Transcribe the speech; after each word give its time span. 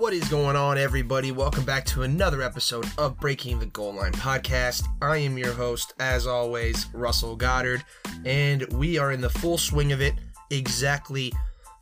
What 0.00 0.14
is 0.14 0.26
going 0.30 0.56
on, 0.56 0.78
everybody? 0.78 1.30
Welcome 1.30 1.66
back 1.66 1.84
to 1.84 2.04
another 2.04 2.40
episode 2.40 2.86
of 2.96 3.20
Breaking 3.20 3.58
the 3.58 3.66
Goal 3.66 3.96
Line 3.96 4.12
podcast. 4.12 4.82
I 5.02 5.18
am 5.18 5.36
your 5.36 5.52
host, 5.52 5.92
as 6.00 6.26
always, 6.26 6.86
Russell 6.94 7.36
Goddard, 7.36 7.84
and 8.24 8.62
we 8.72 8.96
are 8.96 9.12
in 9.12 9.20
the 9.20 9.28
full 9.28 9.58
swing 9.58 9.92
of 9.92 10.00
it. 10.00 10.14
Exactly 10.48 11.34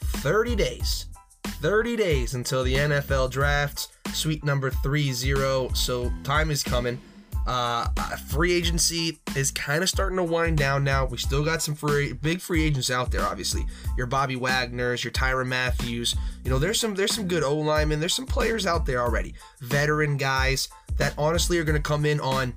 30 0.03 0.57
days. 0.57 1.07
30 1.45 1.95
days 1.95 2.35
until 2.35 2.65
the 2.65 2.75
NFL 2.75 3.31
draft, 3.31 3.87
sweet 4.13 4.43
number 4.43 4.73
30. 4.73 5.69
So, 5.75 6.13
time 6.25 6.51
is 6.51 6.65
coming. 6.65 7.01
Uh, 7.49 7.89
free 8.27 8.53
agency 8.53 9.19
is 9.35 9.51
kind 9.51 9.83
of 9.83 9.89
starting 9.89 10.19
to 10.19 10.23
wind 10.23 10.59
down 10.59 10.85
now. 10.85 11.07
We 11.07 11.17
still 11.17 11.43
got 11.43 11.63
some 11.63 11.75
free, 11.75 12.13
big 12.13 12.43
free 12.43 12.63
agents 12.63 12.91
out 12.91 13.11
there. 13.11 13.23
Obviously, 13.23 13.65
your 13.97 14.07
Bobby 14.07 14.37
Wagner's, 14.37 15.03
your 15.03 15.13
Tyrann 15.13 15.49
Mathieu's. 15.49 16.15
You 16.45 16.51
know, 16.51 16.59
there's 16.59 16.79
some 16.79 16.95
there's 16.95 17.15
some 17.15 17.27
good 17.27 17.43
O 17.43 17.57
linemen. 17.57 18.01
There's 18.01 18.13
some 18.13 18.27
players 18.27 18.67
out 18.67 18.85
there 18.85 19.01
already, 19.01 19.35
veteran 19.61 20.19
guys 20.19 20.69
that 20.99 21.15
honestly 21.17 21.59
are 21.59 21.65
going 21.65 21.75
to 21.75 21.83
come 21.83 22.05
in 22.05 22.21
on 22.21 22.53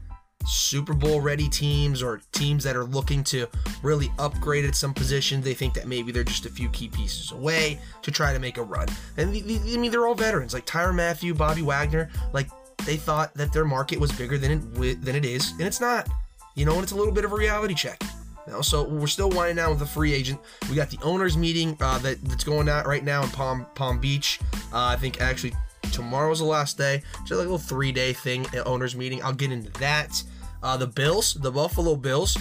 Super 0.46 0.94
Bowl 0.94 1.22
ready 1.22 1.48
teams 1.48 2.04
or 2.04 2.22
teams 2.34 2.62
that 2.66 2.76
are 2.76 2.84
looking 2.84 3.24
to 3.26 3.48
really 3.84 4.12
upgrade 4.20 4.66
at 4.66 4.76
some 4.76 4.94
positions. 4.94 5.46
They 5.46 5.54
think 5.54 5.74
that 5.76 5.88
maybe 5.88 6.12
they're 6.12 6.26
just 6.26 6.46
a 6.46 6.50
few 6.50 6.68
key 6.70 6.90
pieces 6.90 7.32
away 7.32 7.80
to 8.02 8.12
try 8.12 8.34
to 8.34 8.40
make 8.40 8.58
a 8.58 8.64
run. 8.64 8.90
And 9.16 9.30
I 9.30 9.78
mean, 9.78 9.90
they're 9.90 10.06
all 10.06 10.16
veterans 10.16 10.54
like 10.54 10.66
Tyrann 10.66 10.96
Mathieu, 10.96 11.34
Bobby 11.34 11.62
Wagner. 11.62 12.10
Like 12.34 12.50
they 12.86 12.98
thought 12.98 13.34
that 13.36 13.54
their 13.54 13.66
market 13.66 14.00
was 14.00 14.12
bigger 14.12 14.38
than 14.38 14.52
it 14.52 15.02
than 15.04 15.16
it 15.16 15.26
is, 15.26 15.52
and 15.52 15.62
it's 15.62 15.82
not. 15.82 16.10
You 16.56 16.66
know, 16.66 16.74
and 16.74 16.84
it's 16.84 16.92
a 16.92 16.96
little 16.96 17.14
bit 17.14 17.24
of 17.24 17.32
a 17.32 17.36
reality 17.36 17.74
check. 17.74 18.02
Now, 18.48 18.62
so 18.62 18.84
we're 18.84 19.08
still 19.08 19.30
winding 19.30 19.56
down 19.56 19.70
with 19.70 19.80
the 19.80 19.86
free 19.86 20.14
agent. 20.14 20.40
We 20.70 20.76
got 20.76 20.90
the 20.90 21.00
owners 21.04 21.38
meeting 21.38 21.78
uh, 21.80 22.00
that, 22.00 22.22
that's 22.26 22.44
going 22.44 22.68
on 22.68 22.86
right 22.86 23.04
now 23.04 23.24
in 23.24 23.30
Palm 23.30 23.66
Palm 23.76 24.00
Beach. 24.00 24.40
Uh, 24.74 24.86
I 24.86 24.96
think 24.96 25.22
actually 25.22 25.54
tomorrow's 25.92 26.40
the 26.40 26.46
last 26.46 26.78
day. 26.78 27.04
Just 27.20 27.32
like 27.32 27.40
a 27.40 27.52
little 27.52 27.58
three 27.58 27.92
day 27.92 28.14
thing, 28.14 28.46
owners 28.66 28.96
meeting. 28.96 29.24
I'll 29.24 29.34
get 29.34 29.52
into 29.52 29.70
that. 29.80 30.22
Uh, 30.64 30.78
the 30.78 30.88
Bills, 30.88 31.36
the 31.36 31.52
Buffalo 31.52 31.96
Bills, 31.96 32.38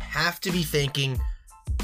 have 0.00 0.40
to 0.40 0.50
be 0.50 0.62
thanking 0.62 1.20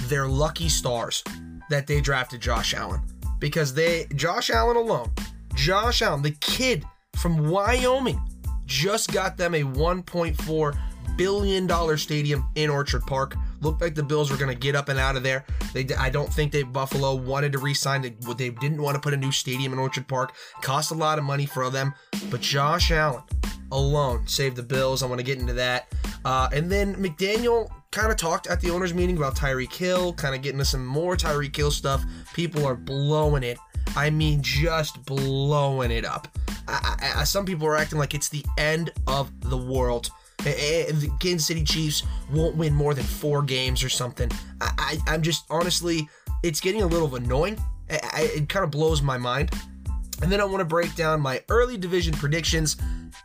their 0.08 0.26
lucky 0.26 0.68
stars 0.68 1.24
that 1.68 1.86
they 1.86 2.00
drafted 2.00 2.40
Josh 2.40 2.74
Allen 2.74 3.00
because 3.38 3.74
they 3.74 4.06
Josh 4.14 4.50
Allen 4.50 4.76
alone, 4.76 5.10
Josh 5.54 6.02
Allen, 6.02 6.22
the 6.22 6.32
kid 6.32 6.84
from 7.20 7.50
Wyoming 7.50 8.20
just 8.66 9.12
got 9.12 9.36
them 9.36 9.54
a 9.54 9.62
1.4 9.62 10.78
billion 11.16 11.66
dollar 11.66 11.96
stadium 11.96 12.46
in 12.54 12.70
Orchard 12.70 13.02
Park. 13.02 13.34
Looked 13.60 13.82
like 13.82 13.94
the 13.94 14.02
Bills 14.02 14.30
were 14.30 14.38
going 14.38 14.52
to 14.52 14.58
get 14.58 14.74
up 14.74 14.88
and 14.88 14.98
out 14.98 15.16
of 15.16 15.22
there. 15.22 15.44
They, 15.74 15.86
I 15.98 16.08
don't 16.08 16.32
think 16.32 16.50
they 16.50 16.62
Buffalo 16.62 17.14
wanted 17.14 17.52
to 17.52 17.58
re-sign. 17.58 18.00
They, 18.00 18.16
they 18.36 18.50
didn't 18.50 18.80
want 18.80 18.94
to 18.94 19.00
put 19.00 19.12
a 19.12 19.16
new 19.16 19.32
stadium 19.32 19.72
in 19.72 19.78
Orchard 19.78 20.08
Park. 20.08 20.34
Cost 20.62 20.92
a 20.92 20.94
lot 20.94 21.18
of 21.18 21.24
money 21.24 21.46
for 21.46 21.68
them. 21.68 21.92
But 22.30 22.40
Josh 22.40 22.90
Allen 22.90 23.22
alone 23.70 24.26
saved 24.26 24.56
the 24.56 24.62
Bills. 24.62 25.02
I 25.02 25.06
want 25.06 25.18
to 25.18 25.24
get 25.24 25.38
into 25.38 25.52
that. 25.54 25.92
Uh, 26.24 26.48
and 26.52 26.70
then 26.70 26.94
McDaniel 26.94 27.68
kind 27.90 28.10
of 28.10 28.16
talked 28.16 28.46
at 28.46 28.60
the 28.60 28.70
owners 28.70 28.94
meeting 28.94 29.16
about 29.16 29.36
Tyreek 29.36 29.74
Hill, 29.74 30.14
kind 30.14 30.34
of 30.34 30.42
getting 30.42 30.58
to 30.58 30.64
some 30.64 30.86
more 30.86 31.16
Tyreek 31.16 31.54
Hill 31.54 31.70
stuff. 31.70 32.02
People 32.34 32.64
are 32.66 32.76
blowing 32.76 33.42
it. 33.42 33.58
I 33.96 34.10
mean, 34.10 34.42
just 34.42 35.04
blowing 35.04 35.90
it 35.90 36.04
up. 36.04 36.28
I, 36.68 37.12
I, 37.16 37.24
some 37.24 37.44
people 37.44 37.66
are 37.66 37.76
acting 37.76 37.98
like 37.98 38.14
it's 38.14 38.28
the 38.28 38.44
end 38.58 38.92
of 39.06 39.30
the 39.48 39.56
world. 39.56 40.10
Eh, 40.46 40.54
eh, 40.56 40.84
eh, 40.88 40.92
the 40.92 41.10
Kansas 41.20 41.46
City 41.46 41.64
Chiefs 41.64 42.02
won't 42.32 42.56
win 42.56 42.74
more 42.74 42.94
than 42.94 43.04
four 43.04 43.42
games 43.42 43.82
or 43.82 43.88
something. 43.88 44.30
I, 44.60 44.98
am 45.06 45.22
just 45.22 45.44
honestly, 45.50 46.08
it's 46.42 46.60
getting 46.60 46.82
a 46.82 46.86
little 46.86 47.14
annoying. 47.14 47.58
It 47.88 48.48
kind 48.48 48.64
of 48.64 48.70
blows 48.70 49.02
my 49.02 49.18
mind. 49.18 49.50
And 50.22 50.30
then 50.30 50.40
I 50.40 50.44
want 50.44 50.60
to 50.60 50.64
break 50.64 50.94
down 50.94 51.20
my 51.20 51.42
early 51.48 51.76
division 51.76 52.14
predictions. 52.14 52.76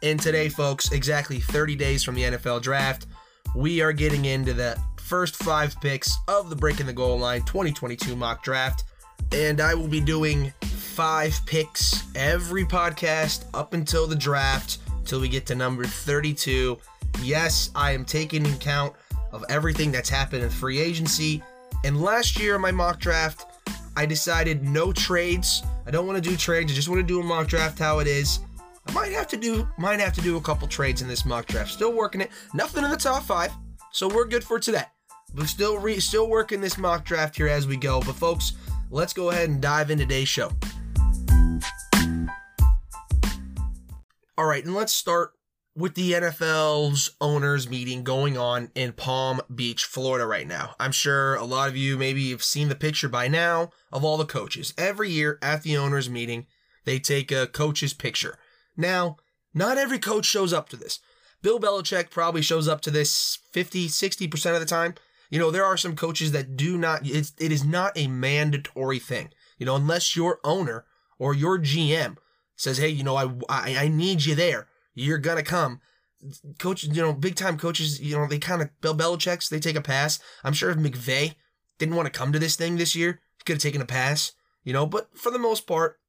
And 0.01 0.19
today, 0.19 0.49
folks, 0.49 0.91
exactly 0.91 1.39
30 1.39 1.75
days 1.75 2.03
from 2.03 2.15
the 2.15 2.23
NFL 2.23 2.61
draft, 2.61 3.07
we 3.55 3.81
are 3.81 3.93
getting 3.93 4.25
into 4.25 4.53
the 4.53 4.77
first 4.99 5.35
five 5.35 5.79
picks 5.81 6.15
of 6.27 6.49
the 6.49 6.55
Breaking 6.55 6.87
the 6.87 6.93
Goal 6.93 7.19
Line 7.19 7.43
2022 7.43 8.15
mock 8.15 8.43
draft. 8.43 8.85
And 9.31 9.59
I 9.59 9.73
will 9.73 9.87
be 9.87 9.99
doing 9.99 10.53
five 10.61 11.39
picks 11.45 12.03
every 12.15 12.63
podcast 12.63 13.45
up 13.53 13.73
until 13.73 14.07
the 14.07 14.15
draft, 14.15 14.77
till 15.03 15.19
we 15.19 15.27
get 15.27 15.45
to 15.47 15.55
number 15.55 15.83
32. 15.83 16.77
Yes, 17.21 17.69
I 17.75 17.91
am 17.91 18.05
taking 18.05 18.45
account 18.45 18.93
of 19.31 19.43
everything 19.49 19.91
that's 19.91 20.09
happened 20.09 20.43
in 20.43 20.49
free 20.49 20.79
agency. 20.79 21.43
And 21.83 22.01
last 22.01 22.39
year, 22.39 22.55
in 22.55 22.61
my 22.61 22.71
mock 22.71 22.99
draft, 22.99 23.45
I 23.97 24.05
decided 24.05 24.63
no 24.63 24.91
trades. 24.91 25.63
I 25.85 25.91
don't 25.91 26.07
want 26.07 26.21
to 26.21 26.29
do 26.29 26.35
trades. 26.35 26.71
I 26.71 26.75
just 26.75 26.89
want 26.89 26.99
to 26.99 27.07
do 27.07 27.19
a 27.19 27.23
mock 27.23 27.47
draft 27.47 27.77
how 27.77 27.99
it 27.99 28.07
is. 28.07 28.39
I 28.87 28.91
might 28.91 29.11
have 29.11 29.27
to 29.27 29.37
do 29.37 29.67
might 29.77 29.99
have 29.99 30.13
to 30.13 30.21
do 30.21 30.37
a 30.37 30.41
couple 30.41 30.67
trades 30.67 31.01
in 31.01 31.07
this 31.07 31.25
mock 31.25 31.47
draft. 31.47 31.71
Still 31.71 31.93
working 31.93 32.21
it. 32.21 32.29
Nothing 32.53 32.83
in 32.83 32.91
the 32.91 32.97
top 32.97 33.23
five, 33.23 33.51
so 33.91 34.07
we're 34.07 34.25
good 34.25 34.43
for 34.43 34.59
today. 34.59 34.83
But 35.33 35.47
still 35.47 35.77
re, 35.77 35.99
still 35.99 36.29
working 36.29 36.61
this 36.61 36.77
mock 36.77 37.03
draft 37.03 37.35
here 37.35 37.47
as 37.47 37.67
we 37.67 37.77
go. 37.77 37.99
But 38.01 38.15
folks, 38.15 38.53
let's 38.89 39.13
go 39.13 39.29
ahead 39.29 39.49
and 39.49 39.61
dive 39.61 39.91
into 39.91 40.05
today's 40.05 40.27
show. 40.27 40.51
All 44.37 44.45
right, 44.45 44.65
and 44.65 44.75
let's 44.75 44.93
start 44.93 45.31
with 45.77 45.95
the 45.95 46.13
NFL's 46.13 47.11
owners 47.19 47.69
meeting 47.69 48.03
going 48.03 48.37
on 48.37 48.69
in 48.75 48.93
Palm 48.93 49.41
Beach, 49.53 49.83
Florida 49.83 50.25
right 50.25 50.47
now. 50.47 50.75
I'm 50.79 50.91
sure 50.93 51.35
a 51.35 51.43
lot 51.43 51.67
of 51.67 51.75
you 51.75 51.97
maybe 51.97 52.31
have 52.31 52.43
seen 52.43 52.69
the 52.69 52.75
picture 52.75 53.09
by 53.09 53.27
now 53.27 53.71
of 53.91 54.03
all 54.03 54.17
the 54.17 54.25
coaches. 54.25 54.73
Every 54.77 55.09
year 55.09 55.37
at 55.41 55.63
the 55.63 55.75
owners 55.77 56.09
meeting, 56.09 56.47
they 56.85 56.99
take 56.99 57.31
a 57.31 57.47
coach's 57.47 57.93
picture. 57.93 58.37
Now, 58.77 59.17
not 59.53 59.77
every 59.77 59.99
coach 59.99 60.25
shows 60.25 60.53
up 60.53 60.69
to 60.69 60.77
this. 60.77 60.99
Bill 61.41 61.59
Belichick 61.59 62.09
probably 62.09 62.41
shows 62.41 62.67
up 62.67 62.81
to 62.81 62.91
this 62.91 63.39
50, 63.51 63.87
60% 63.87 64.53
of 64.53 64.59
the 64.59 64.65
time. 64.65 64.95
You 65.29 65.39
know, 65.39 65.51
there 65.51 65.65
are 65.65 65.77
some 65.77 65.95
coaches 65.95 66.31
that 66.31 66.55
do 66.55 66.77
not, 66.77 67.01
it's, 67.03 67.33
it 67.39 67.51
is 67.51 67.63
not 67.63 67.93
a 67.95 68.07
mandatory 68.07 68.99
thing. 68.99 69.29
You 69.57 69.65
know, 69.65 69.75
unless 69.75 70.15
your 70.15 70.39
owner 70.43 70.85
or 71.17 71.33
your 71.33 71.59
GM 71.59 72.17
says, 72.55 72.77
hey, 72.77 72.89
you 72.89 73.03
know, 73.03 73.15
I, 73.15 73.25
I, 73.49 73.75
I 73.77 73.87
need 73.87 74.25
you 74.25 74.35
there. 74.35 74.67
You're 74.93 75.17
going 75.17 75.37
to 75.37 75.43
come. 75.43 75.81
Coach, 76.57 76.83
you 76.83 77.01
know, 77.01 77.13
big 77.13 77.35
time 77.35 77.57
coaches, 77.57 78.01
you 78.01 78.15
know, 78.15 78.27
they 78.27 78.39
kind 78.39 78.61
of, 78.61 78.69
Bill 78.81 78.95
Belichick's, 78.95 79.49
they 79.49 79.59
take 79.59 79.75
a 79.75 79.81
pass. 79.81 80.19
I'm 80.43 80.53
sure 80.53 80.71
if 80.71 80.77
McVay 80.77 81.35
didn't 81.77 81.95
want 81.95 82.11
to 82.11 82.17
come 82.17 82.31
to 82.31 82.39
this 82.39 82.55
thing 82.55 82.77
this 82.77 82.95
year, 82.95 83.19
he 83.37 83.43
could 83.43 83.57
have 83.57 83.61
taken 83.61 83.81
a 83.81 83.85
pass, 83.85 84.31
you 84.63 84.73
know, 84.73 84.85
but 84.85 85.09
for 85.17 85.31
the 85.31 85.39
most 85.39 85.67
part, 85.67 85.99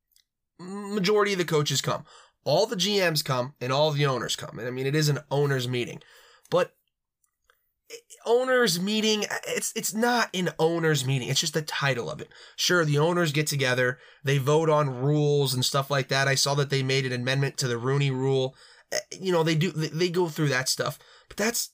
majority 0.58 1.32
of 1.32 1.38
the 1.38 1.44
coaches 1.44 1.80
come. 1.80 2.04
All 2.44 2.66
the 2.66 2.76
GMs 2.76 3.24
come 3.24 3.54
and 3.60 3.72
all 3.72 3.90
the 3.90 4.06
owners 4.06 4.36
come. 4.36 4.58
And 4.58 4.68
I 4.68 4.70
mean, 4.70 4.86
it 4.86 4.94
is 4.94 5.08
an 5.08 5.18
owners 5.30 5.68
meeting, 5.68 6.00
but 6.50 6.74
owners 8.24 8.80
meeting 8.80 9.24
it's 9.46 9.72
it's 9.76 9.94
not 9.94 10.28
an 10.34 10.50
owners 10.58 11.06
meeting 11.06 11.28
it's 11.28 11.40
just 11.40 11.54
the 11.54 11.62
title 11.62 12.10
of 12.10 12.20
it. 12.20 12.28
Sure 12.56 12.84
the 12.84 12.98
owners 12.98 13.32
get 13.32 13.46
together 13.46 13.98
they 14.24 14.38
vote 14.38 14.68
on 14.68 15.02
rules 15.02 15.54
and 15.54 15.64
stuff 15.64 15.90
like 15.90 16.08
that. 16.08 16.28
I 16.28 16.34
saw 16.34 16.54
that 16.54 16.70
they 16.70 16.82
made 16.82 17.06
an 17.06 17.12
amendment 17.12 17.56
to 17.58 17.68
the 17.68 17.78
rooney 17.78 18.10
rule. 18.10 18.54
Eh, 18.92 18.98
you 19.20 19.32
know 19.32 19.42
they 19.42 19.54
do 19.54 19.70
they 19.70 20.08
go 20.08 20.28
through 20.28 20.48
that 20.48 20.68
stuff 20.68 20.98
but 21.28 21.36
that's 21.36 21.70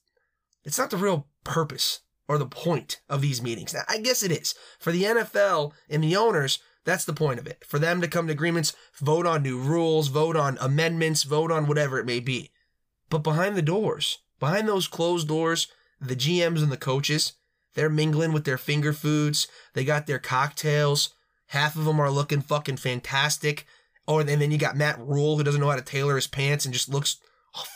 it's 0.64 0.78
not 0.78 0.90
the 0.90 0.96
real 0.96 1.26
purpose 1.44 2.00
or 2.28 2.38
the 2.38 2.46
point 2.46 3.00
of 3.08 3.20
these 3.20 3.42
meetings. 3.42 3.74
Now, 3.74 3.82
i 3.88 3.98
guess 3.98 4.22
it 4.22 4.32
is. 4.32 4.54
For 4.78 4.92
the 4.92 5.04
nfl 5.04 5.72
and 5.88 6.04
the 6.04 6.16
owners 6.16 6.58
that's 6.84 7.04
the 7.04 7.12
point 7.12 7.38
of 7.38 7.46
it. 7.46 7.64
For 7.64 7.78
them 7.78 8.00
to 8.00 8.08
come 8.08 8.26
to 8.26 8.32
agreements 8.32 8.74
vote 9.00 9.26
on 9.26 9.42
new 9.42 9.58
rules 9.58 10.08
vote 10.08 10.36
on 10.36 10.58
amendments 10.60 11.22
vote 11.22 11.50
on 11.50 11.66
whatever 11.66 11.98
it 11.98 12.06
may 12.06 12.20
be. 12.20 12.50
But 13.08 13.22
behind 13.22 13.56
the 13.56 13.62
doors 13.62 14.18
behind 14.42 14.68
those 14.68 14.88
closed 14.88 15.28
doors 15.28 15.68
the 16.02 16.16
GMs 16.16 16.62
and 16.62 16.72
the 16.72 16.76
coaches, 16.76 17.34
they're 17.74 17.90
mingling 17.90 18.32
with 18.32 18.44
their 18.44 18.58
finger 18.58 18.92
foods. 18.92 19.48
They 19.74 19.84
got 19.84 20.06
their 20.06 20.18
cocktails. 20.18 21.14
Half 21.48 21.76
of 21.76 21.84
them 21.84 22.00
are 22.00 22.10
looking 22.10 22.42
fucking 22.42 22.78
fantastic. 22.78 23.66
Oh, 24.06 24.18
and 24.18 24.28
then 24.28 24.50
you 24.50 24.58
got 24.58 24.76
Matt 24.76 24.98
Rhule 24.98 25.36
who 25.36 25.44
doesn't 25.44 25.60
know 25.60 25.70
how 25.70 25.76
to 25.76 25.82
tailor 25.82 26.16
his 26.16 26.26
pants 26.26 26.64
and 26.64 26.74
just 26.74 26.88
looks 26.88 27.18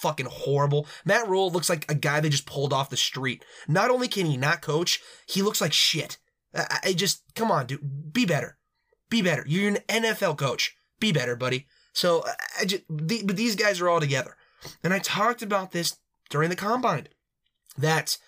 fucking 0.02 0.26
horrible. 0.26 0.87
Matt 1.05 1.28
Rhule 1.28 1.50
looks 1.50 1.69
like 1.69 1.90
a 1.90 1.94
guy 1.94 2.20
they 2.20 2.28
just 2.28 2.46
pulled 2.46 2.73
off 2.73 2.90
the 2.90 2.96
street. 2.96 3.44
Not 3.69 3.90
only 3.90 4.08
can 4.08 4.26
he 4.26 4.37
not 4.37 4.62
coach, 4.62 5.00
he 5.26 5.43
looks 5.43 5.61
like 5.61 5.73
shit. 5.73 6.19
I, 6.55 6.78
I 6.84 6.93
just 6.93 7.23
come 7.34 7.50
on, 7.50 7.67
dude, 7.67 8.12
be 8.12 8.25
better, 8.25 8.58
be 9.11 9.23
better. 9.23 9.44
You're 9.46 9.69
an 9.69 9.78
NFL 9.88 10.38
coach. 10.38 10.76
Be 10.99 11.12
better, 11.12 11.37
buddy. 11.37 11.67
So 11.93 12.25
I 12.58 12.64
just, 12.64 12.82
the, 12.88 13.23
but 13.25 13.37
these 13.37 13.55
guys 13.55 13.81
are 13.81 13.88
all 13.88 14.00
together, 14.00 14.37
and 14.82 14.94
I 14.94 14.99
talked 14.99 15.43
about 15.43 15.73
this 15.73 15.99
during 16.31 16.49
the 16.50 16.56
combine 16.56 17.08
that 17.78 18.19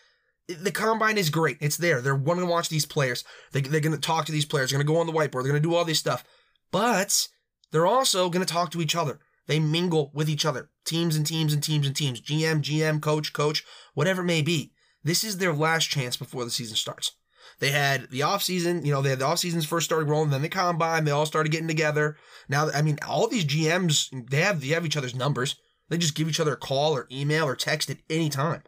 the 0.48 0.72
combine 0.72 1.18
is 1.18 1.30
great. 1.30 1.58
It's 1.60 1.76
there. 1.76 2.00
They're 2.00 2.14
wanting 2.14 2.44
to 2.44 2.50
watch 2.50 2.68
these 2.68 2.86
players. 2.86 3.24
They, 3.52 3.60
they're 3.60 3.80
going 3.80 3.94
to 3.94 4.00
talk 4.00 4.24
to 4.26 4.32
these 4.32 4.46
players. 4.46 4.70
They're 4.70 4.78
going 4.78 4.86
to 4.86 4.92
go 4.92 5.00
on 5.00 5.06
the 5.06 5.12
whiteboard. 5.12 5.42
They're 5.42 5.52
going 5.52 5.62
to 5.62 5.68
do 5.68 5.74
all 5.74 5.84
this 5.84 5.98
stuff. 5.98 6.24
But 6.70 7.28
they're 7.70 7.86
also 7.86 8.30
going 8.30 8.44
to 8.44 8.52
talk 8.52 8.70
to 8.70 8.80
each 8.80 8.96
other. 8.96 9.20
They 9.46 9.60
mingle 9.60 10.10
with 10.14 10.28
each 10.28 10.44
other. 10.44 10.70
Teams 10.84 11.16
and 11.16 11.26
teams 11.26 11.52
and 11.52 11.62
teams 11.62 11.86
and 11.86 11.96
teams. 11.96 12.20
GM, 12.20 12.60
GM, 12.60 13.00
coach, 13.00 13.32
coach, 13.32 13.64
whatever 13.94 14.22
it 14.22 14.26
may 14.26 14.42
be. 14.42 14.72
This 15.04 15.24
is 15.24 15.38
their 15.38 15.52
last 15.52 15.88
chance 15.88 16.16
before 16.16 16.44
the 16.44 16.50
season 16.50 16.76
starts. 16.76 17.12
They 17.60 17.70
had 17.70 18.10
the 18.10 18.20
offseason, 18.20 18.84
you 18.84 18.92
know, 18.92 19.02
they 19.02 19.10
had 19.10 19.18
the 19.18 19.24
offseasons 19.24 19.66
first 19.66 19.86
started 19.86 20.08
rolling, 20.08 20.30
then 20.30 20.42
the 20.42 20.48
combine, 20.48 21.04
they 21.04 21.10
all 21.10 21.26
started 21.26 21.50
getting 21.50 21.66
together. 21.66 22.16
Now, 22.48 22.70
I 22.70 22.82
mean, 22.82 22.98
all 23.06 23.26
these 23.26 23.44
GMs, 23.44 24.10
they 24.30 24.42
have, 24.42 24.60
they 24.60 24.68
have 24.68 24.86
each 24.86 24.96
other's 24.96 25.14
numbers. 25.14 25.56
They 25.88 25.98
just 25.98 26.14
give 26.14 26.28
each 26.28 26.40
other 26.40 26.52
a 26.52 26.58
call 26.58 26.94
or 26.94 27.08
email 27.10 27.46
or 27.46 27.56
text 27.56 27.90
at 27.90 27.98
any 28.10 28.28
time. 28.28 28.62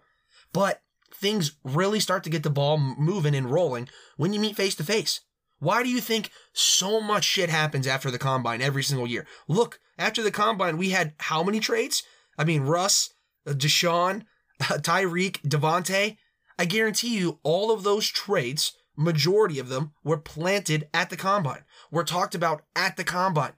But 0.52 0.82
things 1.12 1.52
really 1.64 2.00
start 2.00 2.24
to 2.24 2.30
get 2.30 2.42
the 2.42 2.50
ball 2.50 2.78
moving 2.78 3.34
and 3.34 3.50
rolling 3.50 3.88
when 4.16 4.32
you 4.32 4.40
meet 4.40 4.56
face 4.56 4.74
to 4.76 4.84
face. 4.84 5.20
Why 5.58 5.82
do 5.82 5.90
you 5.90 6.00
think 6.00 6.30
so 6.54 7.00
much 7.00 7.24
shit 7.24 7.50
happens 7.50 7.86
after 7.86 8.10
the 8.10 8.18
combine 8.18 8.62
every 8.62 8.82
single 8.82 9.06
year? 9.06 9.26
Look, 9.46 9.78
after 9.98 10.22
the 10.22 10.30
combine, 10.30 10.78
we 10.78 10.90
had 10.90 11.12
how 11.18 11.42
many 11.42 11.60
trades? 11.60 12.02
I 12.38 12.44
mean, 12.44 12.62
Russ, 12.62 13.12
uh, 13.46 13.52
Deshaun, 13.52 14.24
Tyreek, 14.60 15.42
Davante. 15.42 16.16
I 16.58 16.64
guarantee 16.64 17.18
you, 17.18 17.38
all 17.42 17.70
of 17.70 17.82
those 17.82 18.08
trades, 18.08 18.72
majority 18.96 19.58
of 19.58 19.68
them, 19.68 19.92
were 20.02 20.16
planted 20.16 20.88
at 20.94 21.10
the 21.10 21.16
combine. 21.16 21.64
Were 21.90 22.04
talked 22.04 22.34
about 22.34 22.64
at 22.74 22.96
the 22.96 23.04
combine. 23.04 23.54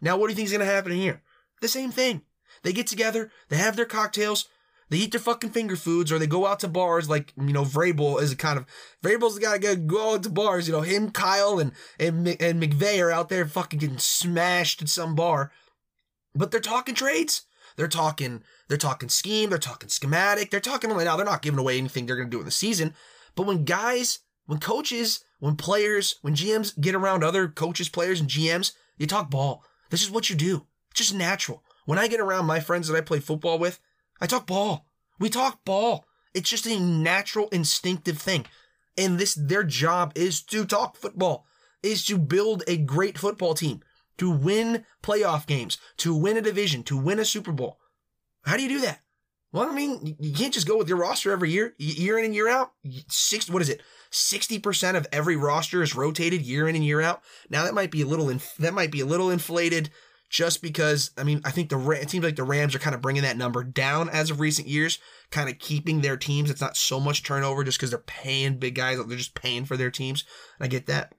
Now, 0.00 0.16
what 0.16 0.26
do 0.26 0.32
you 0.32 0.36
think 0.36 0.46
is 0.46 0.52
going 0.52 0.66
to 0.66 0.72
happen 0.72 0.92
here? 0.92 1.22
The 1.60 1.68
same 1.68 1.92
thing. 1.92 2.22
They 2.62 2.72
get 2.72 2.88
together, 2.88 3.30
they 3.48 3.56
have 3.56 3.76
their 3.76 3.86
cocktails, 3.86 4.48
they 4.88 4.98
eat 4.98 5.12
their 5.12 5.20
fucking 5.20 5.50
finger 5.50 5.76
foods, 5.76 6.12
or 6.12 6.18
they 6.18 6.26
go 6.26 6.46
out 6.46 6.60
to 6.60 6.68
bars 6.68 7.08
like, 7.08 7.32
you 7.36 7.52
know, 7.52 7.64
Vrabel 7.64 8.20
is 8.20 8.32
a 8.32 8.36
kind 8.36 8.58
of, 8.58 8.66
Vrabel's 9.02 9.34
the 9.34 9.40
guy 9.40 9.58
to 9.58 9.76
go 9.76 10.14
out 10.14 10.22
to 10.22 10.30
bars, 10.30 10.68
you 10.68 10.72
know, 10.72 10.82
him, 10.82 11.10
Kyle, 11.10 11.58
and, 11.58 11.72
and, 11.98 12.28
and 12.40 12.62
McVay 12.62 13.02
are 13.02 13.10
out 13.10 13.28
there 13.28 13.46
fucking 13.46 13.80
getting 13.80 13.98
smashed 13.98 14.82
at 14.82 14.88
some 14.88 15.14
bar. 15.14 15.50
But 16.34 16.50
they're 16.50 16.60
talking 16.60 16.94
trades. 16.94 17.42
They're 17.76 17.88
talking, 17.88 18.42
they're 18.68 18.78
talking 18.78 19.10
scheme, 19.10 19.50
they're 19.50 19.58
talking 19.58 19.90
schematic, 19.90 20.50
they're 20.50 20.60
talking, 20.60 20.90
like 20.90 21.04
now 21.04 21.16
they're 21.16 21.26
not 21.26 21.42
giving 21.42 21.58
away 21.58 21.76
anything 21.76 22.06
they're 22.06 22.16
going 22.16 22.30
to 22.30 22.34
do 22.34 22.40
in 22.40 22.46
the 22.46 22.50
season. 22.50 22.94
But 23.34 23.46
when 23.46 23.64
guys, 23.64 24.20
when 24.46 24.58
coaches, 24.60 25.22
when 25.40 25.56
players, 25.56 26.16
when 26.22 26.34
GMs 26.34 26.78
get 26.80 26.94
around 26.94 27.22
other 27.22 27.48
coaches, 27.48 27.90
players, 27.90 28.20
and 28.20 28.30
GMs, 28.30 28.72
you 28.96 29.06
talk 29.06 29.30
ball. 29.30 29.62
This 29.90 30.02
is 30.02 30.10
what 30.10 30.30
you 30.30 30.36
do. 30.36 30.66
It's 30.90 31.00
just 31.00 31.14
natural. 31.14 31.62
When 31.84 31.98
I 31.98 32.08
get 32.08 32.20
around 32.20 32.46
my 32.46 32.60
friends 32.60 32.88
that 32.88 32.96
I 32.96 33.02
play 33.02 33.20
football 33.20 33.58
with, 33.58 33.78
I 34.20 34.26
talk 34.26 34.46
ball. 34.46 34.86
We 35.18 35.30
talk 35.30 35.64
ball. 35.64 36.06
It's 36.34 36.50
just 36.50 36.66
a 36.66 36.78
natural, 36.78 37.48
instinctive 37.48 38.18
thing. 38.18 38.46
And 38.96 39.18
this, 39.18 39.34
their 39.34 39.64
job 39.64 40.12
is 40.14 40.42
to 40.44 40.64
talk 40.64 40.96
football, 40.96 41.46
is 41.82 42.04
to 42.06 42.18
build 42.18 42.62
a 42.66 42.76
great 42.76 43.18
football 43.18 43.54
team, 43.54 43.82
to 44.18 44.30
win 44.30 44.84
playoff 45.02 45.46
games, 45.46 45.78
to 45.98 46.14
win 46.14 46.36
a 46.36 46.42
division, 46.42 46.82
to 46.84 46.96
win 46.96 47.18
a 47.18 47.24
Super 47.24 47.52
Bowl. 47.52 47.78
How 48.44 48.56
do 48.56 48.62
you 48.62 48.68
do 48.68 48.80
that? 48.80 49.00
Well, 49.52 49.68
I 49.70 49.74
mean, 49.74 50.16
you 50.20 50.32
can't 50.32 50.52
just 50.52 50.66
go 50.66 50.76
with 50.76 50.88
your 50.88 50.98
roster 50.98 51.32
every 51.32 51.50
year, 51.50 51.74
year 51.78 52.18
in 52.18 52.26
and 52.26 52.34
year 52.34 52.48
out. 52.48 52.72
Six, 53.08 53.48
what 53.48 53.62
is 53.62 53.68
it? 53.68 53.80
60% 54.10 54.96
of 54.96 55.06
every 55.12 55.36
roster 55.36 55.82
is 55.82 55.94
rotated 55.94 56.42
year 56.42 56.68
in 56.68 56.76
and 56.76 56.84
year 56.84 57.00
out. 57.00 57.22
Now 57.48 57.64
that 57.64 57.74
might 57.74 57.90
be 57.90 58.02
a 58.02 58.06
little, 58.06 58.28
inf- 58.28 58.56
that 58.58 58.74
might 58.74 58.90
be 58.90 59.00
a 59.00 59.06
little 59.06 59.30
inflated 59.30 59.90
just 60.28 60.62
because 60.62 61.10
I 61.16 61.24
mean 61.24 61.40
I 61.44 61.50
think 61.50 61.70
the 61.70 61.78
it 61.90 62.10
seems 62.10 62.24
like 62.24 62.36
the 62.36 62.44
Rams 62.44 62.74
are 62.74 62.80
kind 62.80 62.94
of 62.94 63.02
bringing 63.02 63.22
that 63.22 63.36
number 63.36 63.62
down 63.62 64.08
as 64.08 64.30
of 64.30 64.40
recent 64.40 64.68
years, 64.68 64.98
kind 65.30 65.48
of 65.48 65.58
keeping 65.58 66.00
their 66.00 66.16
teams. 66.16 66.50
It's 66.50 66.60
not 66.60 66.76
so 66.76 67.00
much 67.00 67.22
turnover 67.22 67.64
just 67.64 67.78
because 67.78 67.90
they're 67.90 67.98
paying 68.00 68.58
big 68.58 68.74
guys; 68.74 68.98
they're 68.98 69.16
just 69.16 69.34
paying 69.34 69.64
for 69.64 69.76
their 69.76 69.90
teams. 69.90 70.24
I 70.60 70.66
get 70.66 70.86
that, 70.86 71.14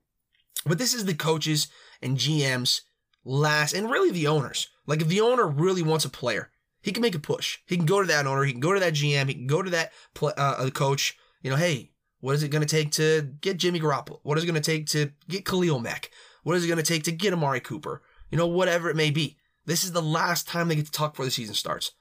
but 0.65 0.77
this 0.77 0.93
is 0.93 1.05
the 1.05 1.13
coaches 1.13 1.67
and 2.01 2.17
GMs 2.17 2.81
last, 3.23 3.73
and 3.73 3.89
really 3.89 4.11
the 4.11 4.27
owners. 4.27 4.67
Like 4.85 5.01
if 5.01 5.07
the 5.07 5.21
owner 5.21 5.47
really 5.47 5.83
wants 5.83 6.05
a 6.05 6.09
player, 6.09 6.51
he 6.81 6.91
can 6.91 7.01
make 7.01 7.15
a 7.15 7.19
push. 7.19 7.59
He 7.65 7.75
can 7.75 7.85
go 7.85 8.01
to 8.01 8.07
that 8.07 8.27
owner. 8.27 8.43
He 8.43 8.51
can 8.51 8.61
go 8.61 8.73
to 8.73 8.79
that 8.79 8.93
GM. 8.93 9.27
He 9.27 9.33
can 9.33 9.47
go 9.47 9.61
to 9.61 9.69
that 9.71 9.91
play, 10.13 10.33
uh, 10.37 10.69
coach. 10.69 11.17
You 11.41 11.49
know, 11.49 11.57
hey, 11.57 11.91
what 12.19 12.35
is 12.35 12.43
it 12.43 12.49
going 12.49 12.65
to 12.65 12.67
take 12.67 12.91
to 12.93 13.21
get 13.41 13.57
Jimmy 13.57 13.79
Garoppolo? 13.79 14.19
What 14.23 14.37
is 14.37 14.43
it 14.43 14.47
going 14.47 14.61
to 14.61 14.71
take 14.71 14.87
to 14.87 15.11
get 15.27 15.45
Khalil 15.45 15.79
Mack? 15.79 16.09
What 16.43 16.55
is 16.55 16.63
it 16.63 16.67
going 16.67 16.77
to 16.77 16.83
take 16.83 17.03
to 17.03 17.11
get 17.11 17.33
Amari 17.33 17.59
Cooper? 17.59 18.01
You 18.31 18.37
know, 18.37 18.47
whatever 18.47 18.89
it 18.89 18.95
may 18.95 19.11
be. 19.11 19.37
This 19.65 19.83
is 19.83 19.91
the 19.91 20.01
last 20.01 20.47
time 20.47 20.67
they 20.67 20.75
get 20.75 20.85
to 20.85 20.91
talk 20.91 21.13
before 21.13 21.25
the 21.25 21.31
season 21.31 21.55
starts. 21.55 21.91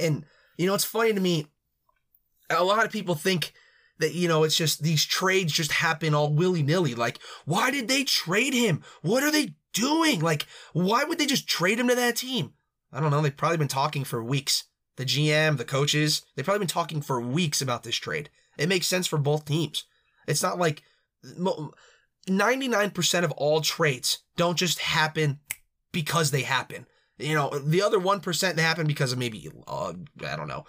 And, 0.00 0.24
you 0.56 0.66
know, 0.66 0.74
it's 0.74 0.84
funny 0.84 1.12
to 1.12 1.20
me. 1.20 1.46
A 2.50 2.64
lot 2.64 2.84
of 2.84 2.92
people 2.92 3.14
think 3.14 3.52
that, 3.98 4.14
you 4.14 4.28
know, 4.28 4.44
it's 4.44 4.56
just 4.56 4.82
these 4.82 5.04
trades 5.04 5.52
just 5.52 5.72
happen 5.72 6.14
all 6.14 6.32
willy 6.32 6.62
nilly. 6.62 6.94
Like, 6.94 7.18
why 7.44 7.70
did 7.70 7.88
they 7.88 8.04
trade 8.04 8.54
him? 8.54 8.82
What 9.02 9.22
are 9.22 9.30
they 9.30 9.54
doing? 9.72 10.20
Like, 10.20 10.46
why 10.72 11.04
would 11.04 11.18
they 11.18 11.26
just 11.26 11.48
trade 11.48 11.78
him 11.78 11.88
to 11.88 11.94
that 11.94 12.16
team? 12.16 12.54
I 12.92 13.00
don't 13.00 13.10
know. 13.10 13.20
They've 13.20 13.36
probably 13.36 13.58
been 13.58 13.68
talking 13.68 14.04
for 14.04 14.22
weeks. 14.22 14.64
The 14.96 15.04
GM, 15.04 15.58
the 15.58 15.64
coaches, 15.64 16.22
they've 16.34 16.44
probably 16.44 16.60
been 16.60 16.68
talking 16.68 17.02
for 17.02 17.20
weeks 17.20 17.62
about 17.62 17.84
this 17.84 17.96
trade. 17.96 18.30
It 18.56 18.68
makes 18.68 18.88
sense 18.88 19.06
for 19.06 19.18
both 19.18 19.44
teams. 19.44 19.84
It's 20.26 20.42
not 20.42 20.58
like 20.58 20.82
99% 21.24 23.24
of 23.24 23.32
all 23.32 23.60
trades 23.60 24.18
don't 24.36 24.58
just 24.58 24.80
happen 24.80 25.38
because 25.92 26.30
they 26.30 26.42
happen. 26.42 26.86
You 27.18 27.34
know, 27.34 27.50
the 27.58 27.82
other 27.82 27.98
1% 27.98 28.54
they 28.54 28.62
happen 28.62 28.86
because 28.86 29.12
of 29.12 29.18
maybe, 29.18 29.50
uh, 29.66 29.92
I 30.24 30.36
don't 30.36 30.48
know, 30.48 30.64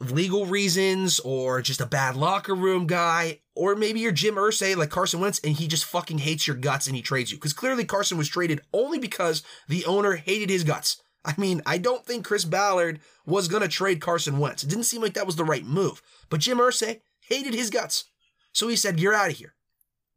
legal 0.00 0.46
reasons 0.46 1.20
or 1.20 1.62
just 1.62 1.80
a 1.80 1.86
bad 1.86 2.16
locker 2.16 2.54
room 2.54 2.86
guy. 2.86 3.40
Or 3.54 3.76
maybe 3.76 4.00
you're 4.00 4.12
Jim 4.12 4.34
Irsay 4.34 4.76
like 4.76 4.90
Carson 4.90 5.20
Wentz 5.20 5.40
and 5.40 5.56
he 5.56 5.68
just 5.68 5.84
fucking 5.84 6.18
hates 6.18 6.46
your 6.46 6.56
guts 6.56 6.86
and 6.86 6.96
he 6.96 7.02
trades 7.02 7.30
you. 7.30 7.36
Because 7.36 7.52
clearly 7.52 7.84
Carson 7.84 8.18
was 8.18 8.28
traded 8.28 8.60
only 8.72 8.98
because 8.98 9.42
the 9.68 9.84
owner 9.84 10.16
hated 10.16 10.50
his 10.50 10.64
guts. 10.64 11.00
I 11.24 11.34
mean, 11.36 11.62
I 11.66 11.78
don't 11.78 12.06
think 12.06 12.24
Chris 12.24 12.44
Ballard 12.44 13.00
was 13.26 13.48
going 13.48 13.62
to 13.62 13.68
trade 13.68 14.00
Carson 14.00 14.38
Wentz. 14.38 14.62
It 14.62 14.70
didn't 14.70 14.84
seem 14.84 15.02
like 15.02 15.14
that 15.14 15.26
was 15.26 15.36
the 15.36 15.44
right 15.44 15.64
move. 15.64 16.00
But 16.30 16.40
Jim 16.40 16.58
Irsay 16.58 17.00
hated 17.28 17.54
his 17.54 17.70
guts. 17.70 18.04
So 18.52 18.68
he 18.68 18.76
said, 18.76 19.00
You're 19.00 19.14
out 19.14 19.30
of 19.30 19.36
here. 19.36 19.54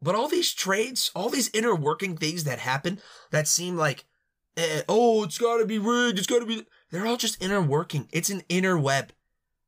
But 0.01 0.15
all 0.15 0.27
these 0.27 0.53
trades, 0.53 1.11
all 1.15 1.29
these 1.29 1.51
inner 1.53 1.75
working 1.75 2.17
things 2.17 2.43
that 2.45 2.59
happen 2.59 2.99
that 3.29 3.47
seem 3.47 3.77
like, 3.77 4.05
eh, 4.57 4.81
oh, 4.89 5.23
it's 5.23 5.37
got 5.37 5.57
to 5.57 5.65
be 5.65 5.77
rigged, 5.77 6.17
it's 6.17 6.27
got 6.27 6.39
to 6.39 6.45
be, 6.45 6.65
they're 6.89 7.05
all 7.05 7.17
just 7.17 7.41
inner 7.41 7.61
working. 7.61 8.07
It's 8.11 8.29
an 8.29 8.41
inner 8.49 8.77
web. 8.77 9.13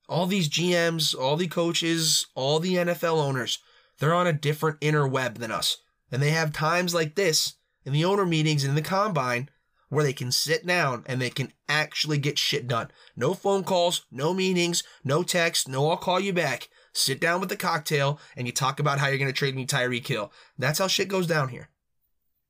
All 0.10 0.26
these 0.26 0.50
GMs, 0.50 1.18
all 1.18 1.38
the 1.38 1.48
coaches, 1.48 2.28
all 2.36 2.60
the 2.60 2.76
NFL 2.76 3.24
owners, 3.24 3.60
they're 4.00 4.14
on 4.14 4.28
a 4.28 4.34
different 4.34 4.78
inner 4.82 5.08
web 5.08 5.38
than 5.38 5.52
us. 5.52 5.78
And 6.12 6.22
they 6.22 6.32
have 6.32 6.52
times 6.52 6.94
like 6.94 7.16
this 7.16 7.56
in 7.86 7.94
the 7.94 8.06
owner 8.06 8.26
meetings 8.26 8.64
and 8.64 8.72
in 8.72 8.76
the 8.76 8.82
combine 8.82 9.50
where 9.90 10.04
they 10.04 10.14
can 10.14 10.32
sit 10.32 10.66
down 10.66 11.04
and 11.06 11.22
they 11.22 11.30
can 11.30 11.54
actually 11.70 12.18
get 12.18 12.40
shit 12.40 12.68
done. 12.68 12.90
No 13.16 13.34
phone 13.34 13.64
calls, 13.64 14.06
no 14.12 14.34
meetings, 14.34 14.84
no 15.04 15.22
text, 15.22 15.68
no 15.68 15.90
I'll 15.90 15.98
call 15.98 16.20
you 16.20 16.34
back 16.34 16.70
sit 16.94 17.20
down 17.20 17.40
with 17.40 17.50
the 17.50 17.58
cocktail, 17.58 18.20
and 18.38 18.48
you 18.48 18.54
talk 18.54 18.80
about 18.80 19.00
how 19.00 19.08
you're 19.08 19.18
going 19.18 19.32
to 19.32 19.38
trade 19.38 19.56
me 19.56 19.66
Tyreek 19.66 20.08
Hill. 20.08 20.32
That's 20.58 20.80
how 20.80 20.88
shit 20.88 21.08
goes 21.08 21.28
down 21.28 21.50
here. 21.50 21.70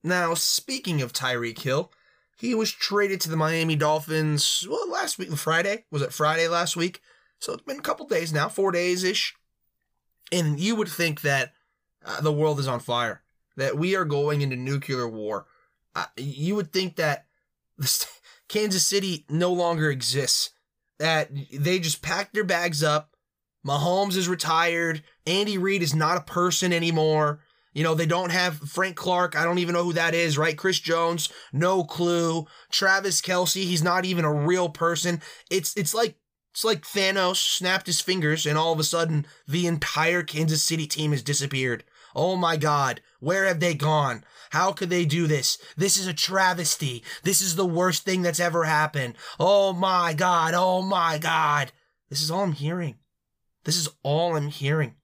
Now, 0.03 0.33
speaking 0.33 1.01
of 1.01 1.13
Tyreek 1.13 1.59
Hill, 1.59 1.91
he 2.37 2.53
was 2.53 2.71
traded 2.71 3.21
to 3.21 3.29
the 3.29 3.37
Miami 3.37 3.75
Dolphins, 3.75 4.67
well, 4.69 4.89
last 4.89 5.17
week, 5.17 5.31
Friday. 5.33 5.85
Was 5.91 6.01
it 6.01 6.11
Friday 6.11 6.47
last 6.47 6.75
week? 6.75 7.01
So 7.39 7.53
it's 7.53 7.63
been 7.63 7.79
a 7.79 7.83
couple 7.83 8.05
days 8.05 8.33
now, 8.33 8.49
four 8.49 8.71
days 8.71 9.03
ish. 9.03 9.33
And 10.31 10.59
you 10.59 10.75
would 10.75 10.89
think 10.89 11.21
that 11.21 11.53
uh, 12.05 12.21
the 12.21 12.31
world 12.31 12.59
is 12.59 12.67
on 12.67 12.79
fire, 12.79 13.21
that 13.55 13.77
we 13.77 13.95
are 13.95 14.05
going 14.05 14.41
into 14.41 14.55
nuclear 14.55 15.07
war. 15.07 15.45
Uh, 15.95 16.05
you 16.17 16.55
would 16.55 16.73
think 16.73 16.95
that 16.97 17.27
Kansas 18.49 18.85
City 18.85 19.25
no 19.29 19.53
longer 19.53 19.89
exists, 19.89 20.49
that 20.99 21.29
they 21.53 21.79
just 21.79 22.01
packed 22.01 22.33
their 22.33 22.43
bags 22.43 22.83
up, 22.83 23.12
Mahomes 23.65 24.17
is 24.17 24.27
retired. 24.27 25.03
Andy 25.25 25.57
Reid 25.57 25.81
is 25.81 25.95
not 25.95 26.17
a 26.17 26.21
person 26.21 26.73
anymore. 26.73 27.39
You 27.73 27.83
know, 27.83 27.95
they 27.95 28.05
don't 28.05 28.31
have 28.31 28.57
Frank 28.57 28.95
Clark. 28.95 29.35
I 29.35 29.43
don't 29.43 29.57
even 29.57 29.73
know 29.73 29.83
who 29.83 29.93
that 29.93 30.13
is, 30.13 30.37
right? 30.37 30.57
Chris 30.57 30.79
Jones, 30.79 31.29
no 31.51 31.83
clue. 31.83 32.45
Travis 32.71 33.19
Kelce, 33.21 33.63
he's 33.63 33.83
not 33.83 34.05
even 34.05 34.25
a 34.25 34.33
real 34.33 34.69
person. 34.69 35.21
It's 35.49 35.75
it's 35.75 35.93
like 35.93 36.15
it's 36.51 36.63
like 36.63 36.83
Thanos 36.83 37.37
snapped 37.37 37.87
his 37.87 37.99
fingers 37.99 38.45
and 38.45 38.57
all 38.57 38.73
of 38.73 38.79
a 38.79 38.83
sudden 38.83 39.25
the 39.47 39.65
entire 39.65 40.21
Kansas 40.21 40.61
City 40.61 40.85
team 40.85 41.11
has 41.11 41.23
disappeared. 41.23 41.83
Oh 42.15 42.35
my 42.35 42.57
god, 42.57 43.01
where 43.19 43.45
have 43.45 43.59
they 43.59 43.73
gone? 43.73 44.23
How 44.51 44.71
could 44.71 44.91
they 44.91 45.03
do 45.03 45.25
this? 45.25 45.57
This 45.75 45.97
is 45.97 46.05
a 46.05 46.13
travesty. 46.13 47.03
This 47.23 47.41
is 47.41 47.55
the 47.55 47.65
worst 47.65 48.05
thing 48.05 48.21
that's 48.21 48.39
ever 48.39 48.65
happened. 48.65 49.15
Oh 49.39 49.73
my 49.73 50.13
god, 50.13 50.53
oh 50.55 50.83
my 50.83 51.17
god. 51.17 51.71
This 52.11 52.21
is 52.21 52.29
all 52.29 52.43
I'm 52.43 52.51
hearing. 52.51 52.99
This 53.63 53.77
is 53.77 53.89
all 54.03 54.35
I'm 54.35 54.49
hearing. 54.49 54.95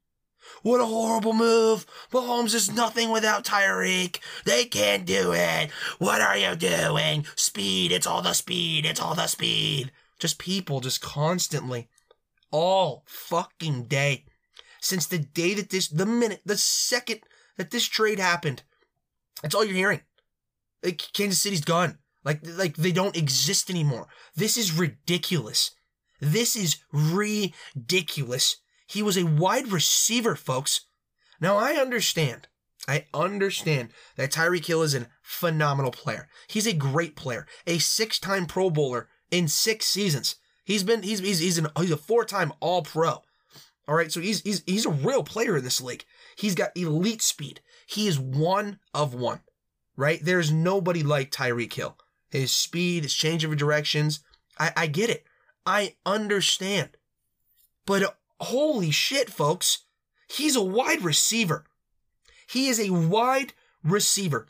What 0.64 0.82
a 0.82 0.86
horrible 0.86 1.34
move. 1.34 1.86
Mahomes 2.12 2.54
is 2.54 2.72
nothing 2.72 3.12
without 3.12 3.46
Tyreek. 3.46 4.20
They 4.46 4.66
can't 4.66 5.06
do 5.06 5.32
it. 5.34 5.70
What 6.00 6.22
are 6.22 6.38
you 6.38 6.56
doing? 6.56 7.26
Speed. 7.36 7.92
It's 7.92 8.08
all 8.08 8.22
the 8.22 8.34
speed. 8.34 8.86
It's 8.86 9.02
all 9.02 9.16
the 9.16 9.28
speed. 9.28 9.92
Just 10.18 10.40
people 10.40 10.82
just 10.82 11.02
constantly 11.02 11.88
all 12.52 13.04
fucking 13.08 13.86
day. 13.86 14.26
Since 14.82 15.08
the 15.08 15.20
day 15.20 15.54
that 15.54 15.70
this, 15.70 15.88
the 15.88 16.06
minute, 16.06 16.42
the 16.46 16.58
second 16.58 17.22
that 17.58 17.72
this 17.72 17.86
trade 17.86 18.20
happened, 18.20 18.64
that's 19.42 19.56
all 19.56 19.64
you're 19.64 19.76
hearing. 19.76 20.02
Like 20.84 21.02
Kansas 21.14 21.42
City's 21.42 21.64
gone. 21.64 22.00
Like, 22.24 22.42
like 22.44 22.76
they 22.76 22.92
don't 22.92 23.16
exist 23.16 23.70
anymore. 23.70 24.08
This 24.36 24.58
is 24.58 24.78
ridiculous. 24.78 25.72
This 26.20 26.56
is 26.56 26.78
ridiculous. 26.92 28.58
He 28.88 29.02
was 29.02 29.18
a 29.18 29.26
wide 29.26 29.72
receiver, 29.72 30.36
folks. 30.36 30.86
Now 31.40 31.58
I 31.58 31.74
understand. 31.74 32.48
I 32.88 33.06
understand 33.14 33.90
that 34.16 34.32
Tyreek 34.32 34.66
Hill 34.66 34.82
is 34.82 34.96
a 34.96 35.08
phenomenal 35.22 35.92
player. 35.92 36.28
He's 36.48 36.66
a 36.66 36.74
great 36.74 37.16
player, 37.16 37.46
a 37.68 37.78
six-time 37.78 38.48
Pro 38.48 38.70
Bowler 38.70 39.10
in 39.30 39.48
six 39.48 39.86
seasons. 39.86 40.36
He's 40.64 40.84
been 40.84 41.04
he's 41.04 41.20
he's 41.20 41.40
he's, 41.40 41.58
an, 41.58 41.68
he's 41.78 41.92
a 41.92 41.98
four-time 41.98 42.54
All 42.60 42.82
Pro. 42.82 43.24
All 43.88 43.96
right, 43.96 44.12
so 44.12 44.22
he's 44.22 44.42
he's 44.42 44.64
he's 44.66 44.86
a 44.86 44.92
real 44.92 45.24
player 45.24 45.58
in 45.58 45.64
this 45.64 45.82
league. 45.82 46.06
He's 46.36 46.56
got 46.56 46.76
elite 46.76 47.22
speed. 47.22 47.62
He 47.88 48.08
is 48.08 48.20
one 48.20 48.80
of 48.94 49.14
one. 49.14 49.42
Right? 49.96 50.20
There's 50.24 50.52
nobody 50.52 51.04
like 51.04 51.32
Tyreek 51.32 51.74
Hill. 51.74 51.98
His 52.30 52.52
speed, 52.52 53.04
his 53.04 53.14
change 53.14 53.44
of 53.44 53.56
directions. 53.58 54.22
I, 54.58 54.72
I 54.78 54.88
get 54.88 55.10
it. 55.10 55.26
I 55.70 55.94
understand. 56.04 56.98
But 57.86 58.02
uh, 58.02 58.12
holy 58.40 58.90
shit, 58.90 59.30
folks. 59.30 59.86
He's 60.28 60.56
a 60.56 60.64
wide 60.64 61.04
receiver. 61.04 61.66
He 62.48 62.70
is 62.70 62.80
a 62.80 62.90
wide 62.90 63.54
receiver. 63.84 64.48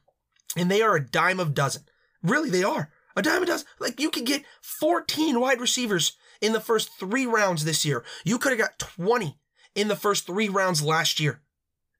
And 0.55 0.71
they 0.71 0.81
are 0.81 0.95
a 0.95 1.05
dime 1.05 1.41
of 1.41 1.53
dozen. 1.53 1.83
Really, 2.23 2.49
they 2.49 2.63
are. 2.63 2.91
A 3.17 3.21
dime 3.21 3.43
a 3.43 3.45
dozen. 3.45 3.67
Like 3.79 3.99
you 3.99 4.09
could 4.09 4.25
get 4.25 4.45
14 4.61 5.41
wide 5.41 5.59
receivers 5.59 6.13
in 6.39 6.53
the 6.53 6.61
first 6.61 6.89
three 6.97 7.25
rounds 7.25 7.65
this 7.65 7.83
year. 7.83 8.05
You 8.23 8.37
could 8.37 8.53
have 8.53 8.59
got 8.59 8.79
20 8.79 9.37
in 9.75 9.89
the 9.89 9.97
first 9.97 10.25
three 10.25 10.47
rounds 10.47 10.81
last 10.81 11.19
year. 11.19 11.41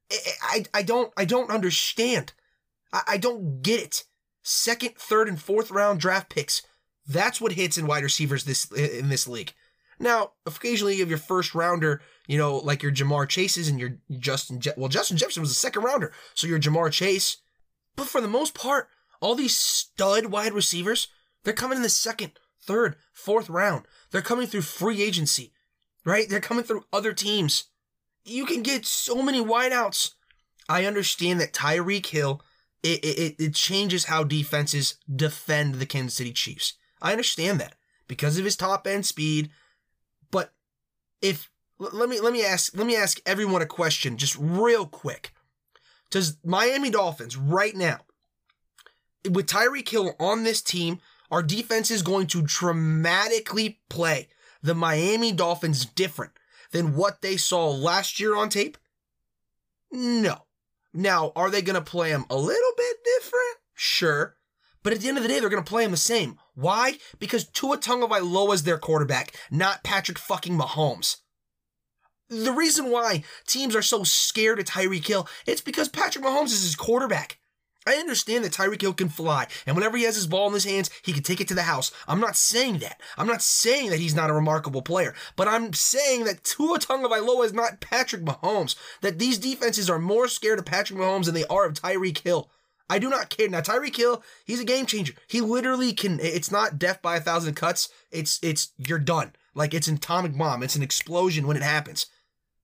I, 0.10 0.16
I, 0.42 0.66
I 0.76 0.82
don't 0.82 1.12
I 1.18 1.26
don't 1.26 1.52
understand. 1.52 2.32
I, 2.94 3.02
I 3.06 3.18
don't 3.18 3.62
get 3.62 3.82
it. 3.82 4.06
Second, 4.44 4.96
third, 4.96 5.28
and 5.28 5.42
fourth 5.42 5.72
round 5.72 6.00
draft 6.00 6.30
picks. 6.30 6.62
That's 7.10 7.42
what 7.42 7.54
hits 7.54 7.78
in 7.78 7.88
wide 7.88 8.04
receivers 8.04 8.44
this 8.44 8.72
in 8.72 9.10
this 9.10 9.28
league. 9.28 9.54
Now, 10.00 10.34
occasionally 10.46 10.94
you 10.94 11.02
have 11.02 11.10
your 11.10 11.18
first 11.18 11.54
rounder, 11.54 12.02
you 12.28 12.38
know, 12.38 12.58
like 12.58 12.84
your 12.84 12.92
Jamar 12.92 13.28
Chases 13.28 13.68
and 13.68 13.80
your 13.80 13.98
Justin. 14.20 14.62
Je- 14.62 14.72
well, 14.78 14.88
Justin 14.88 15.18
Jefferson 15.18 15.42
was 15.42 15.52
a 15.52 15.56
second 15.56 15.84
rounder, 15.84 16.14
so 16.36 16.48
your 16.48 16.60
Jamar 16.60 16.92
Chase. 16.92 17.38
But 17.96 18.08
for 18.08 18.22
the 18.22 18.28
most 18.28 18.54
part, 18.54 18.88
all 19.20 19.36
these 19.36 19.58
stud 19.58 20.28
wide 20.28 20.54
receivers, 20.54 21.08
they're 21.44 21.54
coming 21.54 21.78
in 21.78 21.82
the 21.82 21.90
second, 21.90 22.34
third, 22.62 22.96
fourth 23.12 23.50
round. 23.50 23.86
They're 24.12 24.22
coming 24.22 24.48
through 24.48 24.62
free 24.62 25.02
agency, 25.02 25.52
right? 26.06 26.30
They're 26.30 26.40
coming 26.40 26.64
through 26.64 26.86
other 26.94 27.12
teams. 27.12 27.66
You 28.24 28.46
can 28.46 28.62
get 28.62 28.86
so 28.86 29.22
many 29.22 29.44
wideouts. 29.44 30.14
I 30.70 30.86
understand 30.86 31.42
that 31.42 31.54
Tyreek 31.54 32.06
Hill, 32.06 32.42
it, 32.84 33.04
it, 33.04 33.36
it 33.40 33.56
changes 33.56 34.06
how 34.06 34.24
defenses 34.24 34.96
defend 35.14 35.76
the 35.76 35.88
Kansas 35.88 36.16
City 36.16 36.32
Chiefs. 36.32 36.76
I 37.02 37.12
understand 37.12 37.60
that 37.60 37.76
because 38.08 38.38
of 38.38 38.46
his 38.46 38.56
top 38.56 38.88
end 38.88 39.06
speed. 39.06 39.50
But 40.32 40.54
if 41.22 41.50
let 41.80 42.10
me 42.10 42.20
let 42.20 42.34
me 42.34 42.46
ask 42.46 42.76
let 42.76 42.86
me 42.86 42.96
ask 42.96 43.20
everyone 43.26 43.62
a 43.62 43.68
question 43.68 44.18
just 44.18 44.38
real 44.40 44.86
quick. 44.86 45.34
Does 46.10 46.38
Miami 46.44 46.90
Dolphins 46.90 47.38
right 47.38 47.76
now 47.76 48.00
with 49.30 49.48
Tyreek 49.48 49.88
Hill 49.88 50.16
on 50.20 50.44
this 50.44 50.62
team, 50.62 51.00
our 51.32 51.44
defense 51.44 51.92
is 51.92 52.02
going 52.02 52.28
to 52.28 52.42
dramatically 52.42 53.80
play 53.90 54.28
the 54.62 54.74
Miami 54.74 55.32
Dolphins 55.32 55.86
different 55.86 56.34
than 56.72 56.96
what 56.96 57.22
they 57.22 57.38
saw 57.38 57.70
last 57.70 58.20
year 58.20 58.36
on 58.36 58.50
tape? 58.50 58.78
No. 59.92 60.46
Now, 60.94 61.32
are 61.36 61.50
they 61.50 61.62
going 61.62 61.76
to 61.76 61.82
play 61.82 62.12
them 62.12 62.26
a 62.30 62.36
little 62.36 62.72
bit 62.76 62.98
different? 63.04 63.58
Sure. 63.76 64.36
But 64.90 64.96
at 64.96 65.04
the 65.04 65.08
end 65.08 65.18
of 65.18 65.24
the 65.24 65.30
day, 65.30 65.40
they're 65.40 65.50
going 65.50 65.64
to 65.64 65.70
play 65.70 65.84
him 65.84 65.92
the 65.92 65.98
same. 65.98 66.40
Why? 66.56 66.98
Because 67.20 67.46
Tua 67.46 67.78
Tagovailoa 67.78 68.56
is 68.56 68.64
their 68.64 68.80
quarterback, 68.80 69.36
not 69.52 69.84
Patrick 69.84 70.18
fucking 70.18 70.58
Mahomes. 70.58 71.18
The 72.28 72.52
reason 72.52 72.90
why 72.90 73.24
teams 73.46 73.76
are 73.76 73.84
so 73.84 74.04
scared 74.04 74.58
of 74.58 74.66
Tyreek 74.66 75.06
Hill, 75.06 75.28
it's 75.46 75.62
because 75.62 75.90
Patrick 75.90 76.26
Mahomes 76.26 76.46
is 76.46 76.64
his 76.64 76.76
quarterback. 76.76 77.38
I 77.86 77.98
understand 77.98 78.44
that 78.44 78.54
Tyreek 78.54 78.82
Hill 78.82 78.96
can 78.96 79.10
fly, 79.10 79.46
and 79.68 79.76
whenever 79.76 79.96
he 79.96 80.06
has 80.06 80.16
his 80.16 80.26
ball 80.26 80.48
in 80.48 80.54
his 80.54 80.66
hands, 80.66 80.90
he 81.04 81.14
can 81.14 81.22
take 81.22 81.40
it 81.40 81.48
to 81.50 81.54
the 81.54 81.62
house. 81.62 81.92
I'm 82.08 82.20
not 82.20 82.36
saying 82.36 82.80
that. 82.80 83.00
I'm 83.16 83.28
not 83.28 83.44
saying 83.44 83.92
that 83.92 84.00
he's 84.00 84.16
not 84.16 84.32
a 84.32 84.34
remarkable 84.34 84.82
player, 84.82 85.14
but 85.36 85.48
I'm 85.48 85.72
saying 85.74 86.24
that 86.24 86.44
Tua 86.44 86.80
Tagovailoa 86.80 87.46
is 87.46 87.54
not 87.54 87.80
Patrick 87.80 88.24
Mahomes. 88.24 88.76
That 89.02 89.20
these 89.20 89.38
defenses 89.38 89.88
are 89.88 90.00
more 90.00 90.28
scared 90.28 90.58
of 90.58 90.66
Patrick 90.66 90.98
Mahomes 90.98 91.26
than 91.26 91.36
they 91.36 91.46
are 91.46 91.66
of 91.66 91.76
Tyreek 91.76 92.24
Hill. 92.24 92.50
I 92.90 93.00
do 93.00 93.10
not 93.10 93.30
care. 93.30 93.48
Now 93.48 93.62
Tyreek 93.62 93.96
Hill, 93.96 94.24
he's 94.46 94.60
a 94.60 94.66
game 94.66 94.86
changer. 94.86 95.14
He 95.28 95.42
literally 95.42 95.94
can. 95.94 96.20
It's 96.20 96.52
not 96.52 96.80
death 96.80 97.02
by 97.02 97.18
a 97.18 97.22
thousand 97.22 97.56
cuts. 97.56 97.90
It's 98.12 98.40
it's 98.42 98.74
you're 98.78 99.00
done. 99.00 99.34
Like 99.54 99.74
it's 99.74 99.88
an 99.88 99.96
atomic 99.96 100.38
bomb. 100.38 100.64
It's 100.64 100.76
an 100.76 100.84
explosion 100.84 101.46
when 101.46 101.58
it 101.58 101.64
happens. 101.64 102.08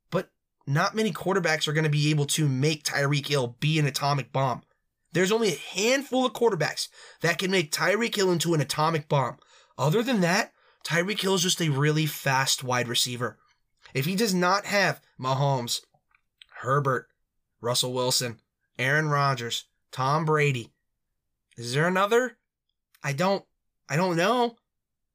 But 0.09 0.29
not 0.65 0.95
many 0.95 1.11
quarterbacks 1.11 1.67
are 1.67 1.73
going 1.73 1.83
to 1.83 1.89
be 1.89 2.09
able 2.09 2.25
to 2.27 2.47
make 2.47 2.83
Tyreek 2.83 3.27
Hill 3.27 3.55
be 3.59 3.77
an 3.77 3.85
atomic 3.85 4.31
bomb. 4.31 4.63
There's 5.13 5.31
only 5.31 5.53
a 5.53 5.57
handful 5.75 6.25
of 6.25 6.33
quarterbacks 6.33 6.89
that 7.21 7.37
can 7.37 7.51
make 7.51 7.71
Tyreek 7.71 8.15
Hill 8.15 8.31
into 8.31 8.53
an 8.53 8.61
atomic 8.61 9.07
bomb. 9.07 9.37
Other 9.77 10.01
than 10.01 10.21
that, 10.21 10.51
Tyreek 10.83 11.21
Hill 11.21 11.35
is 11.35 11.43
just 11.43 11.61
a 11.61 11.69
really 11.69 12.05
fast 12.05 12.63
wide 12.63 12.87
receiver. 12.87 13.37
If 13.93 14.05
he 14.05 14.15
does 14.15 14.33
not 14.33 14.65
have 14.65 15.01
Mahomes, 15.19 15.81
Herbert, 16.61 17.07
Russell 17.61 17.93
Wilson, 17.93 18.39
Aaron 18.77 19.07
Rodgers, 19.07 19.65
Tom 19.95 20.25
Brady, 20.25 20.73
is 21.55 21.73
there 21.73 21.87
another? 21.87 22.37
I 23.01 23.13
don't 23.13 23.45
I 23.87 23.95
don't 23.95 24.17
know. 24.17 24.57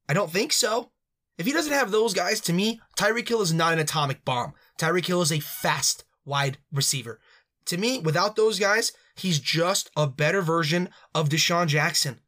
I 0.09 0.15
don't 0.15 0.31
think 0.31 0.51
so. 0.51 0.89
If 1.37 1.45
he 1.45 1.51
doesn't 1.51 1.71
have 1.71 1.91
those 1.91 2.15
guys, 2.15 2.41
to 2.41 2.51
me, 2.51 2.81
Tyreek 2.97 3.29
Hill 3.29 3.43
is 3.43 3.53
not 3.53 3.73
an 3.73 3.79
atomic 3.79 4.25
bomb. 4.25 4.53
Tyreek 4.79 5.05
Hill 5.05 5.21
is 5.21 5.31
a 5.31 5.39
fast 5.39 6.03
wide 6.25 6.57
receiver. 6.71 7.19
To 7.65 7.77
me, 7.77 7.99
without 7.99 8.35
those 8.35 8.57
guys, 8.57 8.91
he's 9.13 9.39
just 9.39 9.91
a 9.95 10.07
better 10.07 10.41
version 10.41 10.89
of 11.13 11.29
DeSean 11.29 11.67
Jackson. 11.67 12.19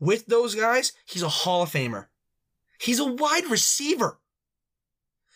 With 0.00 0.26
those 0.26 0.56
guys, 0.56 0.90
he's 1.06 1.22
a 1.22 1.28
Hall 1.28 1.62
of 1.62 1.70
Famer. 1.70 2.06
He's 2.76 2.98
a 2.98 3.04
wide 3.04 3.48
receiver. 3.48 4.18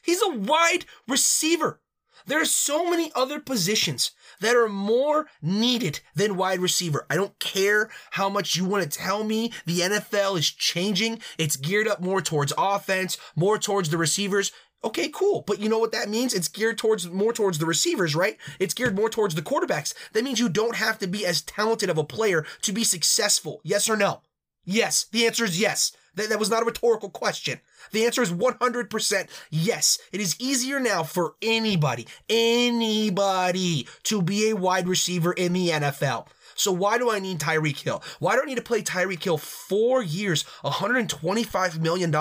He's 0.02 0.22
a 0.22 0.30
wide 0.34 0.86
receiver. 1.06 1.80
There 2.28 2.42
are 2.42 2.44
so 2.44 2.88
many 2.88 3.10
other 3.14 3.40
positions 3.40 4.10
that 4.40 4.54
are 4.54 4.68
more 4.68 5.28
needed 5.40 6.00
than 6.14 6.36
wide 6.36 6.60
receiver. 6.60 7.06
I 7.08 7.16
don't 7.16 7.38
care 7.38 7.88
how 8.12 8.28
much 8.28 8.54
you 8.54 8.66
want 8.66 8.84
to 8.84 8.98
tell 8.98 9.24
me 9.24 9.50
the 9.64 9.80
NFL 9.80 10.38
is 10.38 10.50
changing. 10.50 11.20
It's 11.38 11.56
geared 11.56 11.88
up 11.88 12.02
more 12.02 12.20
towards 12.20 12.52
offense, 12.58 13.16
more 13.34 13.58
towards 13.58 13.88
the 13.88 13.96
receivers. 13.96 14.52
Okay, 14.84 15.08
cool. 15.08 15.42
But 15.46 15.58
you 15.58 15.70
know 15.70 15.78
what 15.78 15.92
that 15.92 16.10
means? 16.10 16.34
It's 16.34 16.48
geared 16.48 16.76
towards 16.76 17.08
more 17.08 17.32
towards 17.32 17.58
the 17.58 17.66
receivers, 17.66 18.14
right? 18.14 18.36
It's 18.58 18.74
geared 18.74 18.94
more 18.94 19.08
towards 19.08 19.34
the 19.34 19.42
quarterbacks. 19.42 19.94
That 20.12 20.22
means 20.22 20.38
you 20.38 20.50
don't 20.50 20.76
have 20.76 20.98
to 20.98 21.06
be 21.06 21.24
as 21.24 21.40
talented 21.40 21.88
of 21.88 21.96
a 21.96 22.04
player 22.04 22.44
to 22.60 22.72
be 22.72 22.84
successful. 22.84 23.62
Yes 23.64 23.88
or 23.88 23.96
no? 23.96 24.20
Yes. 24.66 25.06
The 25.12 25.26
answer 25.26 25.44
is 25.44 25.58
yes. 25.58 25.92
That, 26.14 26.28
that 26.30 26.38
was 26.38 26.50
not 26.50 26.62
a 26.62 26.66
rhetorical 26.66 27.10
question. 27.10 27.60
The 27.92 28.04
answer 28.04 28.22
is 28.22 28.32
100% 28.32 29.28
yes. 29.50 29.98
It 30.12 30.20
is 30.20 30.36
easier 30.40 30.80
now 30.80 31.02
for 31.02 31.34
anybody, 31.42 32.06
anybody 32.28 33.86
to 34.04 34.22
be 34.22 34.50
a 34.50 34.56
wide 34.56 34.88
receiver 34.88 35.32
in 35.32 35.52
the 35.52 35.68
NFL. 35.68 36.28
So 36.58 36.72
why 36.72 36.98
do 36.98 37.08
I 37.08 37.20
need 37.20 37.38
Tyreek 37.38 37.78
Hill? 37.78 38.02
Why 38.18 38.34
do 38.34 38.42
I 38.42 38.46
need 38.46 38.56
to 38.56 38.62
play 38.62 38.82
Tyreek 38.82 39.22
Hill 39.22 39.38
four 39.38 40.02
years, 40.02 40.44
$125 40.64 41.80
million 41.80 42.12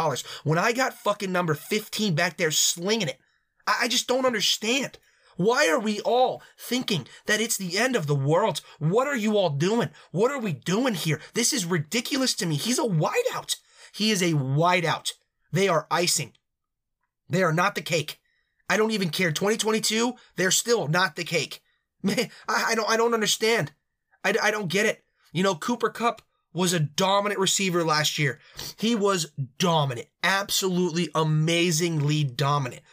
when 0.43 0.59
I 0.59 0.73
got 0.73 0.93
fucking 0.93 1.31
number 1.31 1.55
15 1.55 2.13
back 2.13 2.37
there 2.37 2.51
slinging 2.51 3.07
it? 3.07 3.19
I, 3.65 3.79
I 3.83 3.87
just 3.87 4.07
don't 4.07 4.27
understand. 4.27 4.99
Why 5.37 5.67
are 5.69 5.79
we 5.79 6.01
all 6.01 6.41
thinking 6.57 7.07
that 7.25 7.41
it's 7.41 7.57
the 7.57 7.77
end 7.77 7.95
of 7.95 8.07
the 8.07 8.15
world? 8.15 8.61
What 8.79 9.07
are 9.07 9.15
you 9.15 9.37
all 9.37 9.49
doing? 9.49 9.89
What 10.11 10.31
are 10.31 10.39
we 10.39 10.53
doing 10.53 10.95
here? 10.95 11.19
This 11.33 11.53
is 11.53 11.65
ridiculous 11.65 12.33
to 12.35 12.45
me. 12.45 12.55
He's 12.55 12.79
a 12.79 12.83
wideout. 12.83 13.57
He 13.97 14.11
is 14.11 14.21
a 14.21 14.33
wideout. 14.33 15.13
They 15.51 15.67
are 15.67 15.87
icing. 15.89 16.33
They 17.27 17.41
are 17.41 17.51
not 17.51 17.73
the 17.73 17.81
cake. 17.81 18.19
I 18.69 18.77
don't 18.77 18.91
even 18.91 19.09
care. 19.09 19.31
2022, 19.31 20.13
they're 20.35 20.51
still 20.51 20.87
not 20.87 21.15
the 21.15 21.23
cake. 21.23 21.63
Man, 22.03 22.29
I, 22.47 22.65
I 22.69 22.75
don't 22.75 22.87
I 22.87 22.95
don't 22.95 23.15
understand. 23.15 23.71
I, 24.23 24.35
I 24.39 24.51
don't 24.51 24.67
get 24.67 24.85
it. 24.85 25.03
You 25.33 25.41
know, 25.41 25.55
Cooper 25.55 25.89
Kupp 25.89 26.21
was 26.53 26.73
a 26.73 26.79
dominant 26.79 27.39
receiver 27.39 27.83
last 27.83 28.19
year. 28.19 28.39
He 28.77 28.93
was 28.93 29.31
dominant, 29.57 30.09
absolutely 30.21 31.09
amazingly 31.15 32.23
dominant. 32.23 32.83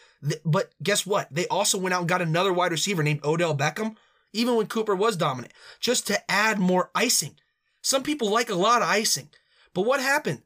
But 0.43 0.73
guess 0.81 1.05
what? 1.05 1.27
They 1.31 1.47
also 1.49 1.77
went 1.77 1.93
out 1.93 1.99
and 1.99 2.09
got 2.09 2.23
another 2.23 2.51
wide 2.51 2.71
receiver 2.71 3.03
named 3.03 3.23
Odell 3.23 3.55
Beckham, 3.55 3.95
even 4.33 4.55
when 4.55 4.65
Cooper 4.65 4.95
was 4.95 5.17
dominant, 5.17 5.53
just 5.79 6.07
to 6.07 6.31
add 6.31 6.57
more 6.57 6.89
icing. 6.95 7.35
Some 7.83 8.01
people 8.01 8.31
like 8.31 8.49
a 8.49 8.55
lot 8.55 8.81
of 8.81 8.87
icing. 8.87 9.29
But 9.75 9.83
what 9.83 9.99
happened? 9.99 10.41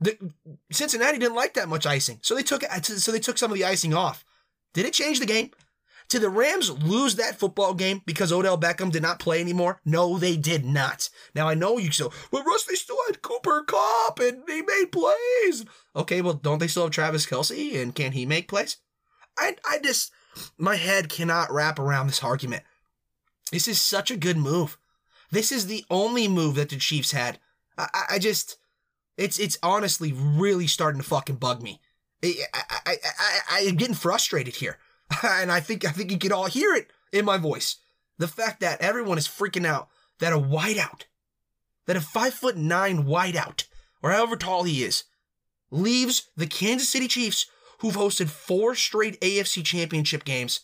The, 0.00 0.16
Cincinnati 0.70 1.18
didn't 1.18 1.34
like 1.34 1.54
that 1.54 1.68
much 1.68 1.86
icing, 1.86 2.20
so 2.22 2.34
they 2.34 2.42
took 2.42 2.62
uh, 2.62 2.80
so 2.82 3.10
they 3.10 3.18
took 3.18 3.38
some 3.38 3.50
of 3.50 3.58
the 3.58 3.64
icing 3.64 3.94
off. 3.94 4.24
Did 4.74 4.86
it 4.86 4.92
change 4.92 5.18
the 5.18 5.26
game? 5.26 5.50
Did 6.08 6.22
the 6.22 6.30
Rams 6.30 6.70
lose 6.70 7.16
that 7.16 7.38
football 7.38 7.74
game 7.74 8.00
because 8.06 8.32
Odell 8.32 8.56
Beckham 8.56 8.90
did 8.90 9.02
not 9.02 9.18
play 9.18 9.40
anymore? 9.40 9.80
No, 9.84 10.18
they 10.18 10.36
did 10.36 10.64
not. 10.64 11.10
Now 11.34 11.48
I 11.48 11.54
know 11.54 11.76
you 11.76 11.92
so, 11.92 12.10
well, 12.32 12.44
Russ, 12.44 12.64
they 12.64 12.76
still 12.76 12.96
had 13.06 13.20
Cooper 13.20 13.62
Kupp 13.62 14.18
and 14.18 14.42
they 14.46 14.62
made 14.62 14.86
plays. 14.90 15.66
Okay, 15.94 16.22
well, 16.22 16.32
don't 16.32 16.60
they 16.60 16.66
still 16.66 16.84
have 16.84 16.92
Travis 16.92 17.26
Kelce 17.26 17.80
and 17.80 17.94
can 17.94 18.12
he 18.12 18.24
make 18.24 18.48
plays? 18.48 18.78
I, 19.36 19.56
I 19.68 19.80
just, 19.80 20.10
my 20.56 20.76
head 20.76 21.10
cannot 21.10 21.52
wrap 21.52 21.78
around 21.78 22.06
this 22.06 22.24
argument. 22.24 22.62
This 23.52 23.68
is 23.68 23.80
such 23.80 24.10
a 24.10 24.16
good 24.16 24.38
move. 24.38 24.78
This 25.30 25.52
is 25.52 25.66
the 25.66 25.84
only 25.90 26.26
move 26.26 26.54
that 26.54 26.70
the 26.70 26.76
Chiefs 26.76 27.12
had. 27.12 27.38
I, 27.76 28.04
I 28.12 28.18
just, 28.18 28.56
it's 29.18 29.38
it's 29.38 29.58
honestly 29.62 30.12
really 30.14 30.66
starting 30.66 31.02
to 31.02 31.06
fucking 31.06 31.36
bug 31.36 31.60
me. 31.60 31.80
I, 32.24 32.34
I, 32.54 32.62
I, 32.86 33.38
I, 33.50 33.60
am 33.60 33.76
getting 33.76 33.94
frustrated 33.94 34.56
here, 34.56 34.78
and 35.22 35.52
I 35.52 35.60
think 35.60 35.84
I 35.84 35.90
think 35.90 36.10
you 36.10 36.18
can 36.18 36.32
all 36.32 36.46
hear 36.46 36.74
it 36.74 36.90
in 37.12 37.24
my 37.24 37.36
voice. 37.36 37.76
The 38.16 38.28
fact 38.28 38.60
that 38.60 38.80
everyone 38.80 39.18
is 39.18 39.28
freaking 39.28 39.66
out 39.66 39.88
that 40.20 40.32
a 40.32 40.38
wideout, 40.38 41.02
that 41.86 41.96
a 41.96 42.00
five 42.00 42.34
foot 42.34 42.56
nine 42.56 43.04
wideout, 43.04 43.64
or 44.02 44.12
however 44.12 44.36
tall 44.36 44.62
he 44.62 44.82
is, 44.82 45.04
leaves 45.70 46.28
the 46.36 46.46
Kansas 46.46 46.88
City 46.88 47.08
Chiefs, 47.08 47.46
who've 47.80 47.96
hosted 47.96 48.28
four 48.28 48.74
straight 48.74 49.20
AFC 49.20 49.64
championship 49.64 50.24
games, 50.24 50.60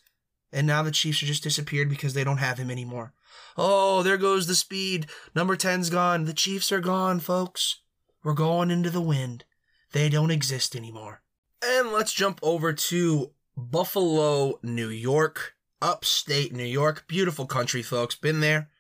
and 0.53 0.67
now 0.67 0.83
the 0.83 0.91
Chiefs 0.91 1.23
are 1.23 1.27
just 1.27 1.43
disappeared 1.43 1.89
because 1.89 2.15
they 2.15 2.25
don't 2.25 2.39
have 2.39 2.59
him 2.59 2.71
anymore. 2.71 3.13
Oh, 3.57 4.03
there 4.03 4.17
goes 4.17 4.47
the 4.47 4.55
speed. 4.55 5.07
Number 5.35 5.57
10's 5.57 5.91
gone. 5.91 6.25
The 6.25 6.33
Chiefs 6.33 6.73
are 6.73 6.81
gone, 6.81 7.21
folks. 7.21 7.81
We're 8.25 8.33
going 8.33 8.71
into 8.71 8.91
the 8.91 9.03
wind. 9.03 9.45
They 9.93 10.09
don't 10.09 10.31
exist 10.31 10.75
anymore. 10.75 11.23
And 11.63 11.93
let's 11.93 12.13
jump 12.13 12.41
over 12.43 12.73
to 12.73 13.31
Buffalo, 13.57 14.59
New 14.63 14.89
York, 14.89 15.55
upstate 15.81 16.53
New 16.53 16.65
York. 16.65 17.05
Beautiful 17.07 17.47
country, 17.47 17.83
folks. 17.83 18.15
Been 18.15 18.41
there. 18.41 18.71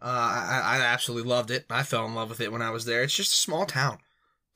Uh, 0.00 0.06
I, 0.06 0.62
I 0.64 0.80
absolutely 0.80 1.28
loved 1.28 1.50
it. 1.50 1.66
I 1.70 1.82
fell 1.82 2.06
in 2.06 2.14
love 2.14 2.30
with 2.30 2.40
it 2.40 2.50
when 2.50 2.62
I 2.62 2.70
was 2.70 2.86
there. 2.86 3.02
It's 3.02 3.14
just 3.14 3.32
a 3.32 3.36
small 3.36 3.66
town. 3.66 3.98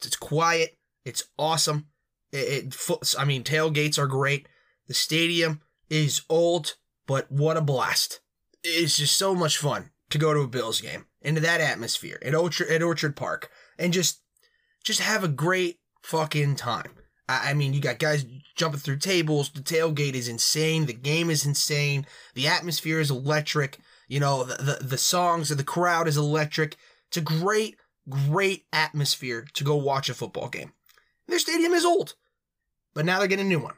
It's 0.05 0.17
quiet. 0.17 0.79
It's 1.05 1.25
awesome. 1.39 1.89
It, 2.33 2.75
it, 2.75 3.15
I 3.19 3.25
mean, 3.25 3.45
tailgates 3.45 3.99
are 3.99 4.07
great. 4.07 4.49
The 4.87 4.95
stadium 4.95 5.61
is 5.91 6.23
old, 6.29 6.77
but 7.07 7.31
what 7.31 7.57
a 7.57 7.61
blast! 7.61 8.21
It's 8.63 8.97
just 8.97 9.17
so 9.17 9.35
much 9.35 9.59
fun 9.59 9.91
to 10.11 10.19
go 10.19 10.35
to 10.35 10.41
a 10.41 10.49
Bills 10.49 10.81
game 10.81 11.07
into 11.23 11.41
that 11.43 11.61
atmosphere 11.61 12.19
at 12.23 12.35
Orchard 12.35 12.69
at 12.69 12.83
Orchard 12.83 13.17
Park 13.17 13.51
and 13.79 13.93
just 13.93 14.21
just 14.85 15.01
have 15.01 15.25
a 15.25 15.29
great 15.29 15.79
fucking 16.03 16.57
time. 16.57 16.93
I, 17.29 17.51
I 17.51 17.55
mean, 17.55 17.73
you 17.73 17.81
got 17.81 17.99
guys 17.99 18.27
jumping 18.57 18.81
through 18.81 18.99
tables. 18.99 19.51
The 19.51 19.61
tailgate 19.61 20.15
is 20.15 20.29
insane. 20.29 20.87
The 20.87 20.93
game 20.93 21.31
is 21.31 21.47
insane. 21.47 22.07
The 22.35 22.49
atmosphere 22.49 23.01
is 23.01 23.11
electric. 23.11 23.79
You 24.09 24.21
know, 24.21 24.45
the 24.45 24.63
the, 24.63 24.85
the 24.85 24.99
songs 24.99 25.51
of 25.51 25.59
the 25.59 25.65
crowd 25.65 26.09
is 26.09 26.17
electric. 26.17 26.77
It's 27.09 27.17
a 27.17 27.23
great, 27.23 27.77
great 28.09 28.65
atmosphere 28.73 29.47
to 29.55 29.65
go 29.65 29.77
watch 29.77 30.09
a 30.09 30.15
football 30.15 30.49
game. 30.49 30.73
Their 31.27 31.39
stadium 31.39 31.73
is 31.73 31.85
old, 31.85 32.15
but 32.95 33.05
now 33.05 33.19
they're 33.19 33.29
getting 33.29 33.47
a 33.47 33.49
new 33.49 33.61
one. 33.61 33.75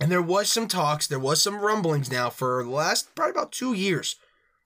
And 0.00 0.10
there 0.10 0.22
was 0.22 0.50
some 0.50 0.66
talks, 0.66 1.06
there 1.06 1.18
was 1.18 1.42
some 1.42 1.60
rumblings 1.60 2.10
now 2.10 2.30
for 2.30 2.62
the 2.62 2.70
last 2.70 3.14
probably 3.14 3.32
about 3.32 3.52
two 3.52 3.74
years 3.74 4.16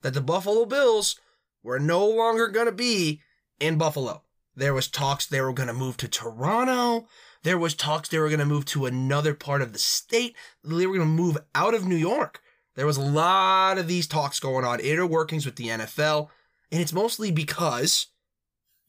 that 0.01 0.13
the 0.13 0.21
Buffalo 0.21 0.65
Bills 0.65 1.19
were 1.61 1.79
no 1.79 2.07
longer 2.07 2.47
going 2.47 2.67
to 2.67 2.71
be 2.71 3.21
in 3.59 3.77
Buffalo. 3.77 4.21
There 4.55 4.73
was 4.73 4.87
talks 4.87 5.25
they 5.25 5.41
were 5.41 5.53
going 5.53 5.67
to 5.67 5.73
move 5.73 5.97
to 5.97 6.07
Toronto. 6.07 7.07
There 7.43 7.57
was 7.57 7.73
talks 7.75 8.09
they 8.09 8.19
were 8.19 8.29
going 8.29 8.39
to 8.39 8.45
move 8.45 8.65
to 8.65 8.85
another 8.85 9.33
part 9.33 9.61
of 9.61 9.73
the 9.73 9.79
state. 9.79 10.35
They 10.63 10.87
were 10.87 10.95
going 10.95 11.07
to 11.07 11.23
move 11.23 11.37
out 11.53 11.73
of 11.73 11.85
New 11.85 11.95
York. 11.95 12.41
There 12.75 12.85
was 12.85 12.97
a 12.97 13.01
lot 13.01 13.77
of 13.77 13.87
these 13.87 14.07
talks 14.07 14.39
going 14.39 14.65
on, 14.65 14.79
inner 14.79 15.05
workings 15.05 15.45
with 15.45 15.55
the 15.55 15.67
NFL, 15.67 16.29
and 16.71 16.81
it's 16.81 16.93
mostly 16.93 17.31
because 17.31 18.07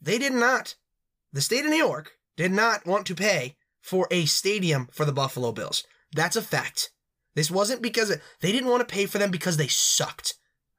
they 0.00 0.18
did 0.18 0.32
not, 0.32 0.74
the 1.32 1.40
state 1.40 1.64
of 1.64 1.70
New 1.70 1.76
York 1.76 2.12
did 2.36 2.52
not 2.52 2.86
want 2.86 3.06
to 3.06 3.14
pay 3.14 3.56
for 3.80 4.08
a 4.10 4.24
stadium 4.24 4.88
for 4.90 5.04
the 5.04 5.12
Buffalo 5.12 5.52
Bills. 5.52 5.84
That's 6.12 6.36
a 6.36 6.42
fact. 6.42 6.90
This 7.34 7.50
wasn't 7.50 7.82
because 7.82 8.16
they 8.40 8.52
didn't 8.52 8.70
want 8.70 8.86
to 8.86 8.92
pay 8.92 9.06
for 9.06 9.18
them 9.18 9.30
because 9.30 9.56
they 9.56 9.68
sucked. 9.68 10.34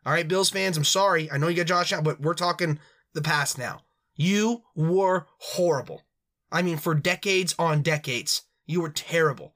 All 0.06 0.12
right, 0.12 0.27
Bills 0.27 0.50
fans, 0.50 0.77
I'm 0.77 0.84
sorry. 0.84 1.32
I 1.32 1.38
know 1.38 1.48
you 1.48 1.56
got 1.56 1.67
Josh 1.67 1.94
out, 1.94 2.03
but 2.03 2.20
we're 2.20 2.34
talking 2.34 2.80
the 3.13 3.21
past 3.21 3.58
now. 3.58 3.84
You 4.17 4.63
were 4.75 5.27
horrible. 5.38 6.01
I 6.51 6.62
mean, 6.62 6.77
for 6.77 6.95
decades 6.95 7.56
on 7.58 7.82
decades, 7.82 8.41
you 8.65 8.82
were 8.82 8.89
terrible. 8.89 9.53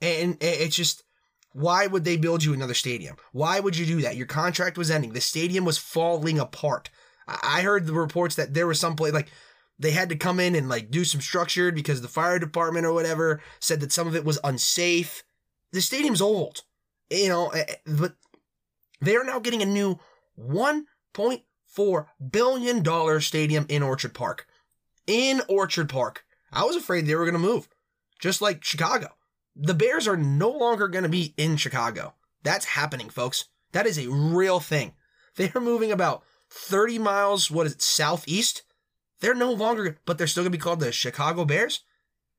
And 0.00 0.36
it's 0.40 0.76
just, 0.76 1.02
why 1.52 1.86
would 1.86 2.04
they 2.04 2.16
build 2.16 2.44
you 2.44 2.54
another 2.54 2.74
stadium? 2.74 3.16
Why 3.32 3.60
would 3.60 3.76
you 3.76 3.86
do 3.86 4.00
that? 4.02 4.16
Your 4.16 4.26
contract 4.26 4.78
was 4.78 4.90
ending. 4.90 5.12
The 5.12 5.20
stadium 5.20 5.64
was 5.64 5.78
falling 5.78 6.38
apart. 6.38 6.90
I 7.26 7.62
heard 7.62 7.86
the 7.86 7.92
reports 7.92 8.36
that 8.36 8.54
there 8.54 8.66
was 8.66 8.78
some 8.78 8.96
place 8.96 9.12
like 9.12 9.28
they 9.78 9.90
had 9.90 10.08
to 10.10 10.16
come 10.16 10.38
in 10.38 10.54
and 10.54 10.68
like 10.68 10.90
do 10.90 11.04
some 11.04 11.20
structured 11.20 11.74
because 11.74 12.02
the 12.02 12.08
fire 12.08 12.38
department 12.38 12.86
or 12.86 12.92
whatever 12.92 13.40
said 13.60 13.80
that 13.80 13.92
some 13.92 14.06
of 14.06 14.14
it 14.14 14.24
was 14.24 14.38
unsafe. 14.44 15.24
The 15.72 15.80
stadium's 15.80 16.20
old, 16.20 16.62
you 17.10 17.28
know, 17.28 17.48
eh, 17.48 17.64
eh, 17.68 17.74
but 17.86 18.14
they 19.00 19.16
are 19.16 19.24
now 19.24 19.40
getting 19.40 19.62
a 19.62 19.66
new 19.66 19.98
1.4 21.76 22.06
billion 22.30 22.82
dollar 22.82 23.20
stadium 23.20 23.66
in 23.68 23.82
Orchard 23.82 24.14
Park. 24.14 24.46
In 25.06 25.42
Orchard 25.48 25.88
Park. 25.88 26.24
I 26.52 26.64
was 26.64 26.76
afraid 26.76 27.06
they 27.06 27.14
were 27.14 27.24
going 27.24 27.34
to 27.34 27.38
move, 27.38 27.68
just 28.18 28.40
like 28.40 28.64
Chicago. 28.64 29.08
The 29.56 29.74
Bears 29.74 30.06
are 30.06 30.16
no 30.16 30.50
longer 30.50 30.88
going 30.88 31.02
to 31.02 31.08
be 31.08 31.34
in 31.36 31.56
Chicago. 31.56 32.14
That's 32.42 32.64
happening, 32.64 33.08
folks. 33.08 33.46
That 33.72 33.86
is 33.86 33.98
a 33.98 34.10
real 34.10 34.60
thing. 34.60 34.92
They 35.36 35.50
are 35.54 35.60
moving 35.60 35.90
about 35.90 36.22
30 36.50 36.98
miles, 37.00 37.50
what 37.50 37.66
is 37.66 37.72
it, 37.72 37.82
southeast 37.82 38.62
they're 39.24 39.34
no 39.34 39.52
longer, 39.52 39.96
but 40.04 40.18
they're 40.18 40.26
still 40.26 40.42
gonna 40.42 40.50
be 40.50 40.58
called 40.58 40.80
the 40.80 40.92
Chicago 40.92 41.46
Bears. 41.46 41.80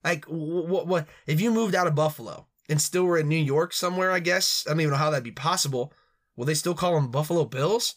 Like 0.04 0.26
what? 0.26 0.86
What? 0.86 1.08
If 1.26 1.42
you 1.42 1.52
moved 1.52 1.74
out 1.74 1.88
of 1.88 1.96
Buffalo 1.96 2.46
and 2.70 2.80
still 2.80 3.06
were 3.06 3.18
in 3.18 3.28
New 3.28 3.36
York 3.36 3.74
somewhere, 3.74 4.12
I 4.12 4.20
guess 4.20 4.66
I 4.68 4.72
don't 4.72 4.82
even 4.82 4.92
know 4.92 4.98
how 4.98 5.10
that'd 5.10 5.24
be 5.24 5.32
possible. 5.32 5.92
Will 6.36 6.46
they 6.46 6.54
still 6.54 6.76
call 6.76 6.94
them 6.94 7.10
Buffalo 7.10 7.46
Bills? 7.46 7.96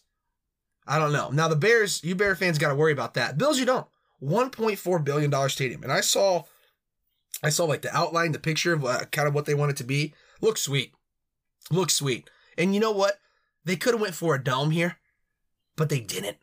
I 0.89 0.99
don't 0.99 1.13
know. 1.13 1.31
Now 1.31 1.49
the 1.49 1.57
Bears, 1.57 2.03
you 2.03 2.15
Bear 2.15 2.35
fans, 2.35 2.59
got 2.59 2.69
to 2.69 2.75
worry 2.75 2.93
about 2.93 3.15
that. 3.15 3.37
Bills, 3.37 3.59
you 3.59 3.67
don't. 3.67 3.87
1.4 4.23 5.05
billion 5.05 5.31
dollar 5.31 5.49
stadium, 5.49 5.83
and 5.85 5.93
I 5.93 6.01
saw, 6.01 6.45
I 7.43 7.51
saw 7.51 7.67
like 7.67 7.83
the 7.83 7.97
outline, 7.97 8.33
the 8.33 8.41
picture 8.41 8.73
of 8.73 8.85
uh, 8.85 9.05
kind 9.13 9.29
of 9.29 9.35
what 9.35 9.47
they 9.47 9.55
want 9.55 9.71
it 9.71 9.77
to 9.77 9.85
be. 9.85 10.13
Looks 10.41 10.63
sweet, 10.63 10.93
looks 11.71 11.95
sweet. 11.95 12.29
And 12.57 12.75
you 12.75 12.81
know 12.81 12.91
what? 12.91 13.21
They 13.65 13.77
could 13.77 13.95
have 13.95 14.01
went 14.01 14.15
for 14.15 14.35
a 14.35 14.43
dome 14.43 14.73
here, 14.73 14.97
but 15.77 15.89
they 15.89 16.01
didn't. 16.01 16.39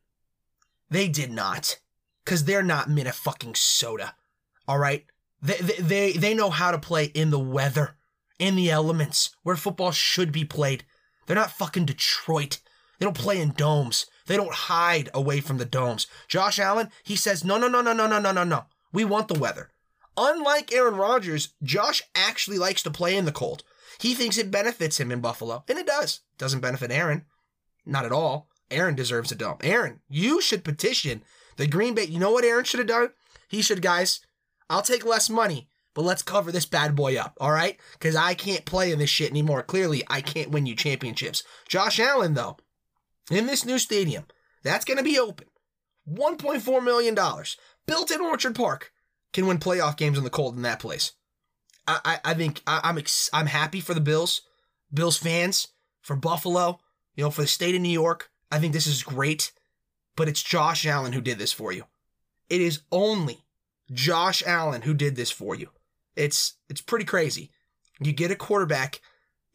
They 0.90 1.10
did 1.10 1.32
not 1.32 1.80
because 2.24 2.46
they're 2.46 2.64
not 2.64 2.90
Minnesota. 2.90 4.14
All 4.68 4.80
right, 4.80 5.06
they, 5.42 5.58
they 5.58 5.82
they 5.82 6.12
they 6.14 6.34
know 6.34 6.50
how 6.50 6.72
to 6.72 6.78
play 6.78 7.06
in 7.06 7.30
the 7.30 7.40
weather, 7.40 7.98
in 8.40 8.56
the 8.56 8.72
elements 8.72 9.36
where 9.44 9.58
football 9.58 9.92
should 9.92 10.32
be 10.32 10.46
played. 10.46 10.86
They're 11.26 11.36
not 11.36 11.52
fucking 11.52 11.86
Detroit. 11.86 12.60
They 13.00 13.06
don't 13.06 13.18
play 13.18 13.42
in 13.42 13.52
domes. 13.52 14.06
They 14.28 14.36
don't 14.36 14.54
hide 14.54 15.10
away 15.14 15.40
from 15.40 15.58
the 15.58 15.66
domes. 15.66 16.08
Josh 16.28 16.60
Allen, 16.60 16.90
he 17.04 17.16
says, 17.16 17.44
no, 17.44 17.58
no, 17.58 17.68
no, 17.68 17.82
no, 17.82 17.94
no, 17.94 18.08
no, 18.08 18.20
no, 18.20 18.32
no, 18.32 18.44
no. 18.44 18.66
We 18.92 19.06
want 19.06 19.28
the 19.28 19.40
weather. 19.40 19.70
Unlike 20.18 20.74
Aaron 20.74 20.96
Rodgers, 20.96 21.50
Josh 21.62 22.02
actually 22.16 22.58
likes 22.58 22.82
to 22.84 22.92
play 22.92 23.16
in 23.16 23.26
the 23.26 23.32
cold. 23.32 23.64
He 24.00 24.14
thinks 24.14 24.38
it 24.38 24.52
benefits 24.52 25.00
him 25.00 25.12
in 25.12 25.22
Buffalo, 25.22 25.64
and 25.68 25.78
it 25.78 25.88
does. 25.88 26.22
Doesn't 26.38 26.62
benefit 26.62 26.92
Aaron. 26.92 27.26
Not 27.86 28.06
at 28.06 28.12
all. 28.12 28.50
Aaron 28.72 28.96
deserves 28.96 29.32
a 29.32 29.36
dome. 29.36 29.58
Aaron, 29.62 30.02
you 30.10 30.42
should 30.42 30.64
petition 30.64 31.22
the 31.58 31.68
Green 31.68 31.94
Bay, 31.94 32.06
you 32.06 32.20
know 32.20 32.32
what 32.32 32.44
Aaron 32.44 32.66
should 32.66 32.80
have 32.80 32.88
done? 32.88 33.10
He 33.48 33.62
should, 33.62 33.82
guys, 33.82 34.20
I'll 34.70 34.82
take 34.82 35.06
less 35.06 35.30
money, 35.30 35.70
but 35.94 36.04
let's 36.04 36.22
cover 36.22 36.52
this 36.52 36.66
bad 36.66 36.96
boy 36.96 37.16
up, 37.16 37.38
all 37.40 37.52
right? 37.52 37.80
Because 37.94 38.16
I 38.16 38.34
can't 38.34 38.66
play 38.66 38.92
in 38.92 39.00
this 39.00 39.10
shit 39.10 39.30
anymore. 39.30 39.62
Clearly, 39.62 40.04
I 40.10 40.22
can't 40.22 40.52
win 40.52 40.66
you 40.66 40.76
championships. 40.76 41.44
Josh 41.68 42.00
Allen, 42.00 42.34
though, 42.34 42.58
in 43.32 43.48
this 43.48 43.66
new 43.66 43.80
stadium, 43.80 44.26
that's 44.64 44.86
going 44.86 44.98
to 44.98 45.04
be 45.04 45.20
open. 45.20 45.48
$1.4 46.10 46.84
million, 46.84 47.16
built 47.86 48.12
in 48.12 48.22
Orchard 48.22 48.56
Park, 48.56 48.92
can 49.34 49.48
win 49.48 49.58
playoff 49.58 49.98
games 49.98 50.18
in 50.18 50.24
the 50.24 50.30
cold 50.30 50.56
in 50.56 50.62
that 50.62 50.80
place. 50.80 51.14
I, 51.88 52.00
I, 52.06 52.32
I 52.32 52.34
think 52.34 52.62
I, 52.68 52.82
I'm 52.84 52.98
ex- 52.98 53.30
I'm 53.34 53.48
happy 53.48 53.80
for 53.80 53.94
the 53.94 54.02
Bills, 54.02 54.42
Bills 54.94 55.18
fans, 55.18 55.68
for 56.02 56.16
Buffalo, 56.16 56.80
you 57.16 57.24
know, 57.24 57.32
for 57.32 57.42
the 57.42 57.48
state 57.48 57.76
of 57.76 57.82
New 57.82 57.90
York. 57.90 58.30
I 58.52 58.60
think 58.60 58.74
this 58.74 58.88
is 58.88 59.04
great 59.04 59.52
but 60.16 60.28
it's 60.28 60.44
Josh 60.44 60.86
Allen 60.86 61.14
who 61.14 61.22
did 61.22 61.38
this 61.38 61.52
for 61.52 61.72
you. 61.72 61.86
It 62.50 62.62
is 62.62 62.82
only 62.92 63.46
Josh 63.92 64.44
Allen 64.46 64.84
who 64.84 64.94
did 64.94 65.16
this 65.16 65.32
for 65.32 65.56
you. 65.56 65.70
It's 66.16 66.54
it's 66.70 66.82
pretty 66.82 67.06
crazy. 67.06 67.52
You 68.00 68.14
get 68.14 68.32
a 68.32 68.36
quarterback 68.36 69.02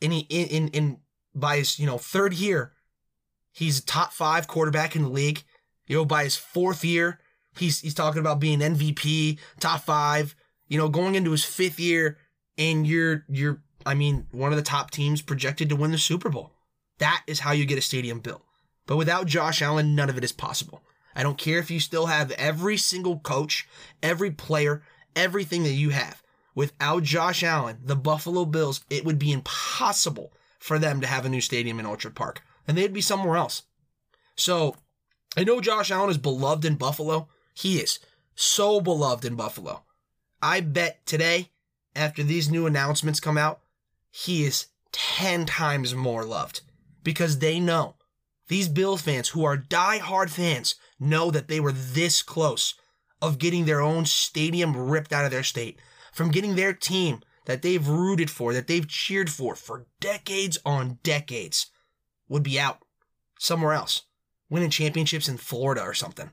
in 0.00 0.12
in 0.12 0.48
in, 0.48 0.68
in 0.68 0.98
by 1.34 1.58
his 1.58 1.78
you 1.78 1.86
know 1.86 1.98
third 1.98 2.34
year, 2.34 2.72
he's 3.52 3.78
a 3.78 3.84
top 3.84 4.12
five 4.12 4.46
quarterback 4.46 4.96
in 4.96 5.02
the 5.02 5.08
league. 5.08 5.42
You 5.86 5.96
know 5.96 6.04
by 6.04 6.24
his 6.24 6.36
fourth 6.36 6.84
year, 6.84 7.18
he's 7.56 7.80
he's 7.80 7.94
talking 7.94 8.20
about 8.20 8.40
being 8.40 8.60
MVP, 8.60 9.38
top 9.58 9.82
five. 9.82 10.34
You 10.68 10.78
know 10.78 10.88
going 10.88 11.14
into 11.14 11.32
his 11.32 11.44
fifth 11.44 11.80
year, 11.80 12.18
and 12.56 12.86
you're 12.86 13.24
you're 13.28 13.62
I 13.84 13.94
mean 13.94 14.26
one 14.30 14.52
of 14.52 14.56
the 14.56 14.62
top 14.62 14.90
teams 14.90 15.22
projected 15.22 15.68
to 15.68 15.76
win 15.76 15.90
the 15.90 15.98
Super 15.98 16.28
Bowl. 16.28 16.52
That 16.98 17.22
is 17.26 17.40
how 17.40 17.52
you 17.52 17.64
get 17.64 17.78
a 17.78 17.82
stadium 17.82 18.20
built. 18.20 18.42
But 18.86 18.96
without 18.96 19.26
Josh 19.26 19.62
Allen, 19.62 19.94
none 19.94 20.10
of 20.10 20.18
it 20.18 20.24
is 20.24 20.32
possible. 20.32 20.82
I 21.14 21.22
don't 21.22 21.38
care 21.38 21.58
if 21.58 21.70
you 21.70 21.80
still 21.80 22.06
have 22.06 22.30
every 22.32 22.76
single 22.76 23.18
coach, 23.18 23.68
every 24.02 24.30
player, 24.30 24.82
everything 25.16 25.64
that 25.64 25.70
you 25.70 25.90
have. 25.90 26.22
Without 26.54 27.02
Josh 27.02 27.42
Allen, 27.42 27.78
the 27.84 27.96
Buffalo 27.96 28.44
Bills, 28.44 28.84
it 28.90 29.04
would 29.04 29.18
be 29.18 29.32
impossible 29.32 30.32
for 30.58 30.78
them 30.78 31.00
to 31.00 31.06
have 31.06 31.24
a 31.24 31.28
new 31.28 31.40
stadium 31.40 31.80
in 31.80 31.86
Orchard 31.86 32.14
Park. 32.14 32.42
And 32.70 32.78
they'd 32.78 32.92
be 32.92 33.00
somewhere 33.00 33.36
else. 33.36 33.64
So 34.36 34.76
I 35.36 35.42
know 35.42 35.60
Josh 35.60 35.90
Allen 35.90 36.08
is 36.08 36.18
beloved 36.18 36.64
in 36.64 36.76
Buffalo. 36.76 37.26
He 37.52 37.78
is 37.78 37.98
so 38.36 38.80
beloved 38.80 39.24
in 39.24 39.34
Buffalo. 39.34 39.82
I 40.40 40.60
bet 40.60 41.04
today, 41.04 41.50
after 41.96 42.22
these 42.22 42.48
new 42.48 42.66
announcements 42.66 43.18
come 43.18 43.36
out, 43.36 43.58
he 44.12 44.44
is 44.44 44.66
10 44.92 45.46
times 45.46 45.96
more 45.96 46.24
loved 46.24 46.60
because 47.02 47.40
they 47.40 47.58
know 47.58 47.96
these 48.46 48.68
Bills 48.68 49.02
fans 49.02 49.30
who 49.30 49.44
are 49.44 49.56
die-hard 49.56 50.30
fans 50.30 50.76
know 51.00 51.32
that 51.32 51.48
they 51.48 51.58
were 51.58 51.72
this 51.72 52.22
close 52.22 52.74
of 53.20 53.38
getting 53.38 53.64
their 53.64 53.80
own 53.80 54.04
stadium 54.04 54.76
ripped 54.76 55.12
out 55.12 55.24
of 55.24 55.32
their 55.32 55.42
state, 55.42 55.80
from 56.12 56.30
getting 56.30 56.54
their 56.54 56.72
team 56.72 57.20
that 57.46 57.62
they've 57.62 57.88
rooted 57.88 58.30
for, 58.30 58.52
that 58.52 58.68
they've 58.68 58.86
cheered 58.86 59.28
for 59.28 59.56
for 59.56 59.86
decades 59.98 60.56
on 60.64 61.00
decades, 61.02 61.66
would 62.30 62.42
be 62.42 62.58
out 62.58 62.78
somewhere 63.38 63.74
else, 63.74 64.04
winning 64.48 64.70
championships 64.70 65.28
in 65.28 65.36
Florida 65.36 65.82
or 65.82 65.92
something. 65.92 66.30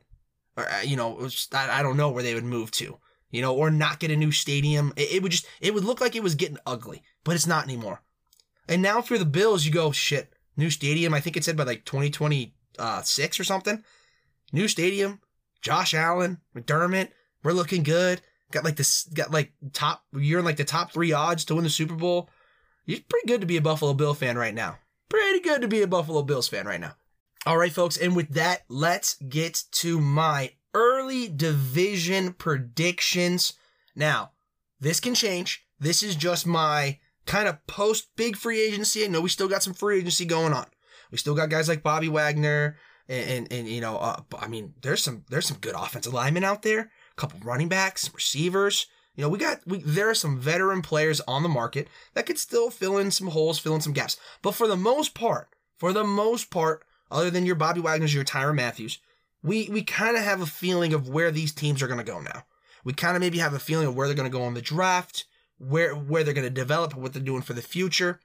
Or, 0.56 0.70
uh, 0.70 0.82
you 0.82 0.96
know, 0.96 1.28
I, 1.54 1.84
don't 1.84 1.98
know 1.98 2.10
where 2.10 2.24
they 2.24 2.34
would 2.34 2.46
move 2.46 2.72
to, 2.72 2.98
you 3.30 3.42
know, 3.42 3.54
or 3.54 3.70
not 3.70 4.00
get 4.00 4.12
a 4.12 4.16
new 4.16 4.32
stadium. 4.32 4.94
It, 4.96 5.16
it 5.16 5.24
would 5.24 5.32
just, 5.32 5.48
it 5.60 5.74
would 5.74 5.84
look 5.84 6.00
like 6.00 6.16
it 6.16 6.24
was 6.24 6.36
getting 6.36 6.58
ugly, 6.66 7.04
but 7.24 7.36
it's 7.36 7.48
not 7.48 7.66
anymore. 7.66 8.02
And 8.70 8.82
now 8.82 9.02
for 9.02 9.18
the 9.18 9.26
Bills, 9.26 9.66
you 9.66 9.72
go, 9.72 9.92
shit, 9.92 10.34
new 10.56 10.70
stadium. 10.70 11.14
I 11.14 11.20
think 11.20 11.36
it 11.36 11.44
said 11.44 11.58
by 11.58 11.64
like 11.64 11.84
2026 11.86 13.40
or 13.40 13.44
something. 13.44 13.84
New 14.54 14.68
stadium, 14.68 15.20
Josh 15.62 15.94
Allen, 15.94 16.40
McDermott, 16.56 17.10
we're 17.44 17.52
looking 17.52 17.84
good. 17.84 18.22
Got 18.52 18.64
like 18.64 18.78
this, 18.78 19.04
got 19.14 19.32
like 19.32 19.52
top, 19.74 20.04
you're 20.14 20.40
in 20.40 20.46
like 20.46 20.58
the 20.58 20.64
top 20.64 20.92
three 20.92 21.12
odds 21.12 21.44
to 21.46 21.56
win 21.56 21.66
the 21.66 21.70
Super 21.70 21.96
Bowl. 21.96 22.30
You're 22.86 23.00
pretty 23.10 23.28
good 23.28 23.42
to 23.42 23.48
be 23.48 23.58
a 23.58 23.62
Buffalo 23.62 23.94
Bill 23.94 24.14
fan 24.14 24.38
right 24.38 24.54
now. 24.54 24.78
Pretty 25.10 25.40
good 25.40 25.62
to 25.62 25.68
be 25.68 25.82
a 25.82 25.88
Buffalo 25.88 26.22
Bills 26.24 26.48
fan 26.48 26.66
right 26.66 26.80
now. 26.80 26.96
All 27.46 27.58
right, 27.58 27.72
folks. 27.72 27.98
And 27.98 28.16
with 28.16 28.30
that, 28.30 28.64
let's 28.68 29.16
get 29.16 29.64
to 29.72 30.02
my 30.02 30.52
early 30.74 31.28
division 31.30 32.34
predictions. 32.34 33.54
Now, 33.96 34.32
this 34.80 35.00
can 35.00 35.16
change. 35.16 35.66
This 35.80 36.04
is 36.04 36.16
just 36.16 36.46
my 36.46 37.00
kind 37.26 37.48
of 37.48 37.66
post 37.68 38.10
big 38.16 38.36
free 38.36 38.60
agency. 38.62 39.04
I 39.04 39.08
know 39.08 39.22
we 39.22 39.30
still 39.30 39.48
got 39.48 39.64
some 39.64 39.74
free 39.74 40.00
agency 40.00 40.26
going 40.26 40.54
on. 40.54 40.66
We 41.12 41.18
still 41.18 41.36
got 41.36 41.50
guys 41.50 41.70
like 41.70 41.84
Bobby 41.84 42.10
Wagner, 42.10 42.78
and 43.08 43.30
and, 43.30 43.54
and 43.54 43.68
you 43.68 43.82
know, 43.82 43.98
uh, 43.98 44.22
I 44.40 44.48
mean, 44.48 44.74
there's 44.82 45.04
some 45.04 45.24
there's 45.30 45.46
some 45.46 45.58
good 45.58 45.76
offensive 45.76 46.14
linemen 46.14 46.44
out 46.44 46.64
there, 46.64 46.80
a 46.80 47.16
couple 47.16 47.40
running 47.44 47.70
backs, 47.70 48.14
receivers. 48.14 48.88
You 49.18 49.24
know, 49.24 49.30
we 49.30 49.40
got 49.40 49.62
we 49.66 49.80
there 49.80 50.10
are 50.10 50.16
some 50.16 50.40
veteran 50.40 50.84
players 50.84 51.20
on 51.22 51.42
the 51.42 51.50
market 51.50 51.88
that 52.14 52.28
could 52.28 52.38
still 52.38 52.70
fill 52.70 52.98
in 52.98 53.10
some 53.10 53.28
holes, 53.28 53.58
fill 53.58 53.74
in 53.74 53.82
some 53.82 53.92
gaps. 53.94 54.16
But 54.44 54.54
for 54.54 54.68
the 54.68 54.78
most 54.78 55.16
part, 55.16 55.50
for 55.76 55.92
the 55.92 56.04
most 56.04 56.52
part, 56.52 56.86
other 57.10 57.32
than 57.32 57.46
your 57.46 57.56
Bobby 57.56 57.82
Wagner's, 57.82 58.14
your 58.14 58.24
Tyrann 58.24 58.56
Mathieu's, 58.56 59.00
we 59.42 59.70
we 59.72 59.82
kind 59.82 60.16
of 60.16 60.24
have 60.24 60.40
a 60.40 60.46
feeling 60.46 60.94
of 60.94 61.10
where 61.10 61.32
these 61.32 61.52
teams 61.52 61.82
are 61.82 61.88
going 61.88 61.98
to 61.98 62.04
go 62.04 62.22
now. 62.22 62.44
We 62.84 62.94
kind 62.94 63.18
of 63.18 63.22
maybe 63.22 63.40
have 63.40 63.56
a 63.56 63.60
feeling 63.60 63.88
of 63.88 63.96
where 63.96 64.08
they're 64.08 64.16
going 64.16 64.32
to 64.32 64.38
go 64.38 64.44
on 64.44 64.54
the 64.54 64.62
draft, 64.62 65.26
where 65.58 65.96
where 65.96 66.24
they're 66.24 66.36
going 66.36 66.46
to 66.48 66.52
develop, 66.52 66.96
what 66.96 67.14
they're 67.14 67.22
doing 67.22 67.42
for 67.42 67.54
the 67.54 67.62
future. 67.64 68.20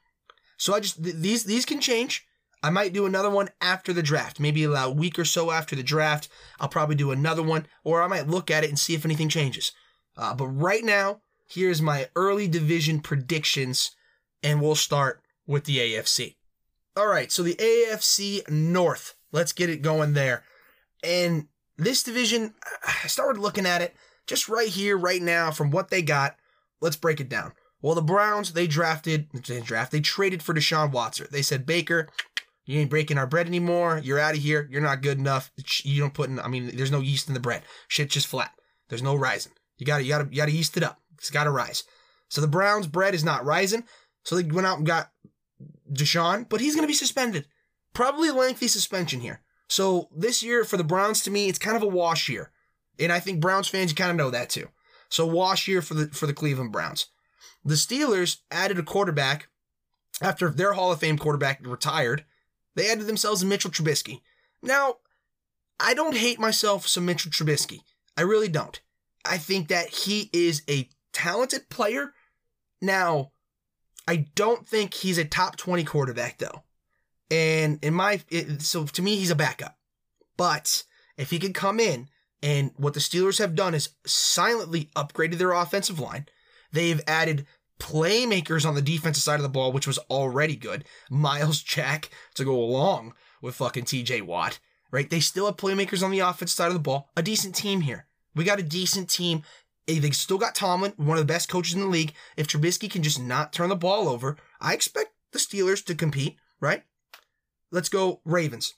So 0.59 0.75
I 0.75 0.81
just 0.81 1.03
th- 1.03 1.17
these 1.17 1.45
these 1.45 1.65
can 1.65 1.81
change. 1.81 2.27
I 2.63 2.69
might 2.69 2.93
do 2.93 3.07
another 3.07 3.31
one 3.31 3.49
after 3.63 3.95
the 3.95 4.03
draft, 4.03 4.39
maybe 4.39 4.63
a 4.65 4.91
week 4.91 5.19
or 5.19 5.25
so 5.25 5.51
after 5.51 5.75
the 5.75 5.83
draft. 5.83 6.29
I'll 6.61 6.69
probably 6.69 6.95
do 6.97 7.11
another 7.11 7.43
one, 7.43 7.67
or 7.83 8.03
I 8.03 8.07
might 8.07 8.29
look 8.29 8.51
at 8.51 8.63
it 8.63 8.69
and 8.69 8.79
see 8.79 8.95
if 8.95 9.05
anything 9.05 9.31
changes. 9.31 9.73
Uh, 10.17 10.35
but 10.35 10.49
right 10.49 10.85
now, 10.85 11.21
here's 11.49 11.83
my 11.83 12.09
early 12.17 12.49
division 12.49 13.01
predictions, 13.01 13.93
and 14.43 14.61
we'll 14.61 14.75
start 14.75 15.23
with 15.47 15.65
the 15.65 15.79
AFC. 15.79 16.37
All 16.97 17.07
right, 17.07 17.33
so 17.33 17.43
the 17.43 17.55
AFC 17.55 18.49
North. 18.51 19.15
Let's 19.33 19.53
get 19.53 19.71
it 19.71 19.81
going 19.81 20.13
there. 20.13 20.45
And 21.03 21.49
this 21.79 22.03
division, 22.03 22.55
I 23.05 23.07
started 23.09 23.41
looking 23.41 23.67
at 23.67 23.83
it 23.83 23.95
just 24.27 24.49
right 24.49 24.69
here, 24.69 24.97
right 24.97 25.23
now, 25.23 25.51
from 25.51 25.71
what 25.71 25.91
they 25.91 26.03
got. 26.03 26.37
Let's 26.81 26.97
break 26.97 27.21
it 27.21 27.29
down. 27.29 27.53
Well, 27.81 27.95
the 27.95 28.03
Browns, 28.03 28.53
they 28.53 28.67
drafted, 28.67 29.29
they 29.47 29.61
draft, 29.61 29.91
they 29.91 30.01
traded 30.01 30.43
for 30.43 30.55
Deshaun 30.55 30.93
Watson. 30.93 31.27
They 31.31 31.43
said, 31.43 31.67
Baker, 31.67 32.09
you 32.65 32.79
ain't 32.79 32.91
breaking 32.91 33.19
our 33.19 33.27
bread 33.27 33.47
anymore. 33.47 34.01
You're 34.05 34.21
out 34.21 34.37
of 34.37 34.43
here. 34.43 34.69
You're 34.71 34.83
not 34.83 35.03
good 35.03 35.19
enough. 35.19 35.51
You 35.83 36.01
don't 36.01 36.15
put 36.15 36.29
in, 36.29 36.39
I 36.39 36.49
mean, 36.49 36.71
there's 36.77 36.93
no 36.93 37.01
yeast 37.01 37.27
in 37.29 37.35
the 37.35 37.41
bread. 37.41 37.63
Shit 37.89 38.11
just 38.11 38.29
flat. 38.29 38.53
There's 38.89 39.03
no 39.03 39.17
rising. 39.17 39.53
You 39.79 39.87
gotta, 39.87 40.05
you 40.05 40.11
gotta, 40.11 40.29
you 40.31 40.37
gotta 40.37 40.53
yeast 40.53 40.77
it 40.77 40.83
up. 40.83 41.01
It's 41.19 41.31
gotta 41.31 41.51
rise. 41.51 41.85
So 42.29 42.41
the 42.41 42.47
Browns' 42.47 42.87
bread 42.87 43.15
is 43.15 43.25
not 43.25 43.45
rising. 43.45 43.85
So 44.25 44.37
they 44.37 44.43
went 44.43 44.67
out 44.67 44.79
and 44.79 44.87
got 44.87 45.11
Deshaun, 45.93 46.49
but 46.49 46.61
he's 46.61 46.75
gonna 46.75 46.87
be 46.87 46.95
suspended. 46.95 47.47
Probably 47.95 48.29
a 48.29 48.35
lengthy 48.35 48.69
suspension 48.69 49.21
here. 49.21 49.43
So 49.69 50.09
this 50.15 50.43
year 50.43 50.65
for 50.65 50.77
the 50.77 50.85
Browns, 50.85 51.23
to 51.23 51.31
me, 51.31 51.49
it's 51.49 51.59
kind 51.59 51.77
of 51.77 51.83
a 51.83 51.89
wash 51.89 52.29
year. 52.29 52.51
And 52.99 53.13
I 53.13 53.21
think 53.21 53.41
Browns 53.41 53.69
fans, 53.69 53.91
you 53.91 53.97
kind 53.97 54.11
of 54.11 54.17
know 54.17 54.31
that 54.31 54.51
too. 54.51 54.69
So 55.09 55.27
wash 55.27 55.69
year 55.69 55.83
for 55.83 55.95
the, 55.95 56.07
for 56.09 56.27
the 56.27 56.35
Cleveland 56.35 56.73
Browns. 56.73 57.07
The 57.65 57.75
Steelers 57.75 58.39
added 58.51 58.79
a 58.79 58.83
quarterback 58.83 59.49
after 60.21 60.51
their 60.51 60.73
Hall 60.73 60.93
of 60.93 61.01
Fame 61.01 61.19
quarterback 61.19 61.61
retired 61.67 62.25
they 62.75 62.91
added 62.91 63.07
themselves 63.07 63.43
a 63.43 63.47
Mitchell 63.47 63.71
Trubisky. 63.71 64.21
Now, 64.63 64.97
I 65.79 65.95
don't 65.95 66.17
hate 66.17 66.39
myself 66.39 66.87
some 66.87 67.05
Mitchell 67.05 67.31
Trubisky. 67.31 67.81
I 68.17 68.23
really 68.23 68.49
don't. 68.49 68.81
I 69.25 69.39
think 69.39 69.69
that 69.69 69.89
he 69.89 70.31
is 70.33 70.63
a 70.69 70.89
talented 71.13 71.69
player. 71.69 72.13
Now, 72.81 73.33
I 74.09 74.29
don't 74.35 74.67
think 74.67 74.95
he's 74.95 75.19
a 75.19 75.25
top 75.25 75.57
20 75.57 75.85
quarterback 75.85 76.39
though. 76.39 76.63
And 77.31 77.79
in 77.83 77.95
my, 77.95 78.21
it, 78.29 78.63
so 78.63 78.85
to 78.85 79.03
me, 79.03 79.17
he's 79.17 79.31
a 79.31 79.37
backup. 79.37 79.79
But 80.37 80.85
if 81.17 81.31
he 81.31 81.39
could 81.39 81.55
come 81.55 81.81
in 81.81 82.09
and 82.43 82.73
what 82.77 82.95
the 82.95 83.01
Steelers 83.01 83.39
have 83.39 83.55
done 83.55 83.75
is 83.75 83.91
silently 84.05 84.91
upgraded 84.97 85.39
their 85.39 85.53
offensive 85.53 86.01
line. 86.01 86.27
They've 86.73 87.01
added 87.07 87.47
playmakers 87.79 88.67
on 88.67 88.75
the 88.75 88.83
defensive 88.83 89.23
side 89.23 89.37
of 89.37 89.43
the 89.43 89.49
ball, 89.49 89.73
which 89.73 89.87
was 89.87 89.99
already 90.11 90.57
good. 90.57 90.85
Myles 91.11 91.63
Jack 91.63 92.11
to 92.35 92.45
go 92.45 92.55
along 92.55 93.15
with 93.41 93.55
fucking 93.55 93.85
TJ 93.85 94.23
Watt, 94.23 94.59
right? 94.91 95.09
They 95.09 95.21
still 95.21 95.47
have 95.47 95.57
playmakers 95.57 96.03
on 96.03 96.11
the 96.11 96.21
offensive 96.21 96.57
side 96.57 96.69
of 96.69 96.75
the 96.75 96.81
ball. 96.81 97.11
A 97.17 97.23
decent 97.23 97.55
team 97.55 97.83
here. 97.83 98.07
We 98.35 98.45
got 98.45 98.61
a 98.61 98.65
decent 98.65 99.11
team. 99.11 99.43
Eh, 99.89 99.99
they 99.99 100.11
still 100.11 100.39
got 100.39 100.55
Tomlin, 100.55 100.93
one 100.97 101.19
of 101.19 101.27
the 101.27 101.33
best 101.33 101.49
coaches 101.49 101.75
in 101.75 101.81
the 101.81 101.87
league. 101.87 102.13
If 102.37 102.47
Trubisky 102.47 102.91
can 102.91 103.03
just 103.03 103.21
not 103.21 103.53
turn 103.53 103.69
the 103.69 103.77
ball 103.77 104.09
over, 104.09 104.37
I 104.61 104.75
expect 104.75 105.13
the 105.33 105.39
Steelers 105.39 105.85
to 105.87 105.95
compete, 105.95 106.37
right? 106.61 106.85
Let's 107.71 107.89
go 107.89 108.21
Ravens. 108.25 108.75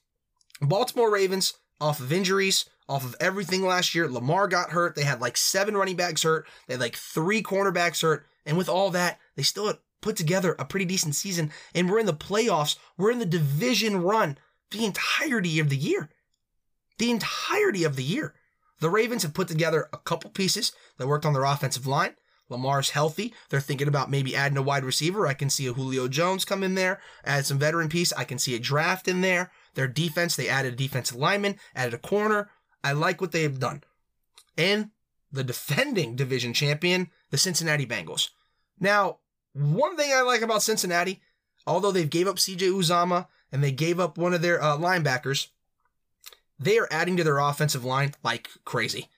Baltimore 0.61 1.13
Ravens, 1.13 1.55
off 1.81 2.01
of 2.01 2.13
injuries, 2.13 2.65
off 2.89 3.05
of 3.05 3.17
everything 3.21 3.63
last 3.63 3.95
year. 3.95 4.09
Lamar 4.09 4.49
got 4.49 4.71
hurt. 4.71 4.95
They 4.95 5.05
had 5.05 5.21
like 5.21 5.37
seven 5.37 5.77
running 5.77 5.97
backs 5.97 6.23
hurt. 6.23 6.47
They 6.67 6.75
had 6.75 6.81
like 6.81 6.97
three 6.97 7.43
cornerbacks 7.43 8.03
hurt. 8.03 8.27
And 8.47 8.57
with 8.57 8.69
all 8.69 8.91
that, 8.91 9.19
they 9.37 9.43
still 9.43 9.75
put 10.01 10.17
together 10.17 10.55
a 10.59 10.65
pretty 10.65 10.87
decent 10.87 11.15
season. 11.15 11.51
And 11.75 11.91
we're 11.91 11.99
in 11.99 12.07
the 12.07 12.15
playoffs. 12.15 12.77
We're 12.97 13.11
in 13.11 13.19
the 13.19 13.27
division 13.27 14.03
run 14.03 14.39
the 14.71 14.85
entirety 14.85 15.59
of 15.59 15.71
the 15.71 15.77
year. 15.77 16.11
The 16.99 17.11
entirety 17.11 17.85
of 17.85 17.97
the 17.97 18.03
year. 18.03 18.35
The 18.85 18.91
Ravens 18.91 19.23
have 19.23 19.33
put 19.33 19.49
together 19.49 19.89
a 19.95 19.97
couple 19.97 20.29
pieces 20.29 20.73
that 20.99 21.07
worked 21.07 21.25
on 21.25 21.33
their 21.33 21.45
offensive 21.45 21.87
line. 21.87 22.17
Lamar's 22.51 22.91
healthy. 22.91 23.33
They're 23.49 23.59
thinking 23.59 23.89
about 23.89 24.11
maybe 24.11 24.37
adding 24.37 24.59
a 24.59 24.63
wide 24.63 24.85
receiver. 24.85 25.27
I 25.27 25.33
can 25.33 25.49
see 25.49 25.67
a 25.67 25.73
Julio 25.73 26.07
Jones 26.07 26.45
come 26.45 26.63
in 26.63 26.75
there, 26.75 27.01
add 27.25 27.47
some 27.47 27.59
veteran 27.59 27.89
piece. 27.89 28.13
I 28.13 28.25
can 28.25 28.39
see 28.39 28.55
a 28.55 28.59
draft 28.59 29.09
in 29.09 29.23
there. 29.23 29.51
Their 29.73 29.89
defense, 29.89 30.37
they 30.37 30.51
added 30.51 30.75
a 30.75 30.77
defensive 30.77 31.17
lineman, 31.17 31.59
added 31.75 31.95
a 31.95 31.99
corner. 31.99 32.51
I 32.85 32.93
like 32.93 33.23
what 33.23 33.33
they 33.33 33.43
have 33.45 33.59
done. 33.59 33.85
And 34.59 34.91
the 35.33 35.45
defending 35.45 36.15
division 36.15 36.53
champion, 36.53 37.11
the 37.31 37.39
Cincinnati 37.39 37.87
Bengals. 37.87 38.29
Now, 38.79 39.21
one 39.55 39.97
thing 39.97 40.13
I 40.13 40.21
like 40.21 40.43
about 40.43 40.63
Cincinnati, 40.63 41.23
although 41.67 41.91
they've 41.91 42.11
gave 42.11 42.29
up 42.29 42.37
CJ 42.37 42.71
Uzomah 42.71 43.29
and 43.51 43.65
they 43.65 43.73
gave 43.73 43.99
up 43.99 44.19
one 44.19 44.35
of 44.35 44.43
their 44.43 44.63
uh, 44.63 44.77
linebackers, 44.77 45.47
they 46.59 46.79
are 46.79 46.89
adding 46.91 47.17
to 47.17 47.25
their 47.25 47.39
offensive 47.39 47.85
line 47.85 48.15
like 48.23 48.49
crazy. 48.65 49.09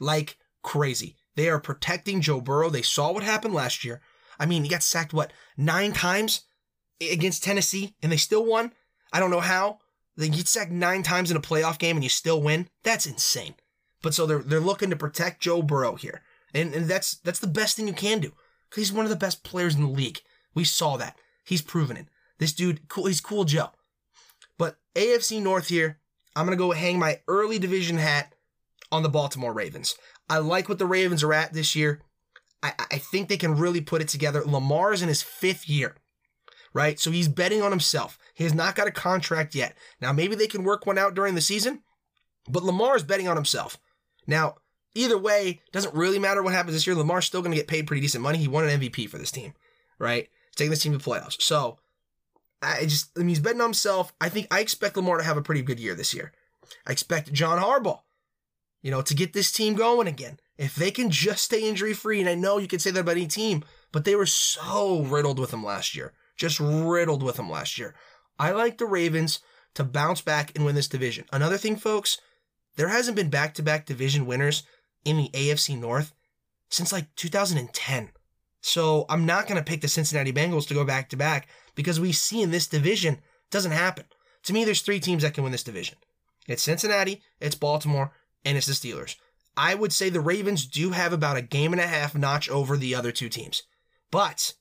Like 0.00 0.38
crazy. 0.62 1.16
They 1.34 1.48
are 1.48 1.60
protecting 1.60 2.20
Joe 2.20 2.40
Burrow. 2.40 2.70
They 2.70 2.82
saw 2.82 3.12
what 3.12 3.22
happened 3.22 3.54
last 3.54 3.84
year. 3.84 4.00
I 4.38 4.46
mean, 4.46 4.62
he 4.62 4.68
got 4.68 4.82
sacked, 4.82 5.12
what, 5.12 5.32
nine 5.56 5.92
times 5.92 6.42
against 7.00 7.44
Tennessee 7.44 7.94
and 8.02 8.10
they 8.10 8.16
still 8.16 8.44
won? 8.44 8.72
I 9.12 9.20
don't 9.20 9.30
know 9.30 9.40
how. 9.40 9.78
They 10.16 10.28
get 10.28 10.48
sacked 10.48 10.72
nine 10.72 11.02
times 11.02 11.30
in 11.30 11.36
a 11.36 11.42
playoff 11.42 11.78
game 11.78 11.96
and 11.96 12.04
you 12.04 12.08
still 12.08 12.40
win? 12.40 12.68
That's 12.82 13.06
insane. 13.06 13.54
But 14.02 14.14
so 14.14 14.26
they're 14.26 14.38
they're 14.38 14.60
looking 14.60 14.90
to 14.90 14.96
protect 14.96 15.42
Joe 15.42 15.62
Burrow 15.62 15.96
here. 15.96 16.22
And, 16.54 16.74
and 16.74 16.88
that's 16.88 17.16
that's 17.16 17.38
the 17.38 17.46
best 17.46 17.76
thing 17.76 17.86
you 17.86 17.94
can 17.94 18.20
do. 18.20 18.32
Because 18.68 18.88
he's 18.88 18.92
one 18.92 19.04
of 19.04 19.10
the 19.10 19.16
best 19.16 19.44
players 19.44 19.74
in 19.74 19.82
the 19.82 19.88
league. 19.88 20.20
We 20.54 20.64
saw 20.64 20.96
that. 20.96 21.16
He's 21.44 21.62
proven 21.62 21.96
it. 21.96 22.06
This 22.38 22.52
dude, 22.52 22.88
cool, 22.88 23.06
he's 23.06 23.20
cool 23.20 23.44
Joe. 23.44 23.70
But 24.58 24.76
AFC 24.94 25.42
North 25.42 25.68
here, 25.68 25.98
I'm 26.36 26.44
gonna 26.44 26.56
go 26.56 26.70
hang 26.72 26.98
my 26.98 27.20
early 27.26 27.58
division 27.58 27.96
hat 27.96 28.34
on 28.92 29.02
the 29.02 29.08
Baltimore 29.08 29.52
Ravens. 29.52 29.96
I 30.28 30.38
like 30.38 30.68
what 30.68 30.78
the 30.78 30.86
Ravens 30.86 31.24
are 31.24 31.32
at 31.32 31.52
this 31.52 31.74
year. 31.74 32.02
I, 32.62 32.72
I 32.78 32.98
think 32.98 33.28
they 33.28 33.36
can 33.36 33.56
really 33.56 33.80
put 33.80 34.02
it 34.02 34.08
together. 34.08 34.42
Lamar 34.44 34.92
is 34.92 35.02
in 35.02 35.08
his 35.08 35.22
fifth 35.22 35.68
year, 35.68 35.96
right? 36.72 36.98
So 36.98 37.10
he's 37.10 37.28
betting 37.28 37.62
on 37.62 37.70
himself. 37.70 38.18
He 38.34 38.44
has 38.44 38.54
not 38.54 38.74
got 38.74 38.86
a 38.86 38.92
contract 38.92 39.54
yet. 39.54 39.76
Now, 40.00 40.12
maybe 40.12 40.34
they 40.34 40.46
can 40.46 40.64
work 40.64 40.86
one 40.86 40.98
out 40.98 41.14
during 41.14 41.34
the 41.34 41.40
season, 41.40 41.82
but 42.48 42.62
Lamar 42.62 42.96
is 42.96 43.02
betting 43.02 43.28
on 43.28 43.36
himself. 43.36 43.78
Now, 44.26 44.56
either 44.94 45.18
way, 45.18 45.60
doesn't 45.72 45.94
really 45.94 46.18
matter 46.18 46.42
what 46.42 46.54
happens 46.54 46.74
this 46.74 46.86
year. 46.86 46.96
Lamar's 46.96 47.26
still 47.26 47.42
going 47.42 47.52
to 47.52 47.58
get 47.58 47.68
paid 47.68 47.86
pretty 47.86 48.00
decent 48.00 48.22
money. 48.22 48.38
He 48.38 48.48
won 48.48 48.68
an 48.68 48.80
MVP 48.80 49.08
for 49.08 49.18
this 49.18 49.30
team, 49.30 49.54
right? 49.98 50.28
Taking 50.56 50.70
this 50.70 50.82
team 50.82 50.98
to 50.98 50.98
playoffs. 50.98 51.40
So, 51.40 51.78
I 52.62 52.84
just, 52.84 53.10
I 53.16 53.20
mean, 53.20 53.28
he's 53.28 53.40
betting 53.40 53.60
on 53.60 53.68
himself. 53.68 54.12
I 54.20 54.28
think 54.28 54.46
I 54.50 54.60
expect 54.60 54.96
Lamar 54.96 55.18
to 55.18 55.24
have 55.24 55.36
a 55.36 55.42
pretty 55.42 55.62
good 55.62 55.78
year 55.78 55.94
this 55.94 56.14
year. 56.14 56.32
I 56.86 56.92
expect 56.92 57.32
John 57.32 57.62
Harbaugh, 57.62 58.00
you 58.82 58.90
know, 58.90 59.02
to 59.02 59.14
get 59.14 59.32
this 59.32 59.52
team 59.52 59.74
going 59.74 60.08
again. 60.08 60.38
If 60.58 60.74
they 60.74 60.90
can 60.90 61.10
just 61.10 61.44
stay 61.44 61.68
injury 61.68 61.92
free, 61.92 62.20
and 62.20 62.28
I 62.28 62.34
know 62.34 62.58
you 62.58 62.66
can 62.66 62.78
say 62.78 62.90
that 62.90 63.00
about 63.00 63.16
any 63.16 63.26
team, 63.26 63.62
but 63.92 64.04
they 64.04 64.16
were 64.16 64.26
so 64.26 65.02
riddled 65.02 65.38
with 65.38 65.50
them 65.50 65.64
last 65.64 65.94
year. 65.94 66.14
Just 66.36 66.60
riddled 66.60 67.22
with 67.22 67.36
them 67.36 67.50
last 67.50 67.78
year. 67.78 67.94
I 68.38 68.50
like 68.52 68.78
the 68.78 68.86
Ravens 68.86 69.40
to 69.74 69.84
bounce 69.84 70.22
back 70.22 70.52
and 70.54 70.64
win 70.64 70.74
this 70.74 70.88
division. 70.88 71.26
Another 71.32 71.58
thing, 71.58 71.76
folks, 71.76 72.18
there 72.76 72.88
hasn't 72.88 73.16
been 73.16 73.30
back 73.30 73.54
to 73.54 73.62
back 73.62 73.86
division 73.86 74.26
winners 74.26 74.62
in 75.04 75.16
the 75.16 75.28
AFC 75.30 75.78
North 75.78 76.14
since 76.70 76.92
like 76.92 77.14
2010. 77.16 78.10
So 78.66 79.06
I'm 79.08 79.26
not 79.26 79.46
going 79.46 79.58
to 79.58 79.64
pick 79.64 79.80
the 79.80 79.86
Cincinnati 79.86 80.32
Bengals 80.32 80.66
to 80.66 80.74
go 80.74 80.84
back 80.84 81.08
to 81.10 81.16
back 81.16 81.46
because 81.76 82.00
we 82.00 82.10
see 82.10 82.42
in 82.42 82.50
this 82.50 82.66
division 82.66 83.20
doesn't 83.52 83.70
happen. 83.70 84.06
To 84.42 84.52
me, 84.52 84.64
there's 84.64 84.80
three 84.80 84.98
teams 84.98 85.22
that 85.22 85.34
can 85.34 85.44
win 85.44 85.52
this 85.52 85.62
division. 85.62 85.96
It's 86.48 86.64
Cincinnati, 86.64 87.22
it's 87.38 87.54
Baltimore, 87.54 88.10
and 88.44 88.58
it's 88.58 88.66
the 88.66 88.72
Steelers. 88.72 89.14
I 89.56 89.76
would 89.76 89.92
say 89.92 90.08
the 90.08 90.20
Ravens 90.20 90.66
do 90.66 90.90
have 90.90 91.12
about 91.12 91.36
a 91.36 91.42
game 91.42 91.72
and 91.72 91.80
a 91.80 91.86
half 91.86 92.16
notch 92.16 92.50
over 92.50 92.76
the 92.76 92.92
other 92.92 93.12
two 93.12 93.28
teams. 93.28 93.62
But 94.10 94.54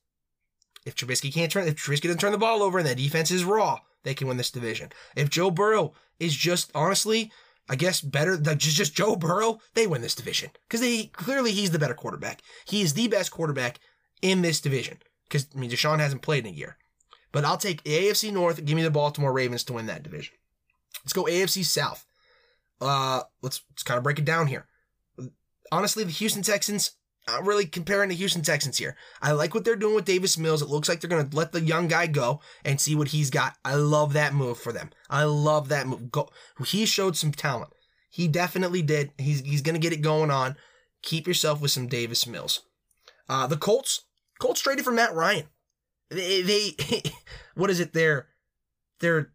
if 0.86 0.96
Trubisky 0.96 1.34
can't 1.34 1.52
turn, 1.52 1.68
if 1.68 1.76
Trubisky 1.76 2.04
doesn't 2.04 2.20
turn 2.20 2.32
the 2.32 2.38
ball 2.38 2.62
over 2.62 2.78
and 2.78 2.88
that 2.88 2.98
defense 2.98 3.32
is 3.32 3.44
raw, 3.44 3.80
they 4.04 4.13
can 4.13 4.28
win 4.28 4.38
this 4.38 4.52
division. 4.52 4.91
If 5.15 5.32
Joe 5.32 5.50
Burrow 5.50 5.94
is 6.20 6.36
just 6.36 6.70
honestly, 6.76 7.32
I 7.68 7.76
guess 7.76 8.02
better 8.02 8.38
than 8.38 8.60
just, 8.60 8.78
just 8.78 8.96
Joe 8.96 9.15
Burrow, 9.15 9.62
they 9.74 9.88
win 9.88 10.04
this 10.04 10.13
division 10.13 10.52
because 10.70 10.82
they 10.82 11.06
clearly 11.06 11.54
he's 11.54 11.72
the 11.72 11.80
better 11.80 11.96
quarterback. 11.96 12.44
He 12.65 12.84
is 12.84 12.94
the 12.94 13.08
best 13.08 13.32
quarterback 13.32 13.80
in 14.21 14.41
this 14.41 14.62
division 14.62 14.97
because 15.28 15.47
I 15.56 15.60
mean 15.60 15.69
Deshaun 15.69 15.99
hasn't 15.99 16.21
played 16.21 16.45
in 16.45 16.54
a 16.54 16.56
year. 16.56 16.78
But 17.32 17.43
I'll 17.43 17.58
take 17.58 17.84
AFC 17.84 18.32
North. 18.32 18.63
Give 18.63 18.75
me 18.75 18.84
the 18.84 18.91
Baltimore 18.91 19.34
Ravens 19.34 19.65
to 19.65 19.73
win 19.73 19.88
that 19.88 20.04
division. 20.04 20.36
Let's 21.04 21.13
go 21.13 21.25
AFC 21.25 21.65
South. 21.65 22.06
Uh, 22.80 23.23
let's 23.41 23.62
let's 23.69 23.84
kind 23.84 23.97
of 23.97 24.04
break 24.04 24.19
it 24.19 24.25
down 24.25 24.47
here. 24.47 24.67
Honestly, 25.71 26.04
the 26.04 26.12
Houston 26.12 26.43
Texans 26.43 26.95
I'm 27.28 27.47
really 27.47 27.65
comparing 27.65 28.10
the 28.10 28.15
Houston 28.15 28.43
Texans 28.43 28.78
here. 28.78 28.95
I 29.21 29.32
like 29.32 29.56
what 29.56 29.65
they're 29.65 29.75
doing 29.75 29.95
with 29.95 30.06
Davis 30.06 30.38
Mills. 30.38 30.62
It 30.62 30.69
looks 30.69 30.88
like 30.88 31.01
they're 31.01 31.10
going 31.10 31.28
to 31.28 31.36
let 31.36 31.51
the 31.51 31.62
young 31.62 31.88
guy 31.88 32.06
go 32.08 32.39
and 32.63 32.80
see 32.80 32.95
what 32.95 33.10
he's 33.10 33.32
got. 33.32 33.56
I 33.65 33.75
love 33.75 34.13
that 34.13 34.34
move 34.34 34.60
for 34.60 34.71
them. 34.71 34.91
I 35.10 35.23
love 35.23 35.69
that 35.69 35.88
move. 35.88 36.12
Go. 36.12 36.30
He 36.65 36.86
showed 36.86 37.17
some 37.17 37.32
talent. 37.32 37.71
He 38.12 38.28
definitely 38.28 38.82
did. 38.82 39.12
He's 39.17 39.41
he's 39.41 39.62
going 39.62 39.73
to 39.73 39.82
get 39.82 39.93
it 39.93 40.01
going 40.01 40.30
on. 40.30 40.56
Keep 41.01 41.28
yourself 41.28 41.62
with 41.62 41.71
some 41.71 41.88
Davis 41.88 42.28
Mills. 42.28 42.62
Uh, 43.27 43.47
the 43.47 43.57
Colts. 43.57 44.01
Colts 44.39 44.61
traded 44.61 44.85
for 44.85 44.91
Matt 44.91 45.13
Ryan. 45.13 45.45
They, 46.09 46.41
they 46.41 46.75
what 47.55 47.69
is 47.69 47.79
it? 47.79 47.93
They're 47.93 48.27
they're 48.99 49.31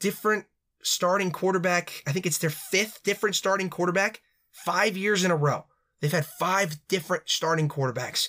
different 0.00 0.46
starting 0.82 1.30
quarterback. 1.30 2.02
I 2.06 2.12
think 2.12 2.26
it's 2.26 2.38
their 2.38 2.50
fifth 2.50 3.02
different 3.02 3.36
starting 3.36 3.68
quarterback. 3.68 4.20
Five 4.50 4.96
years 4.96 5.24
in 5.24 5.30
a 5.30 5.36
row. 5.36 5.66
They've 6.00 6.12
had 6.12 6.26
five 6.26 6.78
different 6.88 7.24
starting 7.26 7.68
quarterbacks. 7.68 8.28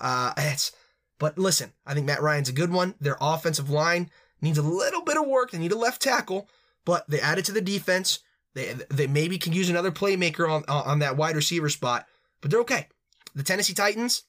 Uh, 0.00 0.32
it's, 0.36 0.72
but 1.18 1.36
listen, 1.36 1.72
I 1.84 1.94
think 1.94 2.06
Matt 2.06 2.22
Ryan's 2.22 2.48
a 2.48 2.52
good 2.52 2.72
one. 2.72 2.94
Their 3.00 3.16
offensive 3.20 3.70
line 3.70 4.10
needs 4.40 4.58
a 4.58 4.62
little 4.62 5.02
bit 5.02 5.16
of 5.16 5.26
work. 5.26 5.50
They 5.50 5.58
need 5.58 5.72
a 5.72 5.78
left 5.78 6.00
tackle, 6.00 6.48
but 6.84 7.08
they 7.08 7.20
added 7.20 7.44
to 7.46 7.52
the 7.52 7.60
defense. 7.60 8.20
They 8.54 8.74
they 8.90 9.06
maybe 9.06 9.38
can 9.38 9.52
use 9.52 9.68
another 9.68 9.90
playmaker 9.90 10.48
on 10.48 10.64
on 10.68 11.00
that 11.00 11.16
wide 11.16 11.36
receiver 11.36 11.68
spot, 11.68 12.06
but 12.40 12.50
they're 12.50 12.60
okay. 12.60 12.88
The 13.34 13.42
Tennessee 13.42 13.74
Titans, 13.74 14.24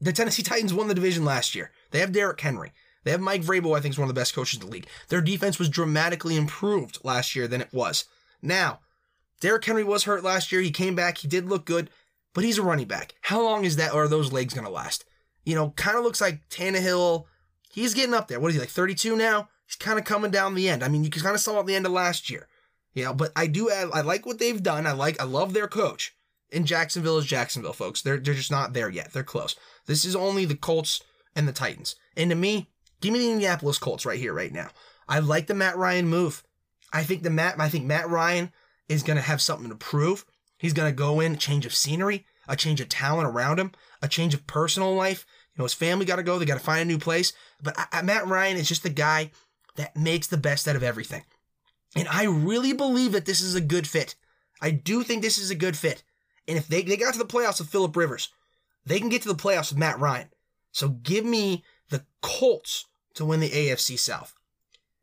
the 0.00 0.12
Tennessee 0.12 0.42
Titans 0.42 0.74
won 0.74 0.88
the 0.88 0.94
division 0.94 1.24
last 1.24 1.54
year. 1.54 1.70
They 1.90 2.00
have 2.00 2.12
Derrick 2.12 2.40
Henry. 2.40 2.72
They 3.04 3.10
have 3.10 3.20
Mike 3.20 3.42
Vrabel, 3.42 3.76
I 3.76 3.80
think, 3.80 3.94
is 3.94 3.98
one 3.98 4.08
of 4.08 4.14
the 4.14 4.20
best 4.20 4.34
coaches 4.34 4.60
in 4.60 4.66
the 4.66 4.72
league. 4.72 4.86
Their 5.08 5.20
defense 5.20 5.58
was 5.58 5.68
dramatically 5.68 6.36
improved 6.36 6.98
last 7.04 7.34
year 7.34 7.48
than 7.48 7.60
it 7.60 7.72
was. 7.72 8.04
Now, 8.42 8.80
Derrick 9.40 9.64
Henry 9.64 9.84
was 9.84 10.04
hurt 10.04 10.24
last 10.24 10.52
year. 10.52 10.60
He 10.60 10.70
came 10.70 10.94
back. 10.94 11.18
He 11.18 11.28
did 11.28 11.48
look 11.48 11.64
good, 11.64 11.90
but 12.34 12.44
he's 12.44 12.58
a 12.58 12.62
running 12.62 12.88
back. 12.88 13.14
How 13.22 13.42
long 13.42 13.64
is 13.64 13.76
that? 13.76 13.92
Are 13.92 14.08
those 14.08 14.32
legs 14.32 14.52
going 14.52 14.66
to 14.66 14.72
last? 14.72 15.04
You 15.44 15.54
know, 15.54 15.70
kind 15.70 15.96
of 15.96 16.04
looks 16.04 16.20
like 16.20 16.48
Tannehill. 16.48 17.24
He's 17.70 17.94
getting 17.94 18.14
up 18.14 18.28
there. 18.28 18.40
What 18.40 18.48
is 18.48 18.54
he 18.54 18.60
like? 18.60 18.68
32 18.68 19.16
now. 19.16 19.48
He's 19.66 19.76
kind 19.76 19.98
of 19.98 20.04
coming 20.04 20.30
down 20.30 20.54
the 20.54 20.68
end. 20.68 20.82
I 20.82 20.88
mean, 20.88 21.04
you 21.04 21.10
kind 21.10 21.34
of 21.34 21.40
saw 21.40 21.60
at 21.60 21.66
the 21.66 21.74
end 21.74 21.86
of 21.86 21.92
last 21.92 22.28
year. 22.30 22.48
You 22.94 23.04
know, 23.04 23.14
but 23.14 23.32
I 23.36 23.46
do. 23.46 23.70
I 23.70 24.00
like 24.00 24.26
what 24.26 24.38
they've 24.38 24.62
done. 24.62 24.86
I 24.86 24.92
like. 24.92 25.20
I 25.20 25.24
love 25.24 25.52
their 25.52 25.68
coach. 25.68 26.14
In 26.50 26.64
Jacksonville 26.64 27.18
is 27.18 27.26
Jacksonville, 27.26 27.74
folks. 27.74 28.00
They're 28.02 28.18
they're 28.18 28.34
just 28.34 28.50
not 28.50 28.72
there 28.72 28.88
yet. 28.88 29.12
They're 29.12 29.22
close. 29.22 29.54
This 29.88 30.04
is 30.04 30.14
only 30.14 30.44
the 30.44 30.54
Colts 30.54 31.02
and 31.34 31.48
the 31.48 31.52
Titans. 31.52 31.96
And 32.16 32.30
to 32.30 32.36
me, 32.36 32.68
give 33.00 33.12
me 33.12 33.18
the 33.18 33.30
Indianapolis 33.30 33.78
Colts 33.78 34.06
right 34.06 34.18
here, 34.18 34.34
right 34.34 34.52
now. 34.52 34.68
I 35.08 35.18
like 35.18 35.46
the 35.46 35.54
Matt 35.54 35.76
Ryan 35.76 36.06
move. 36.06 36.44
I 36.92 37.02
think 37.02 37.22
the 37.22 37.30
Matt. 37.30 37.58
I 37.58 37.68
think 37.68 37.86
Matt 37.86 38.08
Ryan 38.08 38.52
is 38.88 39.02
to 39.02 39.14
have 39.20 39.42
something 39.42 39.68
to 39.70 39.74
prove. 39.74 40.24
He's 40.58 40.74
to 40.74 40.92
go 40.92 41.20
in, 41.20 41.34
a 41.34 41.36
change 41.36 41.66
of 41.66 41.74
scenery, 41.74 42.26
a 42.46 42.56
change 42.56 42.80
of 42.80 42.88
talent 42.88 43.28
around 43.28 43.58
him, 43.58 43.72
a 44.02 44.08
change 44.08 44.34
of 44.34 44.46
personal 44.46 44.94
life. 44.94 45.24
You 45.54 45.60
know, 45.60 45.64
his 45.64 45.74
family 45.74 46.04
got 46.04 46.16
to 46.16 46.22
go. 46.22 46.38
They 46.38 46.44
got 46.44 46.58
to 46.58 46.64
find 46.64 46.82
a 46.82 46.84
new 46.84 46.98
place. 46.98 47.32
But 47.62 47.74
I, 47.92 48.02
Matt 48.02 48.26
Ryan 48.26 48.56
is 48.56 48.68
just 48.68 48.82
the 48.82 48.90
guy 48.90 49.30
that 49.76 49.96
makes 49.96 50.26
the 50.26 50.36
best 50.36 50.68
out 50.68 50.76
of 50.76 50.82
everything. 50.82 51.24
And 51.96 52.08
I 52.08 52.24
really 52.24 52.72
believe 52.72 53.12
that 53.12 53.24
this 53.24 53.40
is 53.40 53.54
a 53.54 53.60
good 53.60 53.86
fit. 53.86 54.14
I 54.60 54.70
do 54.70 55.02
think 55.02 55.22
this 55.22 55.38
is 55.38 55.50
a 55.50 55.54
good 55.54 55.76
fit. 55.76 56.02
And 56.46 56.58
if 56.58 56.68
they, 56.68 56.82
they 56.82 56.96
got 56.96 57.12
to 57.14 57.18
the 57.18 57.24
playoffs 57.24 57.60
with 57.60 57.70
Philip 57.70 57.96
Rivers, 57.96 58.30
they 58.88 58.98
can 58.98 59.08
get 59.08 59.22
to 59.22 59.28
the 59.28 59.34
playoffs 59.34 59.70
with 59.70 59.78
Matt 59.78 59.98
Ryan. 59.98 60.28
So 60.72 60.88
give 60.88 61.24
me 61.24 61.64
the 61.90 62.04
Colts 62.22 62.86
to 63.14 63.24
win 63.24 63.40
the 63.40 63.50
AFC 63.50 63.98
South. 63.98 64.34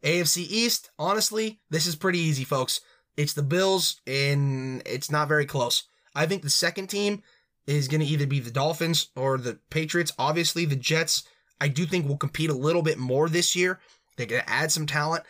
AFC 0.03 0.45
East, 0.49 0.91
honestly, 0.99 1.59
this 1.69 1.87
is 1.87 1.95
pretty 1.95 2.19
easy, 2.19 2.43
folks. 2.43 2.81
It's 3.17 3.33
the 3.33 3.43
Bills, 3.43 4.01
and 4.05 4.81
it's 4.85 5.09
not 5.09 5.27
very 5.27 5.45
close. 5.45 5.83
I 6.13 6.25
think 6.25 6.43
the 6.43 6.49
second 6.49 6.87
team 6.87 7.23
is 7.65 7.87
going 7.87 8.01
to 8.01 8.07
either 8.07 8.27
be 8.27 8.39
the 8.39 8.51
Dolphins 8.51 9.09
or 9.15 9.37
the 9.37 9.59
Patriots. 9.69 10.11
Obviously, 10.19 10.65
the 10.65 10.75
Jets, 10.75 11.23
I 11.59 11.67
do 11.67 11.85
think 11.85 12.07
will 12.07 12.17
compete 12.17 12.49
a 12.49 12.55
little 12.55 12.83
bit 12.83 12.97
more 12.97 13.27
this 13.29 13.55
year. 13.55 13.79
They're 14.15 14.27
going 14.27 14.43
to 14.43 14.49
add 14.49 14.71
some 14.71 14.85
talent. 14.85 15.23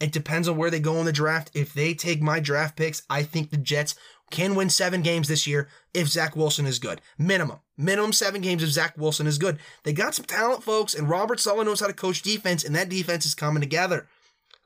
It 0.00 0.12
depends 0.12 0.48
on 0.48 0.56
where 0.56 0.70
they 0.70 0.80
go 0.80 0.96
in 0.96 1.04
the 1.04 1.12
draft. 1.12 1.50
If 1.54 1.74
they 1.74 1.94
take 1.94 2.22
my 2.22 2.40
draft 2.40 2.76
picks, 2.76 3.02
I 3.08 3.22
think 3.22 3.50
the 3.50 3.56
Jets 3.56 3.94
can 4.32 4.56
win 4.56 4.68
seven 4.68 5.02
games 5.02 5.28
this 5.28 5.46
year 5.46 5.68
if 5.94 6.08
Zach 6.08 6.34
Wilson 6.34 6.66
is 6.66 6.80
good. 6.80 7.00
Minimum. 7.18 7.60
Minimum 7.76 8.12
seven 8.12 8.40
games 8.40 8.62
if 8.64 8.70
Zach 8.70 8.96
Wilson 8.96 9.28
is 9.28 9.38
good. 9.38 9.58
They 9.84 9.92
got 9.92 10.14
some 10.14 10.24
talent, 10.24 10.64
folks, 10.64 10.94
and 10.94 11.08
Robert 11.08 11.38
Saleh 11.38 11.64
knows 11.64 11.78
how 11.78 11.86
to 11.86 11.92
coach 11.92 12.22
defense, 12.22 12.64
and 12.64 12.74
that 12.74 12.88
defense 12.88 13.24
is 13.26 13.34
coming 13.36 13.60
together. 13.60 14.08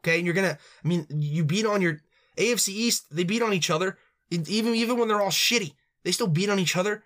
Okay, 0.01 0.17
and 0.17 0.25
you're 0.25 0.35
gonna, 0.35 0.57
I 0.85 0.89
mean, 0.89 1.07
you 1.11 1.45
beat 1.45 1.67
on 1.67 1.83
your 1.83 2.01
AFC 2.39 2.69
East, 2.69 3.15
they 3.15 3.25
beat 3.25 3.43
on 3.43 3.53
each 3.53 3.69
other. 3.69 3.99
Even 4.31 4.75
even 4.75 4.99
when 4.99 5.09
they're 5.09 5.21
all 5.21 5.29
shitty, 5.29 5.75
they 6.05 6.13
still 6.13 6.27
beat 6.27 6.49
on 6.49 6.59
each 6.59 6.77
other. 6.77 7.03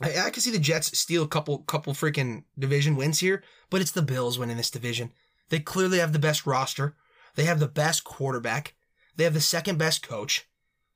I, 0.00 0.26
I 0.26 0.30
can 0.30 0.42
see 0.42 0.50
the 0.50 0.58
Jets 0.58 0.98
steal 0.98 1.22
a 1.22 1.28
couple 1.28 1.58
couple 1.58 1.92
freaking 1.92 2.44
division 2.58 2.96
wins 2.96 3.20
here, 3.20 3.42
but 3.70 3.80
it's 3.80 3.92
the 3.92 4.02
Bills 4.02 4.38
winning 4.38 4.56
this 4.56 4.70
division. 4.70 5.12
They 5.50 5.60
clearly 5.60 5.98
have 5.98 6.12
the 6.12 6.18
best 6.18 6.46
roster. 6.46 6.96
They 7.34 7.44
have 7.44 7.60
the 7.60 7.68
best 7.68 8.04
quarterback. 8.04 8.74
They 9.16 9.24
have 9.24 9.34
the 9.34 9.40
second 9.40 9.78
best 9.78 10.06
coach. 10.06 10.46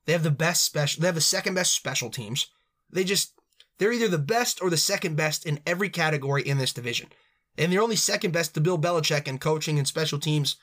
They 0.08 0.14
have 0.14 0.22
the 0.22 0.30
best 0.30 0.64
special. 0.64 1.02
They 1.02 1.06
have 1.06 1.14
the 1.14 1.20
second 1.20 1.52
best 1.52 1.74
special 1.74 2.08
teams. 2.08 2.46
They 2.88 3.04
just 3.04 3.34
they're 3.76 3.92
either 3.92 4.08
the 4.08 4.16
best 4.16 4.62
or 4.62 4.70
the 4.70 4.78
second 4.78 5.16
best 5.16 5.44
in 5.44 5.60
every 5.66 5.90
category 5.90 6.40
in 6.40 6.56
this 6.56 6.72
division, 6.72 7.08
and 7.58 7.70
they're 7.70 7.82
only 7.82 7.94
second 7.94 8.30
best 8.30 8.54
to 8.54 8.62
Bill 8.62 8.78
Belichick 8.78 9.28
in 9.28 9.36
coaching 9.36 9.76
and 9.76 9.86
special 9.86 10.18
teams. 10.18 10.56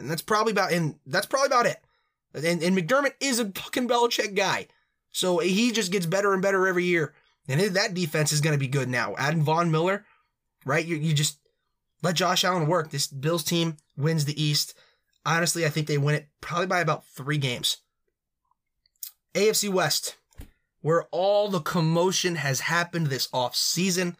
And 0.00 0.10
that's 0.10 0.20
probably 0.20 0.50
about 0.50 0.72
and 0.72 0.96
that's 1.06 1.26
probably 1.26 1.46
about 1.46 1.66
it. 1.66 1.76
And, 2.34 2.60
and 2.60 2.76
McDermott 2.76 3.12
is 3.20 3.38
a 3.38 3.52
fucking 3.52 3.86
Belichick 3.86 4.34
guy. 4.34 4.66
So 5.12 5.38
he 5.38 5.70
just 5.70 5.92
gets 5.92 6.04
better 6.04 6.32
and 6.32 6.42
better 6.42 6.66
every 6.66 6.86
year. 6.86 7.14
And 7.46 7.60
that 7.60 7.94
defense 7.94 8.32
is 8.32 8.40
going 8.40 8.54
to 8.54 8.58
be 8.58 8.66
good 8.66 8.88
now. 8.88 9.14
Adding 9.16 9.44
Von 9.44 9.70
Miller, 9.70 10.04
right? 10.64 10.84
You, 10.84 10.96
you 10.96 11.14
just 11.14 11.38
let 12.02 12.16
Josh 12.16 12.42
Allen 12.42 12.66
work. 12.66 12.90
This 12.90 13.06
Bills 13.06 13.44
team 13.44 13.76
wins 13.96 14.24
the 14.24 14.42
East. 14.42 14.74
Honestly, 15.24 15.64
I 15.64 15.68
think 15.68 15.86
they 15.86 15.98
win 15.98 16.16
it 16.16 16.26
probably 16.40 16.66
by 16.66 16.80
about 16.80 17.06
three 17.06 17.38
games. 17.38 17.76
AFC 19.36 19.68
West, 19.68 20.16
where 20.80 21.04
all 21.12 21.48
the 21.48 21.60
commotion 21.60 22.36
has 22.36 22.60
happened 22.60 23.08
this 23.08 23.28
off 23.32 23.54
season. 23.54 24.16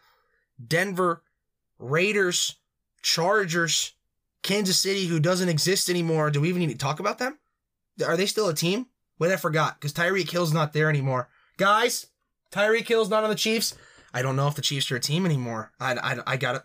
Denver, 0.65 1.23
Raiders, 1.79 2.55
Chargers, 3.01 3.93
Kansas 4.43 4.79
City, 4.79 5.07
who 5.07 5.19
doesn't 5.19 5.49
exist 5.49 5.89
anymore. 5.89 6.29
Do 6.29 6.41
we 6.41 6.49
even 6.49 6.61
need 6.61 6.71
to 6.71 6.77
talk 6.77 6.99
about 6.99 7.17
them? 7.17 7.39
Are 8.05 8.15
they 8.15 8.27
still 8.27 8.47
a 8.47 8.53
team? 8.53 8.87
Wait, 9.19 9.31
I 9.31 9.37
forgot 9.37 9.79
because 9.79 9.93
Tyreek 9.93 10.29
Hill's 10.29 10.53
not 10.53 10.73
there 10.73 10.89
anymore. 10.89 11.29
Guys, 11.57 12.07
Tyreek 12.51 12.87
Hill's 12.87 13.09
not 13.09 13.23
on 13.23 13.29
the 13.29 13.35
Chiefs. 13.35 13.75
I 14.13 14.21
don't 14.21 14.35
know 14.35 14.47
if 14.47 14.55
the 14.55 14.61
Chiefs 14.61 14.91
are 14.91 14.97
a 14.97 15.01
team 15.01 15.25
anymore. 15.25 15.71
I, 15.79 15.95
I, 15.95 16.33
I 16.33 16.37
gotta 16.37 16.63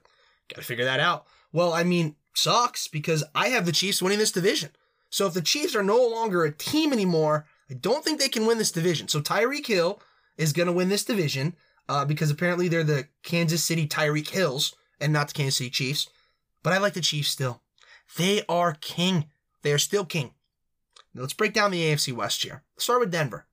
gotta 0.48 0.62
figure 0.62 0.84
that 0.84 1.00
out. 1.00 1.26
Well, 1.52 1.72
I 1.72 1.84
mean, 1.84 2.16
sucks 2.34 2.86
because 2.88 3.24
I 3.34 3.48
have 3.48 3.64
the 3.64 3.72
Chiefs 3.72 4.02
winning 4.02 4.18
this 4.18 4.32
division. 4.32 4.70
So 5.10 5.26
if 5.26 5.34
the 5.34 5.42
Chiefs 5.42 5.74
are 5.74 5.82
no 5.82 6.06
longer 6.06 6.44
a 6.44 6.52
team 6.52 6.92
anymore, 6.92 7.46
I 7.72 7.76
don't 7.80 8.04
think 8.04 8.20
they 8.20 8.28
can 8.28 8.44
win 8.44 8.58
this 8.58 8.70
division. 8.70 9.08
So 9.08 9.22
Tyreek 9.22 9.66
Hill 9.66 9.98
is 10.36 10.52
going 10.52 10.66
to 10.66 10.72
win 10.72 10.90
this 10.90 11.06
division 11.06 11.56
uh, 11.88 12.04
because 12.04 12.30
apparently 12.30 12.68
they're 12.68 12.84
the 12.84 13.08
Kansas 13.22 13.64
City 13.64 13.88
Tyreek 13.88 14.28
Hills 14.28 14.74
and 15.00 15.10
not 15.10 15.28
the 15.28 15.34
Kansas 15.34 15.56
City 15.56 15.70
Chiefs. 15.70 16.10
But 16.62 16.74
I 16.74 16.78
like 16.78 16.92
the 16.92 17.00
Chiefs 17.00 17.30
still. 17.30 17.62
They 18.18 18.44
are 18.46 18.76
king. 18.82 19.30
They 19.62 19.72
are 19.72 19.78
still 19.78 20.04
king. 20.04 20.34
Now 21.14 21.22
let's 21.22 21.32
break 21.32 21.54
down 21.54 21.70
the 21.70 21.82
AFC 21.82 22.12
West 22.12 22.42
here. 22.42 22.62
Let's 22.74 22.84
start 22.84 23.00
with 23.00 23.10
Denver. 23.10 23.46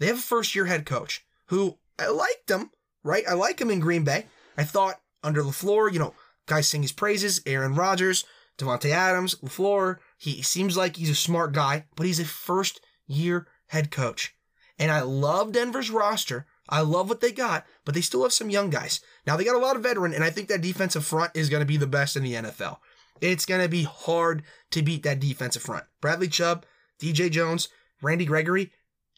They 0.00 0.06
have 0.08 0.18
a 0.18 0.22
first 0.22 0.56
year 0.56 0.66
head 0.66 0.84
coach 0.84 1.24
who 1.46 1.78
I 2.00 2.08
liked 2.08 2.50
him, 2.50 2.72
right? 3.04 3.22
I 3.28 3.34
like 3.34 3.60
him 3.60 3.70
in 3.70 3.78
Green 3.78 4.02
Bay. 4.02 4.26
I 4.58 4.64
thought 4.64 5.00
under 5.22 5.44
LaFleur, 5.44 5.92
you 5.92 6.00
know, 6.00 6.14
guys 6.46 6.68
sing 6.68 6.82
his 6.82 6.90
praises. 6.90 7.40
Aaron 7.46 7.76
Rodgers, 7.76 8.24
Davante 8.58 8.90
Adams, 8.90 9.36
LaFleur. 9.36 9.98
He 10.18 10.42
seems 10.42 10.76
like 10.76 10.96
he's 10.96 11.10
a 11.10 11.14
smart 11.14 11.52
guy, 11.52 11.84
but 11.94 12.06
he's 12.06 12.18
a 12.18 12.24
first 12.24 12.80
year 13.06 13.46
head 13.68 13.90
coach. 13.90 14.34
And 14.78 14.90
I 14.90 15.00
love 15.00 15.52
Denver's 15.52 15.90
roster. 15.90 16.46
I 16.68 16.80
love 16.80 17.08
what 17.08 17.20
they 17.20 17.32
got, 17.32 17.66
but 17.84 17.94
they 17.94 18.00
still 18.00 18.22
have 18.22 18.32
some 18.32 18.50
young 18.50 18.70
guys. 18.70 19.00
Now 19.26 19.36
they 19.36 19.44
got 19.44 19.56
a 19.56 19.58
lot 19.58 19.76
of 19.76 19.82
veteran, 19.82 20.14
and 20.14 20.24
I 20.24 20.30
think 20.30 20.48
that 20.48 20.62
defensive 20.62 21.04
front 21.04 21.32
is 21.34 21.48
going 21.48 21.60
to 21.60 21.66
be 21.66 21.76
the 21.76 21.86
best 21.86 22.16
in 22.16 22.22
the 22.22 22.34
NFL. 22.34 22.78
It's 23.20 23.46
going 23.46 23.60
to 23.60 23.68
be 23.68 23.84
hard 23.84 24.42
to 24.70 24.82
beat 24.82 25.02
that 25.02 25.20
defensive 25.20 25.62
front. 25.62 25.84
Bradley 26.00 26.28
Chubb, 26.28 26.64
DJ 27.00 27.30
Jones, 27.30 27.68
Randy 28.00 28.24
Gregory, 28.24 28.72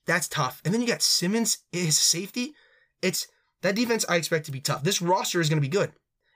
that's 0.06 0.28
tough. 0.28 0.60
And 0.64 0.72
then 0.72 0.80
you 0.80 0.86
got 0.86 1.02
Simmons, 1.02 1.58
his 1.72 1.96
safety. 1.96 2.54
It's 3.00 3.26
that 3.62 3.74
defense 3.74 4.04
I 4.08 4.16
expect 4.16 4.46
to 4.46 4.52
be 4.52 4.60
tough. 4.60 4.82
This 4.82 5.00
roster 5.00 5.40
is 5.40 5.48
going 5.48 5.60
to 5.60 5.66
be 5.66 5.74
good. 5.74 5.92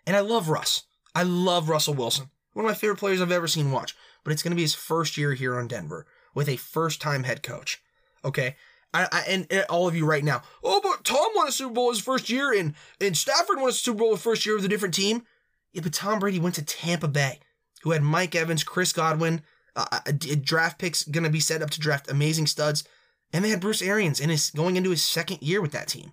And 0.07 0.17
I 0.17 0.21
love 0.21 0.49
Russ. 0.49 0.85
I 1.15 1.25
love 1.25 1.69
Russell 1.69 1.95
Wilson. 1.95 2.31
One 2.55 2.65
of 2.65 2.71
my 2.71 2.75
favorite 2.75 2.99
players 2.99 3.21
I've 3.21 3.31
ever 3.31 3.47
seen 3.47 3.71
watch. 3.71 3.95
But 4.25 4.33
it's 4.33 4.43
going 4.43 4.53
to 4.53 4.57
be 4.57 4.63
his 4.63 4.75
first 4.75 5.19
year 5.19 5.35
here 5.35 5.59
on 5.59 5.69
Denver 5.69 6.07
with 6.35 6.49
a 6.49 6.57
first 6.57 7.01
time 7.01 7.25
head 7.25 7.43
coach. 7.43 7.83
Okay. 8.25 8.57
I, 8.95 9.07
I, 9.13 9.21
and, 9.29 9.47
and, 9.51 9.67
all 9.69 9.87
of 9.87 9.95
you 9.95 10.07
right 10.07 10.25
now, 10.25 10.43
oh, 10.65 10.81
but 10.83 11.05
Tom 11.05 11.29
won 11.35 11.49
a 11.49 11.53
Super 11.53 11.75
Bowl 11.75 11.91
his 11.91 12.01
first 12.01 12.31
year, 12.31 12.53
and, 12.59 12.75
and 13.01 13.17
Stafford 13.17 13.61
won 13.61 13.69
a 13.69 13.73
Super 13.73 13.99
Bowl 13.99 14.13
his 14.13 14.23
first 14.23 14.47
year 14.47 14.57
with 14.57 14.65
a 14.65 14.69
different 14.69 14.95
team. 14.95 15.27
Yeah, 15.73 15.83
but 15.83 15.93
Tom 15.93 16.19
Brady 16.19 16.39
went 16.39 16.55
to 16.55 16.65
Tampa 16.65 17.09
Bay, 17.09 17.41
who 17.83 17.91
had 17.91 18.03
Mike 18.03 18.35
Evans, 18.35 18.65
Chris 18.65 18.93
Godwin, 18.93 19.43
uh, 19.77 19.85
uh 19.93 20.01
a 20.07 20.13
draft 20.13 20.79
picks 20.79 21.05
going 21.05 21.25
to 21.25 21.31
be 21.31 21.41
set 21.41 21.63
up 21.63 21.71
to 21.71 21.81
draft 21.81 22.11
amazing 22.11 22.47
studs, 22.47 22.85
and 23.33 23.45
they 23.45 23.51
had 23.51 23.61
Bruce 23.61 23.83
Arians 23.83 24.21
in 24.21 24.31
his 24.31 24.51
going 24.51 24.77
into 24.77 24.91
his 24.91 25.03
second 25.03 25.43
year 25.43 25.61
with 25.61 25.73
that 25.73 25.89
team. 25.89 26.13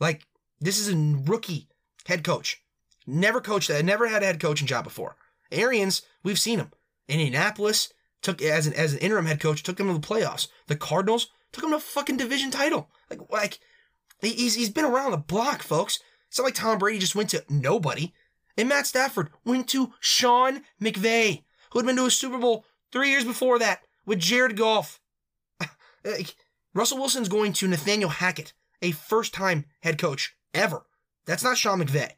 Like 0.00 0.26
this 0.60 0.78
is 0.78 0.88
a 0.88 0.96
rookie 0.96 1.68
head 2.06 2.24
coach, 2.24 2.62
never 3.06 3.40
coached, 3.40 3.68
that, 3.68 3.84
never 3.84 4.08
had 4.08 4.22
a 4.22 4.26
head 4.26 4.40
coaching 4.40 4.66
job 4.66 4.84
before. 4.84 5.16
Arians, 5.52 6.02
we've 6.22 6.38
seen 6.38 6.58
him. 6.58 6.72
In 7.06 7.20
Indianapolis 7.20 7.92
took 8.24 8.42
as 8.42 8.66
an 8.66 8.72
as 8.72 8.92
an 8.92 8.98
interim 8.98 9.26
head 9.26 9.40
coach, 9.40 9.62
took 9.62 9.78
him 9.78 9.86
to 9.86 9.94
the 9.94 10.00
playoffs. 10.00 10.48
The 10.66 10.76
Cardinals 10.76 11.28
took 11.52 11.62
him 11.62 11.70
to 11.70 11.76
a 11.76 11.80
fucking 11.80 12.16
division 12.16 12.50
title. 12.50 12.90
Like 13.10 13.20
like 13.30 13.58
he's 14.20 14.54
he's 14.54 14.70
been 14.70 14.84
around 14.84 15.12
the 15.12 15.18
block, 15.18 15.62
folks. 15.62 16.00
It's 16.28 16.38
not 16.38 16.46
like 16.46 16.54
Tom 16.54 16.78
Brady 16.78 16.98
just 16.98 17.14
went 17.14 17.30
to 17.30 17.44
nobody. 17.48 18.12
And 18.56 18.68
Matt 18.68 18.86
Stafford 18.86 19.30
went 19.44 19.68
to 19.68 19.92
Sean 20.00 20.62
McVay, 20.80 21.44
who 21.70 21.78
had 21.78 21.86
been 21.86 21.96
to 21.96 22.06
a 22.06 22.10
Super 22.10 22.38
Bowl 22.38 22.64
three 22.90 23.10
years 23.10 23.24
before 23.24 23.58
that 23.58 23.82
with 24.06 24.18
Jared 24.18 24.56
Goff. 24.56 25.00
Russell 26.74 26.98
Wilson's 26.98 27.28
going 27.28 27.52
to 27.54 27.68
Nathaniel 27.68 28.10
Hackett, 28.10 28.52
a 28.82 28.92
first 28.92 29.34
time 29.34 29.66
head 29.80 29.98
coach 29.98 30.36
ever. 30.52 30.86
That's 31.26 31.44
not 31.44 31.56
Sean 31.56 31.80
McVay. 31.80 32.10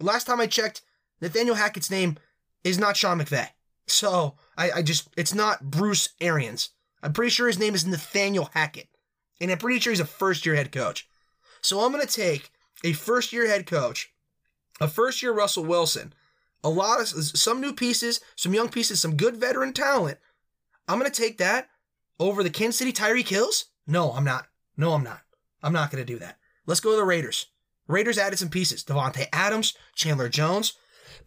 Last 0.00 0.24
time 0.24 0.40
I 0.40 0.46
checked, 0.46 0.82
Nathaniel 1.20 1.54
Hackett's 1.54 1.90
name 1.90 2.16
is 2.64 2.78
not 2.78 2.96
Sean 2.96 3.20
McVay. 3.20 3.48
So 3.86 4.36
I, 4.56 4.70
I 4.72 4.82
just, 4.82 5.08
it's 5.16 5.34
not 5.34 5.70
Bruce 5.70 6.10
Arians. 6.20 6.70
I'm 7.02 7.12
pretty 7.12 7.30
sure 7.30 7.46
his 7.46 7.58
name 7.58 7.74
is 7.74 7.86
Nathaniel 7.86 8.50
Hackett. 8.54 8.88
And 9.40 9.50
I'm 9.50 9.58
pretty 9.58 9.80
sure 9.80 9.92
he's 9.92 10.00
a 10.00 10.06
first 10.06 10.46
year 10.46 10.54
head 10.54 10.72
coach. 10.72 11.08
So 11.60 11.80
I'm 11.80 11.92
going 11.92 12.06
to 12.06 12.12
take 12.12 12.50
a 12.82 12.92
first 12.92 13.32
year 13.32 13.46
head 13.46 13.66
coach, 13.66 14.12
a 14.80 14.88
first 14.88 15.22
year 15.22 15.32
Russell 15.32 15.64
Wilson, 15.64 16.12
a 16.62 16.68
lot 16.68 17.00
of 17.00 17.08
some 17.08 17.60
new 17.60 17.72
pieces, 17.72 18.20
some 18.36 18.54
young 18.54 18.68
pieces, 18.68 19.00
some 19.00 19.16
good 19.16 19.36
veteran 19.36 19.72
talent. 19.72 20.18
I'm 20.88 20.98
going 20.98 21.10
to 21.10 21.22
take 21.22 21.38
that 21.38 21.68
over 22.18 22.42
the 22.42 22.50
Kansas 22.50 22.78
City 22.78 22.92
Tyreek 22.92 23.28
Hills? 23.28 23.66
No, 23.86 24.12
I'm 24.12 24.24
not. 24.24 24.46
No, 24.76 24.92
I'm 24.92 25.04
not. 25.04 25.20
I'm 25.62 25.72
not 25.72 25.90
going 25.90 26.04
to 26.04 26.12
do 26.12 26.18
that. 26.20 26.38
Let's 26.66 26.80
go 26.80 26.90
to 26.90 26.96
the 26.96 27.04
Raiders. 27.04 27.46
Raiders 27.86 28.18
added 28.18 28.38
some 28.38 28.48
pieces. 28.48 28.84
Davante 28.84 29.26
Adams, 29.32 29.74
Chandler 29.94 30.28
Jones. 30.28 30.74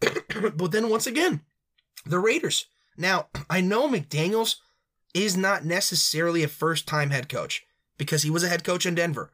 but 0.00 0.72
then 0.72 0.88
once 0.88 1.06
again, 1.06 1.42
the 2.04 2.18
Raiders. 2.18 2.66
Now, 2.98 3.28
I 3.50 3.60
know 3.60 3.88
McDaniels 3.88 4.56
is 5.14 5.36
not 5.36 5.64
necessarily 5.64 6.42
a 6.42 6.48
first 6.48 6.86
time 6.86 7.10
head 7.10 7.28
coach 7.28 7.64
because 7.96 8.22
he 8.22 8.30
was 8.30 8.42
a 8.42 8.48
head 8.48 8.64
coach 8.64 8.84
in 8.84 8.94
Denver, 8.94 9.32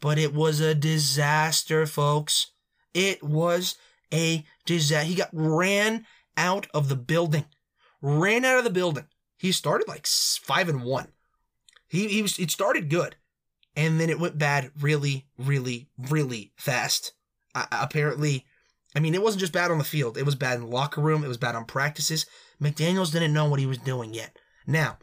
but 0.00 0.18
it 0.18 0.32
was 0.32 0.60
a 0.60 0.74
disaster, 0.74 1.86
folks. 1.86 2.52
It 2.94 3.22
was 3.22 3.74
a 4.12 4.44
disaster. 4.64 5.08
He 5.08 5.14
got 5.16 5.30
ran 5.32 6.06
out 6.36 6.68
of 6.72 6.88
the 6.88 6.96
building. 6.96 7.46
Ran 8.00 8.44
out 8.44 8.58
of 8.58 8.64
the 8.64 8.70
building. 8.70 9.06
He 9.38 9.50
started 9.50 9.88
like 9.88 10.06
five 10.06 10.68
and 10.68 10.84
one. 10.84 11.08
He, 11.88 12.08
he 12.08 12.22
was, 12.22 12.38
it 12.38 12.50
started 12.50 12.90
good 12.90 13.16
and 13.78 14.00
then 14.00 14.10
it 14.10 14.18
went 14.18 14.38
bad 14.38 14.72
really, 14.80 15.26
really, 15.38 15.88
really 15.96 16.52
fast. 16.56 17.12
Uh, 17.54 17.66
apparently, 17.70 18.44
I 18.94 19.00
mean, 19.00 19.14
it 19.14 19.22
wasn't 19.22 19.40
just 19.40 19.52
bad 19.52 19.70
on 19.70 19.78
the 19.78 19.84
field. 19.84 20.16
It 20.16 20.24
was 20.24 20.34
bad 20.34 20.56
in 20.56 20.62
the 20.62 20.66
locker 20.74 21.00
room. 21.00 21.22
It 21.24 21.28
was 21.28 21.36
bad 21.36 21.54
on 21.54 21.64
practices. 21.66 22.26
McDaniels 22.60 23.12
didn't 23.12 23.32
know 23.34 23.48
what 23.48 23.60
he 23.60 23.66
was 23.66 23.78
doing 23.78 24.14
yet. 24.14 24.36
Now, 24.66 24.98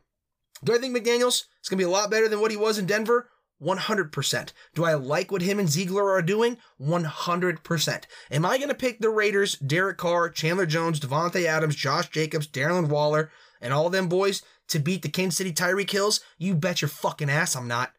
do 0.63 0.73
I 0.73 0.77
think 0.77 0.95
McDaniels 0.95 1.43
is 1.61 1.69
going 1.69 1.77
to 1.77 1.83
be 1.83 1.83
a 1.83 1.89
lot 1.89 2.09
better 2.09 2.27
than 2.27 2.39
what 2.39 2.51
he 2.51 2.57
was 2.57 2.77
in 2.77 2.85
Denver? 2.85 3.29
100%. 3.61 4.51
Do 4.73 4.83
I 4.83 4.95
like 4.95 5.31
what 5.31 5.41
him 5.41 5.59
and 5.59 5.69
Ziegler 5.69 6.11
are 6.11 6.21
doing? 6.21 6.57
100%. 6.81 8.03
Am 8.31 8.45
I 8.45 8.57
going 8.57 8.69
to 8.69 8.75
pick 8.75 8.99
the 8.99 9.09
Raiders, 9.09 9.55
Derek 9.55 9.97
Carr, 9.97 10.29
Chandler 10.29 10.65
Jones, 10.65 10.99
Davante 10.99 11.45
Adams, 11.45 11.75
Josh 11.75 12.09
Jacobs, 12.09 12.47
Darren 12.47 12.89
Waller, 12.89 13.31
and 13.61 13.71
all 13.73 13.89
them 13.89 14.09
boys 14.09 14.41
to 14.67 14.79
beat 14.79 15.03
the 15.03 15.09
Kansas 15.09 15.37
City 15.37 15.53
Tyreek 15.53 15.89
Hills? 15.89 16.19
You 16.37 16.55
bet 16.55 16.81
your 16.81 16.89
fucking 16.89 17.29
ass 17.29 17.55
I'm 17.55 17.67
not. 17.67 17.93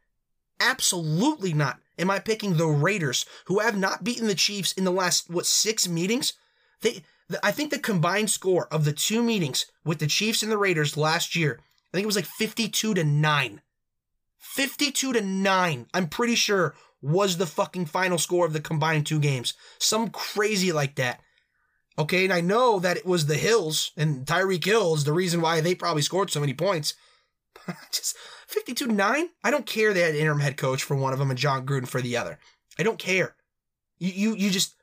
Absolutely 0.61 1.53
not. 1.53 1.79
Am 1.99 2.11
I 2.11 2.19
picking 2.19 2.57
the 2.57 2.67
Raiders, 2.67 3.25
who 3.47 3.61
have 3.61 3.77
not 3.77 4.05
beaten 4.05 4.27
the 4.27 4.35
Chiefs 4.35 4.73
in 4.73 4.85
the 4.85 4.91
last, 4.91 5.31
what, 5.31 5.47
six 5.47 5.89
meetings? 5.89 6.35
They, 6.83 7.03
I 7.43 7.53
think 7.53 7.71
the 7.71 7.79
combined 7.79 8.31
score 8.31 8.69
of 8.71 8.85
the 8.85 8.93
two 8.93 9.23
meetings 9.23 9.67
with 9.85 9.99
the 9.99 10.07
Chiefs 10.07 10.43
and 10.43 10.53
the 10.53 10.59
Raiders 10.59 10.97
last 10.97 11.35
year, 11.35 11.61
I 11.61 11.97
think 11.97 12.05
it 12.05 12.07
was 12.07 12.17
like 12.17 12.27
52 12.27 12.95
to 12.95 13.05
9. 13.05 13.61
52 14.39 15.13
to 15.13 15.21
9, 15.21 15.87
I'm 15.93 16.09
pretty 16.09 16.35
sure, 16.35 16.75
was 17.03 17.37
the 17.37 17.47
fucking 17.47 17.87
final 17.87 18.19
score 18.19 18.47
of 18.47 18.53
the 18.53 18.61
combined 18.61 19.07
two 19.07 19.21
games. 19.21 19.55
Some 19.79 20.11
crazy 20.11 20.73
like 20.73 20.97
that. 20.97 21.21
Okay, 21.99 22.25
and 22.25 22.33
I 22.33 22.43
know 22.43 22.79
that 22.79 22.97
it 22.97 23.07
was 23.07 23.27
the 23.27 23.37
Hills 23.37 23.93
and 23.97 24.27
Tyreek 24.27 24.65
Hill 24.65 24.95
is 24.95 25.05
the 25.05 25.13
reason 25.13 25.41
why 25.41 25.61
they 25.61 25.75
probably 25.75 26.03
scored 26.03 26.31
so 26.31 26.41
many 26.41 26.53
points. 26.53 26.95
Just 27.91 28.17
52 28.57 28.87
9? 28.87 29.29
I 29.45 29.51
don't 29.51 29.67
care 29.67 29.93
they 29.93 30.01
had 30.01 30.15
interim 30.15 30.41
head 30.41 30.57
coach 30.57 30.83
for 30.83 30.97
one 30.97 31.13
of 31.13 31.19
them 31.19 31.29
and 31.29 31.39
Jon 31.39 31.67
Gruden 31.67 31.87
for 31.87 32.01
the 32.01 32.17
other. 32.17 32.39
I 32.79 32.83
don't 32.83 32.99
care. 32.99 33.37
You, 33.99 34.13
you, 34.13 34.35
you 34.35 34.51
just, 34.51 34.75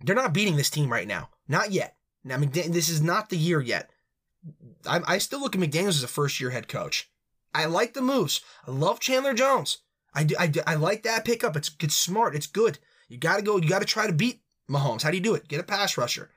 they're 0.00 0.16
not 0.16 0.32
beating 0.32 0.56
this 0.56 0.68
team 0.68 0.90
right 0.90 1.06
now. 1.06 1.28
Not 1.46 1.70
yet. 1.70 1.96
Now, 2.24 2.38
McDaniel, 2.38 2.72
this 2.72 2.88
is 2.88 3.00
not 3.00 3.30
the 3.30 3.36
year 3.36 3.60
yet. 3.60 3.90
I, 4.84 5.00
I 5.06 5.18
still 5.18 5.40
look 5.40 5.54
at 5.54 5.60
McDaniels 5.60 5.90
as 5.90 6.02
a 6.02 6.08
first 6.08 6.40
year 6.40 6.50
head 6.50 6.66
coach. 6.66 7.08
I 7.54 7.66
like 7.66 7.94
the 7.94 8.02
moves. 8.02 8.40
I 8.66 8.72
love 8.72 8.98
Chandler 8.98 9.34
Jones. 9.34 9.78
I, 10.12 10.24
do, 10.24 10.34
I, 10.38 10.48
do, 10.48 10.60
I 10.66 10.74
like 10.74 11.04
that 11.04 11.24
pickup. 11.24 11.56
It's, 11.56 11.70
it's 11.80 11.94
smart. 11.94 12.34
It's 12.34 12.48
good. 12.48 12.80
You 13.08 13.16
got 13.16 13.36
to 13.36 13.42
go. 13.42 13.58
You 13.58 13.68
got 13.68 13.80
to 13.80 13.86
try 13.86 14.08
to 14.08 14.12
beat 14.12 14.40
Mahomes. 14.68 15.02
How 15.02 15.10
do 15.10 15.16
you 15.16 15.22
do 15.22 15.34
it? 15.34 15.46
Get 15.46 15.60
a 15.60 15.64
pass 15.64 15.96
rusher. 15.96 16.30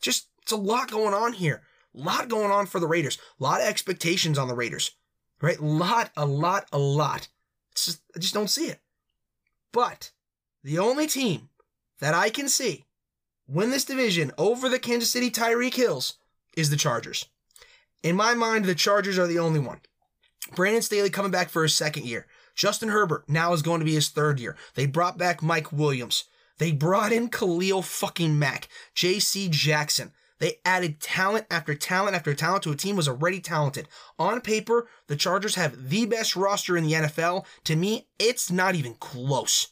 Just, 0.00 0.28
it's 0.42 0.52
a 0.52 0.56
lot 0.56 0.90
going 0.90 1.14
on 1.14 1.32
here. 1.32 1.62
A 1.96 2.00
lot 2.00 2.28
going 2.28 2.52
on 2.52 2.66
for 2.66 2.78
the 2.78 2.86
Raiders. 2.86 3.18
A 3.40 3.42
lot 3.42 3.60
of 3.60 3.66
expectations 3.66 4.38
on 4.38 4.46
the 4.46 4.54
Raiders 4.54 4.92
right? 5.40 5.60
Lot, 5.60 6.10
a 6.16 6.26
lot, 6.26 6.66
a 6.72 6.78
lot. 6.78 7.28
It's 7.72 7.86
just, 7.86 8.02
I 8.14 8.18
just 8.18 8.34
don't 8.34 8.50
see 8.50 8.66
it. 8.66 8.80
But 9.72 10.10
the 10.62 10.78
only 10.78 11.06
team 11.06 11.48
that 12.00 12.14
I 12.14 12.30
can 12.30 12.48
see 12.48 12.86
win 13.46 13.70
this 13.70 13.84
division 13.84 14.32
over 14.38 14.68
the 14.68 14.78
Kansas 14.78 15.10
City 15.10 15.30
Tyreek 15.30 15.74
Hills 15.74 16.14
is 16.56 16.70
the 16.70 16.76
Chargers. 16.76 17.26
In 18.02 18.16
my 18.16 18.34
mind, 18.34 18.64
the 18.64 18.74
Chargers 18.74 19.18
are 19.18 19.26
the 19.26 19.38
only 19.38 19.60
one. 19.60 19.80
Brandon 20.54 20.82
Staley 20.82 21.10
coming 21.10 21.30
back 21.30 21.50
for 21.50 21.62
his 21.62 21.74
second 21.74 22.06
year. 22.06 22.26
Justin 22.54 22.88
Herbert 22.88 23.28
now 23.28 23.52
is 23.52 23.62
going 23.62 23.80
to 23.80 23.84
be 23.84 23.94
his 23.94 24.08
third 24.08 24.40
year. 24.40 24.56
They 24.74 24.86
brought 24.86 25.18
back 25.18 25.42
Mike 25.42 25.72
Williams. 25.72 26.24
They 26.58 26.72
brought 26.72 27.12
in 27.12 27.28
Khalil 27.28 27.82
fucking 27.82 28.38
Mack, 28.38 28.68
J.C. 28.94 29.48
Jackson. 29.48 30.12
They 30.40 30.56
added 30.64 31.00
talent 31.00 31.46
after 31.50 31.74
talent 31.74 32.16
after 32.16 32.34
talent 32.34 32.64
to 32.64 32.72
a 32.72 32.76
team 32.76 32.96
was 32.96 33.06
already 33.06 33.40
talented. 33.40 33.88
On 34.18 34.40
paper, 34.40 34.88
the 35.06 35.14
Chargers 35.14 35.54
have 35.54 35.90
the 35.90 36.06
best 36.06 36.34
roster 36.34 36.76
in 36.76 36.84
the 36.84 36.94
NFL. 36.94 37.44
To 37.64 37.76
me, 37.76 38.08
it's 38.18 38.50
not 38.50 38.74
even 38.74 38.94
close. 38.94 39.68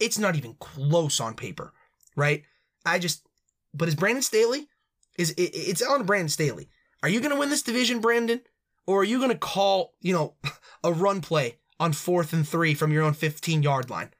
It's 0.00 0.18
not 0.18 0.36
even 0.36 0.54
close 0.58 1.20
on 1.20 1.34
paper, 1.34 1.72
right? 2.16 2.42
I 2.84 2.98
just, 2.98 3.26
but 3.72 3.88
is 3.88 3.94
Brandon 3.94 4.22
Staley, 4.22 4.68
is 5.16 5.30
it, 5.30 5.50
it's 5.54 5.82
on 5.82 6.04
Brandon 6.04 6.28
Staley. 6.28 6.68
Are 7.02 7.08
you 7.08 7.20
going 7.20 7.32
to 7.32 7.38
win 7.38 7.50
this 7.50 7.62
division, 7.62 8.00
Brandon? 8.00 8.40
Or 8.86 9.02
are 9.02 9.04
you 9.04 9.18
going 9.18 9.30
to 9.30 9.38
call, 9.38 9.94
you 10.00 10.12
know, 10.12 10.34
a 10.84 10.92
run 10.92 11.20
play 11.20 11.58
on 11.78 11.92
fourth 11.92 12.32
and 12.32 12.46
three 12.46 12.74
from 12.74 12.92
your 12.92 13.04
own 13.04 13.14
15 13.14 13.62
yard 13.62 13.88
line? 13.88 14.10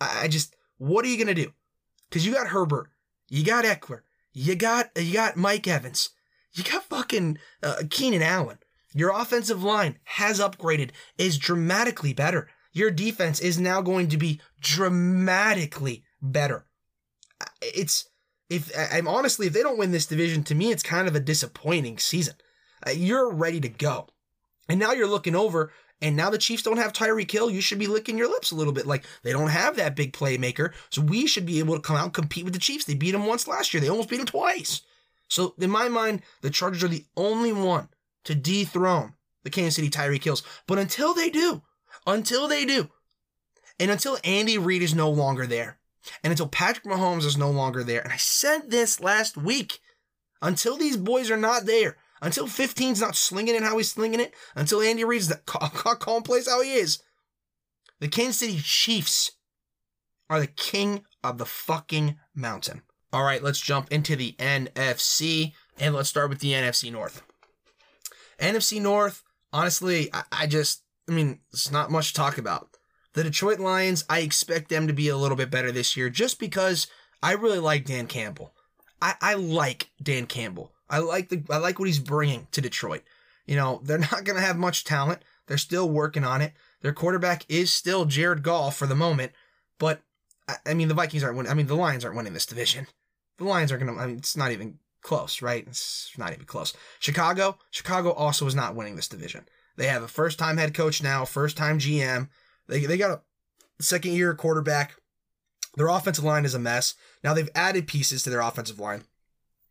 I, 0.00 0.20
I 0.24 0.28
just, 0.28 0.54
what 0.76 1.04
are 1.04 1.08
you 1.08 1.16
going 1.16 1.34
to 1.34 1.42
do? 1.42 1.52
Because 2.08 2.24
you 2.24 2.32
got 2.32 2.48
Herbert, 2.48 2.90
you 3.28 3.44
got 3.44 3.64
Ekeler, 3.64 4.02
you 4.32 4.54
got 4.54 4.90
you 4.96 5.12
got 5.12 5.36
Mike 5.36 5.66
Evans, 5.66 6.10
you 6.52 6.64
got 6.64 6.84
fucking 6.84 7.38
uh, 7.62 7.82
Keenan 7.90 8.22
Allen. 8.22 8.58
Your 8.94 9.10
offensive 9.10 9.62
line 9.62 9.98
has 10.04 10.40
upgraded, 10.40 10.90
is 11.18 11.38
dramatically 11.38 12.12
better. 12.12 12.48
Your 12.72 12.90
defense 12.90 13.38
is 13.40 13.58
now 13.58 13.82
going 13.82 14.08
to 14.08 14.16
be 14.16 14.40
dramatically 14.60 16.04
better. 16.22 16.66
It's 17.60 18.08
if 18.48 18.72
I'm 18.92 19.06
honestly, 19.06 19.46
if 19.46 19.52
they 19.52 19.62
don't 19.62 19.78
win 19.78 19.92
this 19.92 20.06
division, 20.06 20.42
to 20.44 20.54
me, 20.54 20.70
it's 20.72 20.82
kind 20.82 21.06
of 21.06 21.14
a 21.14 21.20
disappointing 21.20 21.98
season. 21.98 22.34
Uh, 22.86 22.90
you're 22.90 23.30
ready 23.30 23.60
to 23.60 23.68
go, 23.68 24.08
and 24.68 24.80
now 24.80 24.92
you're 24.92 25.08
looking 25.08 25.36
over 25.36 25.72
and 26.00 26.16
now 26.16 26.30
the 26.30 26.38
Chiefs 26.38 26.62
don't 26.62 26.76
have 26.76 26.92
Tyreek 26.92 27.30
Hill. 27.30 27.50
You 27.50 27.60
should 27.60 27.78
be 27.78 27.86
licking 27.86 28.18
your 28.18 28.28
lips 28.28 28.50
a 28.50 28.54
little 28.54 28.72
bit. 28.72 28.86
Like 28.86 29.04
they 29.22 29.32
don't 29.32 29.48
have 29.48 29.76
that 29.76 29.96
big 29.96 30.12
playmaker. 30.12 30.72
So 30.90 31.02
we 31.02 31.26
should 31.26 31.46
be 31.46 31.58
able 31.58 31.74
to 31.74 31.80
come 31.82 31.96
out 31.96 32.04
and 32.04 32.14
compete 32.14 32.44
with 32.44 32.54
the 32.54 32.60
Chiefs. 32.60 32.84
They 32.84 32.94
beat 32.94 33.12
them 33.12 33.26
once 33.26 33.48
last 33.48 33.74
year. 33.74 33.80
They 33.80 33.88
almost 33.88 34.08
beat 34.08 34.18
them 34.18 34.26
twice. 34.26 34.82
So 35.28 35.54
in 35.58 35.70
my 35.70 35.88
mind, 35.88 36.22
the 36.40 36.50
Chargers 36.50 36.84
are 36.84 36.88
the 36.88 37.04
only 37.16 37.52
one 37.52 37.88
to 38.24 38.34
dethrone 38.34 39.14
the 39.42 39.50
Kansas 39.50 39.76
City 39.76 39.90
Tyreek 39.90 40.22
Hills. 40.22 40.42
But 40.66 40.78
until 40.78 41.14
they 41.14 41.30
do, 41.30 41.62
until 42.06 42.48
they 42.48 42.64
do, 42.64 42.88
and 43.80 43.90
until 43.90 44.18
Andy 44.24 44.58
Reid 44.58 44.82
is 44.82 44.94
no 44.94 45.10
longer 45.10 45.46
there, 45.46 45.78
and 46.22 46.30
until 46.30 46.48
Patrick 46.48 46.84
Mahomes 46.84 47.24
is 47.24 47.36
no 47.36 47.50
longer 47.50 47.84
there, 47.84 48.00
and 48.00 48.12
I 48.12 48.16
said 48.16 48.70
this 48.70 49.00
last 49.00 49.36
week, 49.36 49.80
until 50.40 50.76
these 50.76 50.96
boys 50.96 51.30
are 51.30 51.36
not 51.36 51.66
there, 51.66 51.96
until 52.20 52.46
15's 52.46 53.00
not 53.00 53.16
slinging 53.16 53.54
it 53.54 53.62
how 53.62 53.76
he's 53.76 53.92
slinging 53.92 54.20
it, 54.20 54.34
until 54.54 54.80
Andy 54.80 55.04
Reid's 55.04 55.28
the 55.28 55.40
calm 55.46 56.22
place 56.22 56.48
how 56.48 56.62
he 56.62 56.74
is, 56.74 57.02
the 58.00 58.08
Kansas 58.08 58.38
City 58.38 58.58
Chiefs 58.62 59.32
are 60.30 60.40
the 60.40 60.46
king 60.46 61.04
of 61.24 61.38
the 61.38 61.46
fucking 61.46 62.16
mountain. 62.34 62.82
All 63.12 63.24
right, 63.24 63.42
let's 63.42 63.60
jump 63.60 63.90
into 63.90 64.16
the 64.16 64.34
NFC 64.38 65.52
and 65.78 65.94
let's 65.94 66.08
start 66.08 66.28
with 66.28 66.40
the 66.40 66.52
NFC 66.52 66.92
North. 66.92 67.22
NFC 68.38 68.80
North, 68.80 69.22
honestly, 69.52 70.10
I, 70.12 70.22
I 70.30 70.46
just, 70.46 70.82
I 71.08 71.12
mean, 71.12 71.40
it's 71.52 71.70
not 71.70 71.90
much 71.90 72.08
to 72.08 72.14
talk 72.14 72.38
about. 72.38 72.68
The 73.14 73.24
Detroit 73.24 73.58
Lions, 73.58 74.04
I 74.08 74.20
expect 74.20 74.68
them 74.68 74.86
to 74.86 74.92
be 74.92 75.08
a 75.08 75.16
little 75.16 75.36
bit 75.36 75.50
better 75.50 75.72
this 75.72 75.96
year 75.96 76.10
just 76.10 76.38
because 76.38 76.86
I 77.22 77.32
really 77.32 77.58
like 77.58 77.86
Dan 77.86 78.06
Campbell. 78.06 78.52
I, 79.00 79.14
I 79.20 79.34
like 79.34 79.90
Dan 80.00 80.26
Campbell. 80.26 80.72
I 80.90 80.98
like 80.98 81.28
the 81.28 81.42
I 81.50 81.58
like 81.58 81.78
what 81.78 81.88
he's 81.88 81.98
bringing 81.98 82.46
to 82.52 82.60
Detroit. 82.60 83.02
You 83.46 83.56
know, 83.56 83.80
they're 83.84 83.98
not 84.12 84.24
going 84.24 84.36
to 84.36 84.46
have 84.46 84.56
much 84.56 84.84
talent. 84.84 85.22
They're 85.46 85.58
still 85.58 85.88
working 85.88 86.24
on 86.24 86.42
it. 86.42 86.52
Their 86.80 86.92
quarterback 86.92 87.44
is 87.48 87.72
still 87.72 88.04
Jared 88.04 88.42
Goff 88.42 88.76
for 88.76 88.86
the 88.86 88.94
moment, 88.94 89.32
but 89.78 90.02
I, 90.64 90.74
mean 90.74 90.88
the 90.88 90.94
Vikings 90.94 91.22
aren't 91.22 91.36
winning. 91.36 91.50
I 91.50 91.54
mean 91.54 91.66
the 91.66 91.74
Lions 91.74 92.04
aren't 92.04 92.16
winning 92.16 92.34
this 92.34 92.46
division. 92.46 92.86
The 93.38 93.44
Lions 93.44 93.72
are 93.72 93.78
going 93.78 93.94
to. 93.94 94.00
I 94.00 94.06
mean 94.06 94.18
it's 94.18 94.36
not 94.36 94.52
even 94.52 94.78
close, 95.02 95.42
right? 95.42 95.64
It's 95.66 96.12
not 96.16 96.32
even 96.32 96.44
close. 96.44 96.74
Chicago, 96.98 97.58
Chicago 97.70 98.12
also 98.12 98.46
is 98.46 98.54
not 98.54 98.74
winning 98.74 98.96
this 98.96 99.08
division. 99.08 99.46
They 99.76 99.86
have 99.86 100.02
a 100.02 100.08
first 100.08 100.38
time 100.38 100.56
head 100.56 100.74
coach 100.74 101.02
now, 101.02 101.24
first 101.24 101.56
time 101.56 101.78
GM. 101.78 102.28
They 102.66 102.84
they 102.84 102.96
got 102.96 103.10
a 103.78 103.82
second 103.82 104.12
year 104.12 104.34
quarterback. 104.34 104.96
Their 105.76 105.88
offensive 105.88 106.24
line 106.24 106.44
is 106.44 106.54
a 106.54 106.58
mess. 106.58 106.94
Now 107.22 107.34
they've 107.34 107.50
added 107.54 107.86
pieces 107.86 108.22
to 108.22 108.30
their 108.30 108.40
offensive 108.40 108.80
line. 108.80 109.04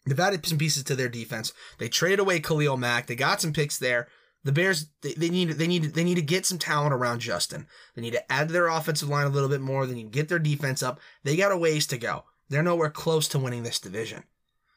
They've 0.08 0.20
added 0.20 0.46
some 0.46 0.58
pieces 0.58 0.84
to 0.86 0.96
their 0.96 1.10
defense. 1.10 1.54
They 1.78 1.90
traded 1.90 2.20
away 2.20 2.40
Khalil 2.40 2.78
Mack. 2.78 3.08
They 3.08 3.16
got 3.16 3.42
some 3.42 3.54
picks 3.54 3.78
there. 3.78 4.08
The 4.44 4.52
Bears 4.54 4.88
they, 5.02 5.14
they 5.14 5.30
need 5.30 5.50
they 5.50 5.68
need 5.68 5.84
they 5.94 6.04
need 6.06 6.16
to 6.16 6.22
get 6.22 6.46
some 6.46 6.58
talent 6.58 6.94
around 6.94 7.20
Justin. 7.20 7.68
They 7.96 8.02
need 8.02 8.14
to 8.14 8.32
add 8.32 8.48
to 8.48 8.54
their 8.54 8.68
offensive 8.68 9.10
line 9.10 9.26
a 9.26 9.30
little 9.30 9.50
bit 9.50 9.62
more. 9.62 9.86
They 9.86 9.96
need 9.96 10.04
to 10.04 10.10
get 10.10 10.30
their 10.30 10.40
defense 10.40 10.82
up. 10.82 11.02
They 11.24 11.36
got 11.36 11.52
a 11.52 11.58
ways 11.58 11.86
to 11.88 11.98
go. 11.98 12.24
They're 12.50 12.64
nowhere 12.64 12.90
close 12.90 13.28
to 13.30 13.40
winning 13.40 13.64
this 13.64 13.80
division. 13.80 14.24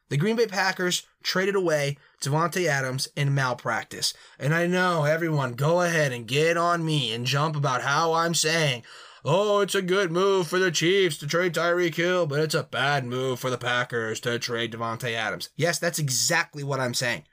The 0.09 0.17
Green 0.17 0.35
Bay 0.35 0.47
Packers 0.47 1.07
traded 1.23 1.55
away 1.55 1.97
Davante 2.21 2.67
Adams 2.67 3.07
in 3.15 3.33
malpractice. 3.33 4.13
And 4.41 4.53
I 4.53 4.67
know 4.67 5.05
everyone 5.05 5.53
go 5.53 5.83
ahead 5.83 6.11
and 6.11 6.27
get 6.27 6.57
on 6.57 6.85
me 6.85 7.15
and 7.15 7.25
jump 7.25 7.55
about 7.55 7.83
how 7.83 8.15
I'm 8.15 8.35
saying, 8.35 8.83
oh, 9.25 9.61
it's 9.61 9.75
a 9.75 9.83
good 9.83 10.11
move 10.11 10.49
for 10.49 10.59
the 10.59 10.71
Chiefs 10.71 11.19
to 11.19 11.27
trade 11.27 11.55
Tyreek 11.55 11.95
Hill, 11.95 12.27
but 12.27 12.41
it's 12.41 12.55
a 12.55 12.63
bad 12.63 13.05
move 13.05 13.39
for 13.41 13.51
the 13.51 13.59
Packers 13.59 14.21
to 14.21 14.39
trade 14.39 14.73
Davante 14.73 15.13
Adams. 15.15 15.51
Yes, 15.57 15.79
that's 15.79 15.99
exactly 15.99 16.65
what 16.65 16.81
I'm 16.81 16.95
saying. 16.95 17.25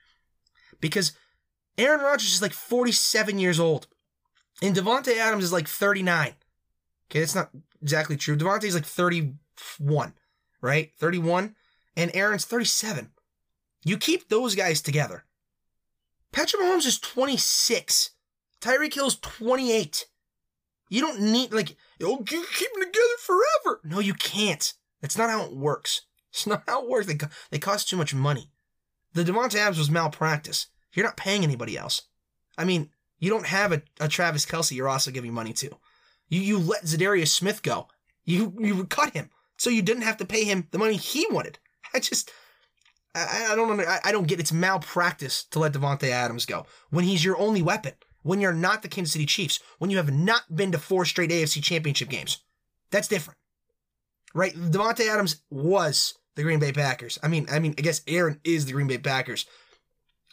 Because 0.80 1.14
Aaron 1.78 2.02
Rodgers 2.02 2.34
is 2.34 2.42
like 2.42 2.54
47 2.54 3.40
years 3.40 3.60
old, 3.60 3.88
and 4.62 4.76
Davante 4.76 5.18
Adams 5.18 5.44
is 5.44 5.54
like 5.54 5.68
39. 5.68 6.34
Okay, 7.10 7.20
that's 7.20 7.36
not 7.36 7.52
exactly 7.82 8.18
true. 8.18 8.36
Davante's 8.36 8.76
like 8.76 8.86
31, 8.86 10.14
right? 10.62 10.92
31, 10.98 11.56
and 11.96 12.12
Aaron's 12.14 12.46
37. 12.46 13.12
You 13.84 13.98
keep 13.98 14.28
those 14.28 14.56
guys 14.56 14.82
together. 14.82 15.24
Patrick 16.32 16.62
Mahomes 16.62 16.86
is 16.86 17.00
26. 17.00 18.12
Tyreek 18.60 18.94
Hill's 18.94 19.18
28. 19.20 20.08
You 20.90 21.02
don't 21.02 21.20
need 21.20 21.54
like 21.54 21.76
you'll 22.00 22.24
keep 22.24 22.38
them 22.74 22.84
together 22.84 23.18
forever. 23.22 23.82
No, 23.84 24.00
you 24.00 24.14
can't. 24.14 24.74
That's 25.02 25.18
not 25.18 25.30
how 25.30 25.46
it 25.46 25.56
works. 25.56 26.02
It's 26.32 26.48
not 26.48 26.64
how 26.68 26.84
it 26.84 26.90
works. 26.90 27.08
They 27.08 27.18
they 27.52 27.60
cost 27.60 27.90
too 27.90 27.98
much 27.98 28.14
money. 28.14 28.52
The 29.14 29.24
Davante 29.24 29.56
Adams 29.56 29.80
was 29.80 29.92
malpractice. 29.92 30.68
You're 30.94 31.06
not 31.06 31.18
paying 31.18 31.44
anybody 31.44 31.78
else. 31.78 32.04
I 32.58 32.66
mean, 32.66 32.90
you 33.20 33.30
don't 33.30 33.46
have 33.48 33.72
a, 33.72 33.82
a 34.00 34.08
Travis 34.08 34.46
Kelce 34.46 34.76
You're 34.76 34.90
also 34.90 35.12
giving 35.12 35.34
money 35.34 35.54
to. 35.54 35.78
You 36.30 36.42
you 36.42 36.60
let 36.60 36.84
Za'Darius 36.84 37.30
Smith 37.30 37.64
go. 37.64 37.88
You 38.26 38.54
you 38.60 38.86
cut 38.86 39.14
him 39.14 39.30
so 39.58 39.70
you 39.70 39.82
didn't 39.82 40.04
have 40.04 40.18
to 40.18 40.26
pay 40.26 40.44
him 40.44 40.68
the 40.72 40.78
money 40.78 40.96
he 40.96 41.26
wanted. 41.32 41.60
I 41.94 42.00
just. 42.00 42.32
I, 43.16 43.50
I 43.52 43.56
don't 43.56 43.80
I, 43.80 44.00
I 44.04 44.12
don't 44.12 44.28
get 44.28 44.40
it's 44.40 44.54
malpractice 44.54 45.44
to 45.46 45.60
let 45.60 45.74
Davante 45.74 46.10
Adams 46.10 46.46
go 46.46 46.68
when 46.92 47.04
he's 47.04 47.26
your 47.26 47.38
only 47.38 47.64
weapon 47.64 47.94
when 48.28 48.41
you're 48.41 48.51
not 48.51 48.82
the 48.82 48.89
Kansas 48.89 49.13
City 49.13 49.25
Chiefs, 49.25 49.61
when 49.80 49.89
you 49.89 49.95
have 49.95 50.11
not 50.11 50.53
been 50.53 50.73
to 50.73 50.78
four 50.78 51.05
straight 51.05 51.30
AFC 51.30 51.63
championship 51.63 52.09
games. 52.09 52.43
That's 52.91 53.07
different. 53.07 53.39
Right? 54.36 54.53
Davante 54.53 55.07
Adams 55.07 55.43
was 55.49 56.13
the 56.36 56.43
Green 56.43 56.59
Bay 56.59 56.73
Packers. 56.73 57.17
I 57.23 57.30
mean, 57.30 57.47
I 57.49 57.59
mean, 57.59 57.73
I 57.78 57.82
guess 57.82 58.01
Aaron 58.05 58.41
is 58.43 58.65
the 58.65 58.73
Green 58.73 58.88
Bay 58.88 58.97
Packers. 58.97 59.45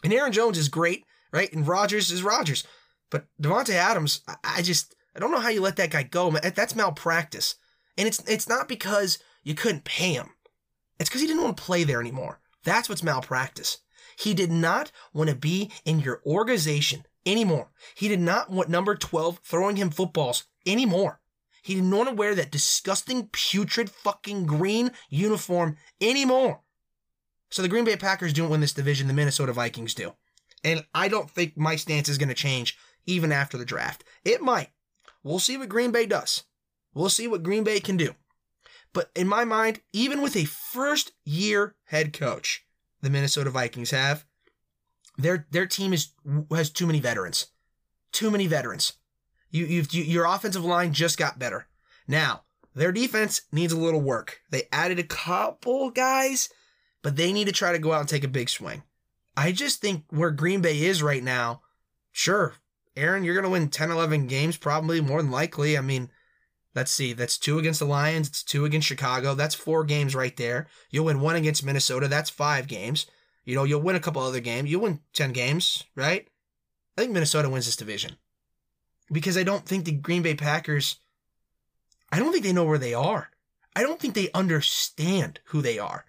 And 0.03 0.11
Aaron 0.11 0.33
Jones 0.33 0.57
is 0.57 0.67
great, 0.67 1.05
right? 1.31 1.51
And 1.53 1.65
Rodgers 1.65 2.11
is 2.11 2.21
Rodgers. 2.21 2.65
But 3.09 3.27
Davante 3.41 3.73
Adams, 3.73 4.21
I 4.43 4.61
just 4.61 4.93
I 5.15 5.19
don't 5.19 5.31
know 5.31 5.39
how 5.39 5.49
you 5.49 5.61
let 5.61 5.77
that 5.77 5.91
guy 5.91 6.03
go. 6.03 6.31
That's 6.31 6.75
malpractice. 6.75 7.55
And 7.97 8.09
it's 8.09 8.21
it's 8.27 8.49
not 8.49 8.67
because 8.67 9.19
you 9.43 9.55
couldn't 9.55 9.85
pay 9.85 10.11
him. 10.11 10.31
It's 10.99 11.09
because 11.09 11.21
he 11.21 11.27
didn't 11.27 11.43
want 11.43 11.55
to 11.55 11.63
play 11.63 11.85
there 11.85 12.01
anymore. 12.01 12.41
That's 12.65 12.89
what's 12.89 13.03
malpractice. 13.03 13.77
He 14.19 14.33
did 14.33 14.51
not 14.51 14.91
want 15.13 15.29
to 15.29 15.35
be 15.35 15.71
in 15.85 16.01
your 16.01 16.21
organization 16.25 17.05
anymore. 17.25 17.71
He 17.95 18.07
did 18.07 18.19
not 18.19 18.49
want 18.49 18.69
number 18.69 18.95
12 18.95 19.39
throwing 19.43 19.75
him 19.75 19.89
footballs 19.89 20.45
anymore. 20.65 21.19
He 21.61 21.75
didn't 21.75 21.91
want 21.91 22.09
to 22.09 22.15
wear 22.15 22.35
that 22.35 22.51
disgusting, 22.51 23.29
putrid 23.31 23.89
fucking 23.89 24.45
green 24.45 24.91
uniform 25.09 25.77
anymore. 25.99 26.61
So 27.49 27.61
the 27.61 27.67
Green 27.67 27.85
Bay 27.85 27.95
Packers 27.95 28.33
don't 28.33 28.49
win 28.49 28.61
this 28.61 28.73
division, 28.73 29.07
the 29.07 29.13
Minnesota 29.13 29.53
Vikings 29.53 29.93
do. 29.93 30.13
And 30.63 30.85
I 30.93 31.07
don't 31.07 31.29
think 31.29 31.57
my 31.57 31.75
stance 31.75 32.09
is 32.09 32.17
going 32.17 32.29
to 32.29 32.35
change 32.35 32.77
even 33.05 33.31
after 33.31 33.57
the 33.57 33.65
draft. 33.65 34.03
It 34.23 34.41
might. 34.41 34.69
We'll 35.23 35.39
see 35.39 35.57
what 35.57 35.69
Green 35.69 35.91
Bay 35.91 36.05
does. 36.05 36.43
We'll 36.93 37.09
see 37.09 37.27
what 37.27 37.43
Green 37.43 37.63
Bay 37.63 37.79
can 37.79 37.97
do. 37.97 38.15
But 38.93 39.09
in 39.15 39.27
my 39.27 39.43
mind, 39.43 39.81
even 39.91 40.21
with 40.21 40.35
a 40.35 40.45
first 40.45 41.11
year 41.23 41.75
head 41.85 42.13
coach, 42.13 42.65
the 43.01 43.09
Minnesota 43.09 43.49
Vikings 43.49 43.91
have, 43.91 44.25
their 45.17 45.47
their 45.51 45.65
team 45.65 45.93
is 45.93 46.09
has 46.51 46.69
too 46.69 46.87
many 46.87 46.99
veterans, 46.99 47.47
too 48.11 48.31
many 48.31 48.47
veterans. 48.47 48.93
You 49.51 49.65
you 49.65 49.83
your 49.91 50.25
offensive 50.25 50.65
line 50.65 50.93
just 50.93 51.17
got 51.17 51.39
better. 51.39 51.67
Now 52.07 52.43
their 52.75 52.91
defense 52.91 53.41
needs 53.51 53.71
a 53.71 53.77
little 53.77 54.01
work. 54.01 54.41
They 54.51 54.63
added 54.71 54.99
a 54.99 55.03
couple 55.03 55.89
guys, 55.91 56.49
but 57.01 57.15
they 57.15 57.31
need 57.31 57.45
to 57.45 57.53
try 57.53 57.71
to 57.71 57.79
go 57.79 57.93
out 57.93 58.01
and 58.01 58.09
take 58.09 58.25
a 58.25 58.29
big 58.29 58.49
swing. 58.49 58.83
I 59.37 59.51
just 59.51 59.81
think 59.81 60.03
where 60.09 60.31
Green 60.31 60.61
Bay 60.61 60.83
is 60.83 61.01
right 61.01 61.23
now, 61.23 61.61
sure, 62.11 62.55
Aaron, 62.95 63.23
you're 63.23 63.33
going 63.33 63.43
to 63.45 63.49
win 63.49 63.69
10, 63.69 63.91
11 63.91 64.27
games, 64.27 64.57
probably 64.57 65.01
more 65.01 65.21
than 65.21 65.31
likely. 65.31 65.77
I 65.77 65.81
mean, 65.81 66.09
let's 66.73 66.91
see, 66.91 67.13
that's 67.13 67.37
two 67.37 67.59
against 67.59 67.79
the 67.79 67.85
Lions, 67.85 68.27
it's 68.27 68.43
two 68.43 68.65
against 68.65 68.87
Chicago. 68.87 69.35
That's 69.35 69.55
four 69.55 69.83
games 69.83 70.15
right 70.15 70.35
there. 70.35 70.67
You'll 70.89 71.05
win 71.05 71.19
one 71.21 71.35
against 71.35 71.65
Minnesota, 71.65 72.07
that's 72.07 72.29
five 72.29 72.67
games. 72.67 73.05
You 73.45 73.55
know, 73.55 73.63
you'll 73.63 73.81
win 73.81 73.95
a 73.95 73.99
couple 73.99 74.21
other 74.21 74.39
games. 74.39 74.69
You'll 74.69 74.81
win 74.81 74.99
10 75.13 75.31
games, 75.31 75.83
right? 75.95 76.27
I 76.97 77.01
think 77.01 77.13
Minnesota 77.13 77.49
wins 77.49 77.65
this 77.65 77.75
division. 77.75 78.17
Because 79.11 79.37
I 79.37 79.43
don't 79.43 79.65
think 79.65 79.85
the 79.85 79.91
Green 79.91 80.23
Bay 80.23 80.33
Packers, 80.33 80.97
I 82.11 82.17
don't 82.17 82.31
think 82.31 82.43
they 82.43 82.53
know 82.53 82.63
where 82.63 82.79
they 82.79 82.93
are. 82.93 83.29
I 83.75 83.83
don't 83.83 83.99
think 83.99 84.15
they 84.15 84.31
understand 84.33 85.39
who 85.45 85.61
they 85.61 85.77
are. 85.77 86.05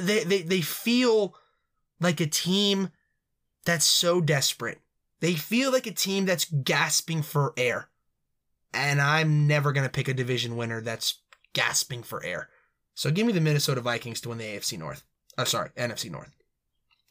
they, 0.00 0.24
they, 0.24 0.42
they 0.42 0.60
feel 0.60 1.36
like 2.00 2.20
a 2.20 2.26
team 2.26 2.90
that's 3.64 3.84
so 3.84 4.20
desperate. 4.20 4.80
They 5.20 5.34
feel 5.34 5.70
like 5.72 5.86
a 5.86 5.92
team 5.92 6.26
that's 6.26 6.46
gasping 6.46 7.22
for 7.22 7.54
air. 7.56 7.88
And 8.74 9.00
I'm 9.00 9.46
never 9.46 9.72
going 9.72 9.86
to 9.86 9.92
pick 9.92 10.08
a 10.08 10.14
division 10.14 10.56
winner 10.56 10.80
that's 10.80 11.20
gasping 11.52 12.02
for 12.02 12.22
air. 12.24 12.48
So 12.94 13.10
give 13.10 13.26
me 13.26 13.32
the 13.32 13.40
Minnesota 13.40 13.80
Vikings 13.80 14.20
to 14.22 14.30
win 14.30 14.38
the 14.38 14.44
AFC 14.44 14.78
North. 14.78 15.02
Uh, 15.38 15.44
sorry, 15.44 15.70
NFC 15.76 16.10
North. 16.10 16.35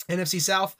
NFC 0.10 0.42
South, 0.42 0.76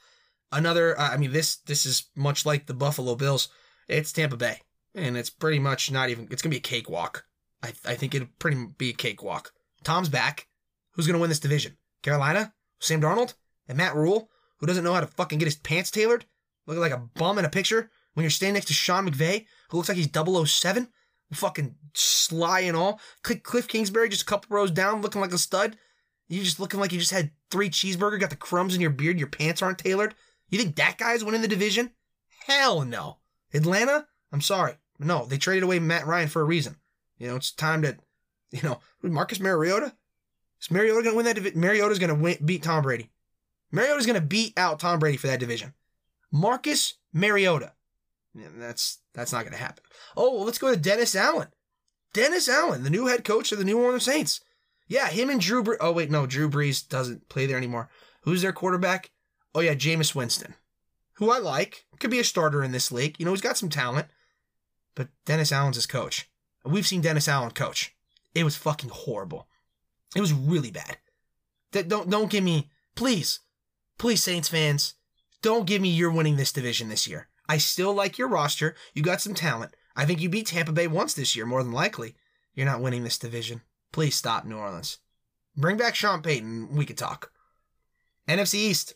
another. 0.52 0.98
Uh, 0.98 1.10
I 1.10 1.16
mean, 1.16 1.32
this 1.32 1.56
this 1.56 1.86
is 1.86 2.10
much 2.14 2.46
like 2.46 2.66
the 2.66 2.74
Buffalo 2.74 3.14
Bills. 3.14 3.48
It's 3.88 4.12
Tampa 4.12 4.36
Bay, 4.36 4.60
and 4.94 5.16
it's 5.16 5.30
pretty 5.30 5.58
much 5.58 5.90
not 5.90 6.10
even. 6.10 6.28
It's 6.30 6.42
gonna 6.42 6.52
be 6.52 6.58
a 6.58 6.60
cakewalk. 6.60 7.24
I 7.62 7.72
I 7.84 7.94
think 7.94 8.14
it'll 8.14 8.28
pretty 8.38 8.66
be 8.78 8.90
a 8.90 8.94
cakewalk. 8.94 9.52
Tom's 9.84 10.08
back. 10.08 10.48
Who's 10.92 11.06
gonna 11.06 11.18
win 11.18 11.28
this 11.28 11.40
division? 11.40 11.76
Carolina, 12.02 12.54
Sam 12.80 13.00
Darnold, 13.00 13.34
and 13.68 13.78
Matt 13.78 13.94
Rhule, 13.94 14.30
who 14.58 14.66
doesn't 14.66 14.84
know 14.84 14.94
how 14.94 15.00
to 15.00 15.06
fucking 15.06 15.38
get 15.38 15.46
his 15.46 15.56
pants 15.56 15.90
tailored, 15.90 16.24
looking 16.66 16.80
like 16.80 16.92
a 16.92 17.08
bum 17.14 17.38
in 17.38 17.44
a 17.44 17.50
picture 17.50 17.90
when 18.14 18.24
you're 18.24 18.30
standing 18.30 18.54
next 18.54 18.66
to 18.66 18.72
Sean 18.72 19.08
McVay, 19.08 19.44
who 19.68 19.76
looks 19.76 19.88
like 19.88 19.98
he's 19.98 20.08
007, 20.10 20.88
fucking 21.32 21.74
sly 21.94 22.60
and 22.60 22.76
all. 22.76 23.00
Cliff 23.22 23.68
Kingsbury 23.68 24.08
just 24.08 24.22
a 24.22 24.26
couple 24.26 24.56
rows 24.56 24.70
down, 24.70 25.02
looking 25.02 25.20
like 25.20 25.32
a 25.32 25.38
stud. 25.38 25.76
You 26.28 26.42
just 26.42 26.60
looking 26.60 26.80
like 26.80 26.92
you 26.92 26.98
just 26.98 27.12
had 27.12 27.30
three 27.50 27.70
cheeseburger, 27.70 28.18
got 28.18 28.30
the 28.30 28.36
crumbs 28.36 28.74
in 28.74 28.80
your 28.80 28.90
beard, 28.90 29.18
your 29.18 29.28
pants 29.28 29.62
aren't 29.62 29.78
tailored. 29.78 30.14
You 30.48 30.58
think 30.58 30.76
that 30.76 30.98
guy's 30.98 31.24
winning 31.24 31.42
the 31.42 31.48
division? 31.48 31.90
Hell 32.46 32.84
no. 32.84 33.18
Atlanta? 33.52 34.06
I'm 34.32 34.40
sorry. 34.40 34.74
No, 34.98 35.26
they 35.26 35.38
traded 35.38 35.62
away 35.62 35.78
Matt 35.78 36.06
Ryan 36.06 36.28
for 36.28 36.42
a 36.42 36.46
reason. 36.46 36.76
You 37.18 37.28
know, 37.28 37.36
it's 37.36 37.52
time 37.52 37.82
to, 37.82 37.96
you 38.50 38.62
know, 38.62 38.80
Marcus 39.02 39.40
Mariota? 39.40 39.94
Is 40.60 40.70
Mariota 40.70 41.02
going 41.02 41.12
to 41.12 41.16
win 41.16 41.26
that 41.26 41.34
division? 41.34 41.60
Mariota's 41.60 41.98
going 41.98 42.16
to 42.16 42.44
beat 42.44 42.62
Tom 42.62 42.82
Brady. 42.82 43.10
Mariota's 43.70 44.06
going 44.06 44.20
to 44.20 44.26
beat 44.26 44.58
out 44.58 44.80
Tom 44.80 44.98
Brady 44.98 45.16
for 45.16 45.26
that 45.26 45.40
division. 45.40 45.74
Marcus 46.32 46.94
Mariota. 47.12 47.72
Yeah, 48.34 48.48
that's 48.56 48.98
that's 49.14 49.32
not 49.32 49.42
going 49.42 49.52
to 49.52 49.58
happen. 49.58 49.82
Oh, 50.16 50.34
well, 50.34 50.44
let's 50.44 50.58
go 50.58 50.70
to 50.70 50.80
Dennis 50.80 51.14
Allen. 51.14 51.48
Dennis 52.12 52.48
Allen, 52.48 52.82
the 52.82 52.90
new 52.90 53.06
head 53.06 53.24
coach 53.24 53.52
of 53.52 53.58
the 53.58 53.64
New 53.64 53.78
Orleans 53.78 54.04
Saints. 54.04 54.40
Yeah, 54.86 55.08
him 55.08 55.30
and 55.30 55.40
Drew. 55.40 55.62
Bre- 55.62 55.74
oh 55.80 55.92
wait, 55.92 56.10
no, 56.10 56.26
Drew 56.26 56.48
Brees 56.48 56.86
doesn't 56.86 57.28
play 57.28 57.46
there 57.46 57.56
anymore. 57.56 57.88
Who's 58.22 58.42
their 58.42 58.52
quarterback? 58.52 59.10
Oh 59.54 59.60
yeah, 59.60 59.74
Jameis 59.74 60.14
Winston, 60.14 60.54
who 61.14 61.30
I 61.30 61.38
like. 61.38 61.86
Could 61.98 62.10
be 62.10 62.18
a 62.20 62.24
starter 62.24 62.62
in 62.62 62.72
this 62.72 62.92
league. 62.92 63.16
You 63.18 63.24
know, 63.24 63.32
he's 63.32 63.40
got 63.40 63.56
some 63.56 63.68
talent. 63.68 64.08
But 64.94 65.08
Dennis 65.24 65.52
Allen's 65.52 65.76
his 65.76 65.86
coach. 65.86 66.28
We've 66.64 66.86
seen 66.86 67.00
Dennis 67.00 67.28
Allen 67.28 67.50
coach. 67.50 67.94
It 68.34 68.44
was 68.44 68.56
fucking 68.56 68.90
horrible. 68.90 69.46
It 70.14 70.20
was 70.20 70.32
really 70.32 70.70
bad. 70.70 70.98
That 71.72 71.88
don't 71.88 72.08
don't 72.08 72.30
give 72.30 72.44
me 72.44 72.70
please, 72.94 73.40
please 73.98 74.22
Saints 74.22 74.48
fans, 74.48 74.94
don't 75.42 75.66
give 75.66 75.82
me 75.82 75.88
you're 75.88 76.10
winning 76.10 76.36
this 76.36 76.52
division 76.52 76.88
this 76.88 77.06
year. 77.06 77.28
I 77.48 77.58
still 77.58 77.94
like 77.94 78.18
your 78.18 78.28
roster. 78.28 78.74
You 78.94 79.02
got 79.02 79.20
some 79.20 79.34
talent. 79.34 79.74
I 79.94 80.04
think 80.04 80.20
you 80.20 80.28
beat 80.28 80.48
Tampa 80.48 80.72
Bay 80.72 80.86
once 80.86 81.14
this 81.14 81.36
year, 81.36 81.46
more 81.46 81.62
than 81.62 81.72
likely. 81.72 82.16
You're 82.54 82.66
not 82.66 82.80
winning 82.80 83.04
this 83.04 83.18
division. 83.18 83.62
Please 83.92 84.14
stop, 84.14 84.44
New 84.44 84.56
Orleans. 84.56 84.98
Bring 85.56 85.76
back 85.76 85.94
Sean 85.94 86.22
Payton. 86.22 86.74
We 86.74 86.84
could 86.84 86.98
talk. 86.98 87.30
NFC 88.28 88.54
East, 88.54 88.94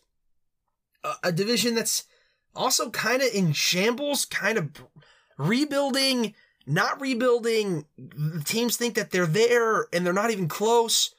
a, 1.04 1.12
a 1.24 1.32
division 1.32 1.74
that's 1.74 2.04
also 2.54 2.90
kind 2.90 3.22
of 3.22 3.28
in 3.32 3.52
shambles, 3.52 4.24
kind 4.24 4.58
of 4.58 4.70
rebuilding, 5.38 6.34
not 6.66 7.00
rebuilding. 7.00 7.86
Teams 8.44 8.76
think 8.76 8.94
that 8.94 9.10
they're 9.10 9.26
there 9.26 9.86
and 9.92 10.04
they're 10.04 10.12
not 10.12 10.30
even 10.30 10.48
close. 10.48 11.14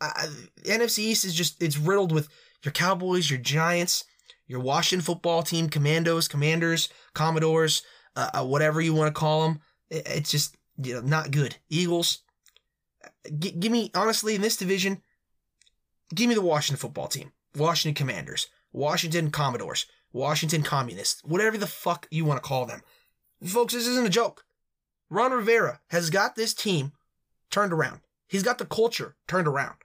Uh, 0.00 0.26
NFC 0.62 0.98
East 1.00 1.24
is 1.24 1.34
just 1.34 1.62
it's 1.62 1.78
riddled 1.78 2.12
with 2.12 2.28
your 2.62 2.72
Cowboys, 2.72 3.30
your 3.30 3.40
Giants, 3.40 4.04
your 4.46 4.60
Washington 4.60 5.04
football 5.04 5.42
team, 5.42 5.68
Commandos, 5.68 6.28
Commanders, 6.28 6.88
Commodores, 7.14 7.82
uh, 8.14 8.30
uh, 8.34 8.44
whatever 8.44 8.80
you 8.80 8.94
want 8.94 9.14
to 9.14 9.18
call 9.18 9.46
them. 9.46 9.60
It, 9.90 10.06
it's 10.06 10.30
just 10.30 10.56
you 10.76 10.94
know 10.94 11.00
not 11.00 11.30
good. 11.30 11.56
Eagles. 11.68 12.20
G- 13.38 13.52
give 13.52 13.72
me 13.72 13.90
honestly 13.94 14.34
in 14.34 14.42
this 14.42 14.56
division. 14.56 15.02
Give 16.14 16.28
me 16.28 16.34
the 16.34 16.42
Washington 16.42 16.78
football 16.80 17.08
team, 17.08 17.32
Washington 17.56 17.94
Commanders, 17.94 18.46
Washington 18.72 19.30
Commodores, 19.30 19.86
Washington 20.12 20.62
Communists, 20.62 21.22
whatever 21.24 21.58
the 21.58 21.66
fuck 21.66 22.06
you 22.10 22.24
want 22.24 22.42
to 22.42 22.48
call 22.48 22.66
them. 22.66 22.82
Folks, 23.44 23.74
this 23.74 23.86
isn't 23.86 24.06
a 24.06 24.10
joke. 24.10 24.44
Ron 25.10 25.32
Rivera 25.32 25.80
has 25.88 26.10
got 26.10 26.36
this 26.36 26.54
team 26.54 26.92
turned 27.50 27.72
around. 27.72 28.00
He's 28.26 28.42
got 28.42 28.58
the 28.58 28.64
culture 28.64 29.16
turned 29.28 29.46
around. 29.46 29.76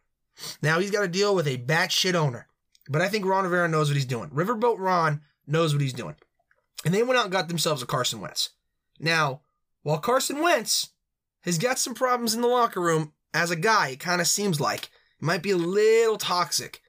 Now 0.61 0.79
he's 0.79 0.91
got 0.91 1.01
to 1.01 1.07
deal 1.07 1.35
with 1.35 1.47
a 1.47 1.57
batshit 1.57 2.15
owner. 2.15 2.47
But 2.89 3.01
I 3.01 3.07
think 3.07 3.25
Ron 3.25 3.43
Rivera 3.43 3.67
knows 3.67 3.89
what 3.89 3.95
he's 3.95 4.05
doing. 4.05 4.29
Riverboat 4.29 4.79
Ron 4.79 5.21
knows 5.45 5.73
what 5.73 5.81
he's 5.81 5.93
doing. 5.93 6.15
And 6.83 6.93
they 6.93 7.03
went 7.03 7.17
out 7.17 7.25
and 7.25 7.31
got 7.31 7.47
themselves 7.47 7.83
a 7.83 7.85
Carson 7.85 8.21
Wentz. 8.21 8.49
Now, 8.99 9.41
while 9.83 9.99
Carson 9.99 10.41
Wentz 10.41 10.90
has 11.41 11.57
got 11.57 11.79
some 11.79 11.93
problems 11.93 12.33
in 12.33 12.41
the 12.41 12.47
locker 12.47 12.81
room, 12.81 13.13
as 13.33 13.51
a 13.51 13.55
guy, 13.55 13.89
it 13.89 13.99
kind 13.99 14.21
of 14.21 14.27
seems 14.27 14.59
like 14.59 14.89
he 15.19 15.25
might 15.25 15.43
be 15.43 15.51
a 15.51 15.57
little 15.57 16.17
toxic. 16.17 16.81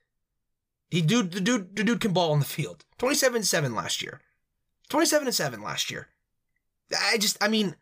He 0.91 1.01
dude, 1.01 1.33
the 1.33 1.41
dude, 1.41 1.77
the 1.77 1.85
dude 1.85 2.01
can 2.01 2.13
ball 2.13 2.33
on 2.33 2.39
the 2.39 2.45
field. 2.45 2.85
27-7 2.99 3.75
last 3.75 4.03
year. 4.03 4.21
27-7 4.91 5.63
last 5.63 5.91
year. 5.91 6.09
I 7.11 7.17
just, 7.17 7.43
I 7.43 7.49
mean, 7.49 7.77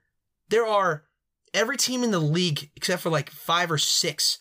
there 0.48 0.66
are 0.66 1.04
every 1.52 1.76
team 1.76 2.04
in 2.04 2.10
the 2.10 2.20
league 2.20 2.70
except 2.76 3.02
for 3.02 3.10
like 3.10 3.30
five 3.30 3.70
or 3.70 3.78
six 3.78 4.38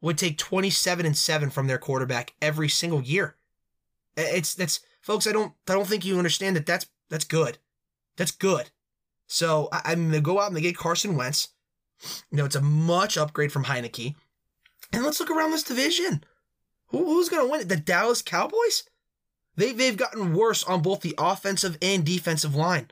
would 0.00 0.18
take 0.18 0.38
27 0.38 1.06
and 1.06 1.16
7 1.16 1.50
from 1.50 1.66
their 1.66 1.78
quarterback 1.78 2.34
every 2.40 2.68
single 2.68 3.02
year. 3.02 3.36
It's 4.16 4.54
that's 4.54 4.80
folks, 5.00 5.26
I 5.26 5.32
don't 5.32 5.52
I 5.68 5.74
don't 5.74 5.86
think 5.86 6.04
you 6.04 6.18
understand 6.18 6.56
that 6.56 6.66
that's 6.66 6.86
that's 7.10 7.24
good. 7.24 7.58
That's 8.16 8.30
good. 8.30 8.70
So 9.26 9.68
I, 9.72 9.94
mean 9.94 10.10
they 10.10 10.20
go 10.20 10.40
out 10.40 10.48
and 10.48 10.56
they 10.56 10.60
get 10.60 10.76
Carson 10.76 11.16
Wentz. 11.16 11.48
You 12.30 12.38
know, 12.38 12.44
it's 12.44 12.56
a 12.56 12.60
much 12.60 13.16
upgrade 13.16 13.52
from 13.52 13.64
Heinicke. 13.64 14.14
And 14.92 15.02
let's 15.04 15.20
look 15.20 15.30
around 15.30 15.50
this 15.50 15.62
division. 15.62 16.24
Who, 16.88 17.04
who's 17.04 17.28
gonna 17.28 17.48
win 17.48 17.60
it? 17.62 17.68
The 17.68 17.76
Dallas 17.76 18.22
Cowboys? 18.22 18.84
They 19.56 19.72
they've 19.72 19.96
gotten 19.96 20.34
worse 20.34 20.62
on 20.64 20.82
both 20.82 21.00
the 21.00 21.14
offensive 21.18 21.78
and 21.80 22.04
defensive 22.04 22.54
line. 22.54 22.90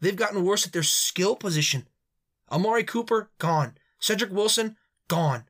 They've 0.00 0.16
gotten 0.16 0.44
worse 0.44 0.66
at 0.66 0.72
their 0.72 0.82
skill 0.82 1.36
position. 1.36 1.86
Amari 2.50 2.84
Cooper, 2.84 3.30
gone. 3.38 3.76
Cedric 3.98 4.30
Wilson, 4.30 4.76
gone. 5.08 5.44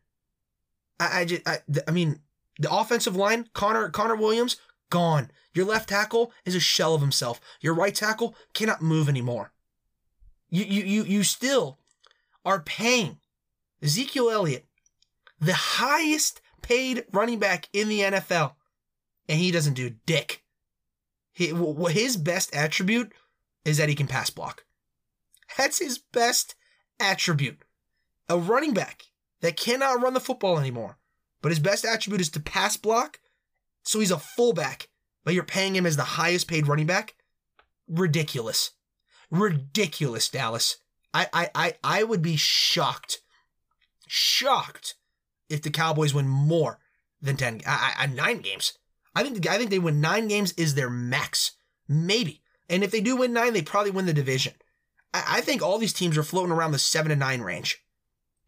I, 0.98 1.20
I 1.20 1.24
just, 1.24 1.46
I, 1.46 1.58
I 1.86 1.90
mean, 1.90 2.20
the 2.58 2.72
offensive 2.72 3.16
line, 3.16 3.48
Connor, 3.52 3.90
Connor 3.90 4.16
Williams, 4.16 4.56
gone. 4.90 5.30
Your 5.52 5.66
left 5.66 5.88
tackle 5.88 6.32
is 6.44 6.54
a 6.54 6.60
shell 6.60 6.94
of 6.94 7.00
himself. 7.00 7.40
Your 7.60 7.74
right 7.74 7.94
tackle 7.94 8.34
cannot 8.54 8.82
move 8.82 9.08
anymore. 9.08 9.52
You, 10.48 10.64
you, 10.64 10.84
you, 10.84 11.04
you 11.04 11.22
still 11.22 11.78
are 12.46 12.60
paying 12.60 13.18
Ezekiel 13.82 14.30
Elliott, 14.30 14.64
the 15.38 15.52
highest 15.52 16.40
paid 16.62 17.04
running 17.12 17.38
back 17.38 17.68
in 17.74 17.88
the 17.88 18.00
NFL, 18.00 18.54
and 19.28 19.38
he 19.38 19.50
doesn't 19.50 19.74
do 19.74 19.96
dick. 20.06 20.42
His 21.32 22.16
best 22.16 22.54
attribute 22.54 23.12
is 23.66 23.76
that 23.76 23.90
he 23.90 23.94
can 23.94 24.06
pass 24.06 24.30
block. 24.30 24.64
That's 25.58 25.80
his 25.80 25.98
best 25.98 26.54
attribute. 26.98 27.58
A 28.28 28.38
running 28.38 28.72
back 28.72 29.02
that 29.40 29.56
cannot 29.56 30.00
run 30.00 30.14
the 30.14 30.20
football 30.20 30.58
anymore, 30.58 30.98
but 31.42 31.50
his 31.50 31.58
best 31.58 31.84
attribute 31.84 32.22
is 32.22 32.30
to 32.30 32.40
pass 32.40 32.76
block. 32.76 33.20
So 33.82 34.00
he's 34.00 34.10
a 34.10 34.18
fullback, 34.18 34.88
but 35.24 35.34
you're 35.34 35.44
paying 35.44 35.76
him 35.76 35.86
as 35.86 35.96
the 35.96 36.02
highest 36.02 36.48
paid 36.48 36.66
running 36.66 36.86
back. 36.86 37.14
Ridiculous. 37.86 38.70
Ridiculous, 39.30 40.28
Dallas. 40.28 40.78
I, 41.16 41.28
I, 41.32 41.50
I, 41.54 41.74
I 41.82 42.02
would 42.02 42.20
be 42.20 42.36
shocked, 42.36 43.20
shocked 44.06 44.96
if 45.48 45.62
the 45.62 45.70
Cowboys 45.70 46.12
win 46.12 46.28
more 46.28 46.78
than 47.22 47.36
10, 47.36 47.62
I, 47.66 47.94
I, 47.98 48.06
nine 48.06 48.40
games. 48.40 48.74
I 49.14 49.22
think, 49.22 49.46
I 49.48 49.56
think 49.56 49.70
they 49.70 49.78
win 49.78 50.02
nine 50.02 50.28
games 50.28 50.52
is 50.52 50.74
their 50.74 50.90
max. 50.90 51.52
Maybe. 51.88 52.42
And 52.68 52.84
if 52.84 52.90
they 52.90 53.00
do 53.00 53.16
win 53.16 53.32
nine, 53.32 53.54
they 53.54 53.62
probably 53.62 53.92
win 53.92 54.04
the 54.04 54.12
division. 54.12 54.52
I, 55.14 55.38
I 55.38 55.40
think 55.40 55.62
all 55.62 55.78
these 55.78 55.94
teams 55.94 56.18
are 56.18 56.22
floating 56.22 56.52
around 56.52 56.72
the 56.72 56.78
seven 56.78 57.08
to 57.08 57.16
nine 57.16 57.40
range. 57.40 57.82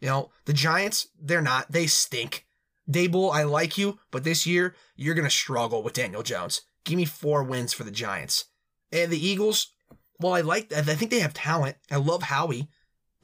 You 0.00 0.08
know, 0.08 0.30
the 0.44 0.52
Giants, 0.52 1.08
they're 1.18 1.40
not. 1.40 1.72
They 1.72 1.86
stink. 1.86 2.46
Daboll, 2.88 3.32
I 3.32 3.44
like 3.44 3.78
you, 3.78 3.98
but 4.10 4.24
this 4.24 4.46
year 4.46 4.74
you're 4.94 5.14
gonna 5.14 5.30
struggle 5.30 5.82
with 5.82 5.94
Daniel 5.94 6.22
Jones. 6.22 6.62
Give 6.84 6.96
me 6.96 7.04
four 7.04 7.42
wins 7.42 7.72
for 7.72 7.84
the 7.84 7.90
Giants. 7.90 8.44
And 8.92 9.10
the 9.10 9.26
Eagles, 9.26 9.72
well, 10.20 10.34
I 10.34 10.40
like. 10.40 10.70
That 10.70 10.88
I 10.88 10.94
think 10.94 11.10
they 11.10 11.20
have 11.20 11.34
talent. 11.34 11.76
I 11.90 11.96
love 11.96 12.24
Howie. 12.24 12.68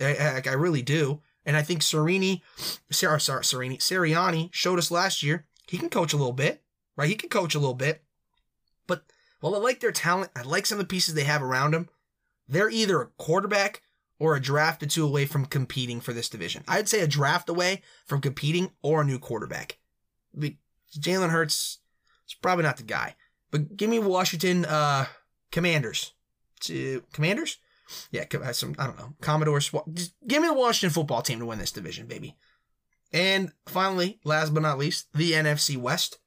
I, 0.00 0.14
I, 0.14 0.42
I 0.46 0.52
really 0.52 0.82
do. 0.82 1.20
And 1.46 1.56
I 1.56 1.62
think 1.62 1.82
Serini, 1.82 2.40
Sarah, 2.90 3.20
sorry, 3.20 3.42
Serini, 3.42 3.78
Sirianni 3.78 4.52
showed 4.52 4.78
us 4.78 4.90
last 4.90 5.22
year 5.22 5.44
he 5.66 5.78
can 5.78 5.90
coach 5.90 6.12
a 6.12 6.16
little 6.16 6.32
bit, 6.32 6.62
right? 6.96 7.08
He 7.08 7.14
can 7.14 7.28
coach 7.28 7.54
a 7.54 7.58
little 7.58 7.74
bit. 7.74 8.02
But 8.86 9.04
while 9.40 9.54
I 9.54 9.58
like 9.58 9.80
their 9.80 9.92
talent, 9.92 10.30
I 10.34 10.42
like 10.42 10.66
some 10.66 10.78
of 10.78 10.84
the 10.84 10.90
pieces 10.90 11.14
they 11.14 11.24
have 11.24 11.42
around 11.42 11.72
them. 11.72 11.88
They're 12.48 12.70
either 12.70 13.00
a 13.00 13.06
quarterback 13.18 13.82
or 14.18 14.34
a 14.34 14.40
draft 14.40 14.82
or 14.82 14.86
two 14.86 15.04
away 15.04 15.26
from 15.26 15.44
competing 15.44 16.00
for 16.00 16.12
this 16.12 16.30
division. 16.30 16.64
I'd 16.66 16.88
say 16.88 17.00
a 17.00 17.06
draft 17.06 17.48
away 17.48 17.82
from 18.06 18.20
competing 18.20 18.70
or 18.82 19.02
a 19.02 19.04
new 19.04 19.18
quarterback. 19.18 19.78
Jalen 20.98 21.30
Hurts, 21.30 21.80
is 22.26 22.34
probably 22.34 22.64
not 22.64 22.78
the 22.78 22.84
guy. 22.84 23.16
But 23.50 23.76
give 23.76 23.90
me 23.90 23.98
Washington 23.98 24.64
uh, 24.64 25.06
Commanders. 25.52 26.13
Uh, 26.70 27.00
commanders? 27.12 27.58
Yeah, 28.10 28.24
some 28.52 28.74
I 28.78 28.86
don't 28.86 28.98
know 28.98 29.14
Commodores. 29.20 29.70
Just 29.92 30.14
give 30.26 30.42
me 30.42 30.48
the 30.48 30.54
Washington 30.54 30.94
football 30.94 31.22
team 31.22 31.38
to 31.38 31.46
win 31.46 31.58
this 31.58 31.72
division, 31.72 32.06
baby. 32.06 32.36
And 33.12 33.52
finally, 33.66 34.18
last 34.24 34.52
but 34.52 34.62
not 34.62 34.78
least, 34.78 35.06
the 35.12 35.32
NFC 35.32 35.76
West. 35.76 36.18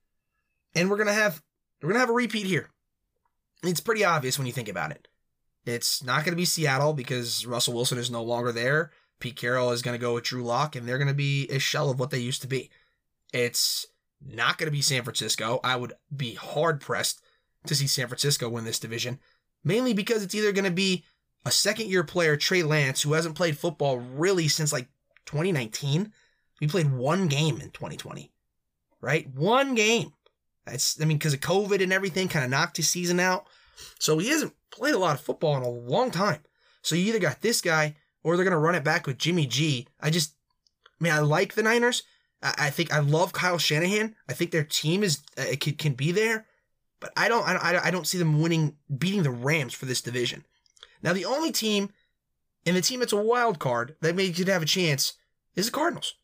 And 0.76 0.90
we're 0.90 0.98
gonna 0.98 1.14
have 1.14 1.42
we're 1.82 1.90
gonna 1.90 2.00
have 2.00 2.10
a 2.10 2.14
repeat 2.14 2.46
here. 2.46 2.70
It's 3.64 3.80
pretty 3.80 4.06
obvious 4.06 4.38
when 4.38 4.48
you 4.48 4.54
think 4.54 4.70
about 4.70 4.92
it. 4.92 5.08
It's 5.66 6.04
not 6.04 6.24
gonna 6.24 6.38
be 6.38 6.46
Seattle 6.46 6.94
because 6.94 7.46
Russell 7.46 7.74
Wilson 7.74 7.98
is 7.98 8.12
no 8.12 8.24
longer 8.24 8.52
there. 8.52 8.92
Pete 9.20 9.36
Carroll 9.36 9.72
is 9.72 9.82
gonna 9.82 9.98
go 9.98 10.14
with 10.14 10.26
Drew 10.26 10.44
Lock, 10.44 10.76
and 10.76 10.88
they're 10.88 11.00
gonna 11.00 11.14
be 11.14 11.48
a 11.50 11.60
shell 11.60 11.90
of 11.90 12.00
what 12.00 12.12
they 12.12 12.20
used 12.20 12.42
to 12.44 12.48
be. 12.48 12.70
It's 13.34 13.88
not 14.26 14.58
gonna 14.58 14.72
be 14.72 14.82
San 14.82 15.04
Francisco. 15.04 15.60
I 15.64 15.76
would 15.76 15.94
be 16.16 16.36
hard 16.36 16.80
pressed 16.80 17.22
to 17.66 17.76
see 17.76 17.88
San 17.88 18.08
Francisco 18.08 18.48
win 18.48 18.64
this 18.64 18.80
division, 18.80 19.20
mainly 19.64 19.94
because 19.94 20.24
it's 20.24 20.36
either 20.36 20.52
gonna 20.52 20.72
be 20.72 21.04
a 21.46 21.52
second 21.52 21.90
year 21.90 22.04
player, 22.04 22.36
Trey 22.36 22.64
Lance, 22.64 23.02
who 23.02 23.14
hasn't 23.14 23.36
played 23.36 23.58
football 23.58 23.98
really 23.98 24.48
since 24.48 24.74
like 24.74 24.90
2019. 25.26 26.12
We 26.60 26.68
played 26.68 26.92
one 26.92 27.28
game 27.28 27.62
in 27.62 27.70
2020, 27.70 28.32
right? 29.00 29.28
One 29.34 29.76
game. 29.76 30.14
That's, 30.66 31.02
I 31.02 31.06
mean, 31.06 31.18
because 31.18 31.34
of 31.34 31.40
COVID 31.40 31.82
and 31.82 31.94
everything 31.94 32.28
kind 32.28 32.44
of 32.44 32.52
knocked 32.52 32.78
his 32.78 32.90
season 32.90 33.20
out. 33.20 33.48
So 34.00 34.18
he 34.18 34.30
hasn't 34.30 34.54
played 34.72 34.96
a 34.96 35.00
lot 35.00 35.16
of 35.16 35.22
football 35.22 35.56
in 35.56 35.64
a 35.64 35.70
long 35.70 36.12
time. 36.12 36.42
So 36.82 36.96
you 36.96 37.06
either 37.06 37.20
got 37.20 37.42
this 37.42 37.62
guy 37.62 37.96
or 38.24 38.36
they're 38.36 38.44
going 38.44 38.52
to 38.52 38.58
run 38.58 38.76
it 38.76 38.84
back 38.84 39.08
with 39.08 39.18
Jimmy 39.18 39.46
G. 39.46 39.88
I 40.02 40.10
just, 40.10 40.34
I 41.00 41.04
mean, 41.04 41.14
I 41.14 41.20
like 41.20 41.54
the 41.54 41.64
Niners. 41.64 42.04
I, 42.42 42.54
I 42.58 42.70
think 42.70 42.92
I 42.92 43.00
love 43.00 43.34
Kyle 43.34 43.58
Shanahan. 43.58 44.16
I 44.28 44.34
think 44.34 44.52
their 44.52 44.64
team 44.64 45.04
is, 45.04 45.22
uh, 45.38 45.44
it 45.44 45.62
can, 45.62 45.74
can 45.74 45.94
be 45.94 46.12
there. 46.12 46.46
But 47.00 47.14
I 47.16 47.28
don't, 47.28 47.48
I, 47.48 47.72
don't, 47.72 47.86
I 47.86 47.92
don't 47.92 48.08
see 48.08 48.18
them 48.18 48.42
winning, 48.42 48.76
beating 48.98 49.24
the 49.24 49.32
Rams 49.32 49.74
for 49.74 49.86
this 49.86 50.02
division. 50.02 50.46
Now, 51.04 51.14
the 51.14 51.26
only 51.26 51.52
team 51.52 51.92
and 52.66 52.76
the 52.76 52.82
team 52.82 53.00
that's 53.00 53.14
a 53.14 53.18
wild 53.18 53.60
card 53.60 53.96
that 54.02 54.16
maybe 54.16 54.34
could 54.34 54.48
have 54.48 54.64
a 54.64 54.66
chance 54.66 55.14
is 55.56 55.68
the 55.68 55.72
Cardinals. 55.72 56.16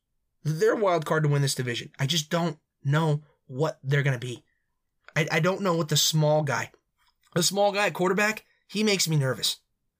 They're 0.43 0.73
a 0.73 0.79
wild 0.79 1.05
card 1.05 1.23
to 1.23 1.29
win 1.29 1.41
this 1.41 1.55
division. 1.55 1.91
I 1.99 2.05
just 2.05 2.29
don't 2.29 2.57
know 2.83 3.21
what 3.47 3.79
they're 3.83 4.03
going 4.03 4.19
to 4.19 4.25
be. 4.25 4.43
I, 5.15 5.27
I 5.31 5.39
don't 5.39 5.61
know 5.61 5.75
what 5.75 5.89
the 5.89 5.97
small 5.97 6.43
guy, 6.43 6.71
the 7.35 7.43
small 7.43 7.71
guy 7.71 7.89
quarterback, 7.91 8.45
he 8.67 8.83
makes 8.83 9.07
me 9.07 9.15
nervous. 9.15 9.57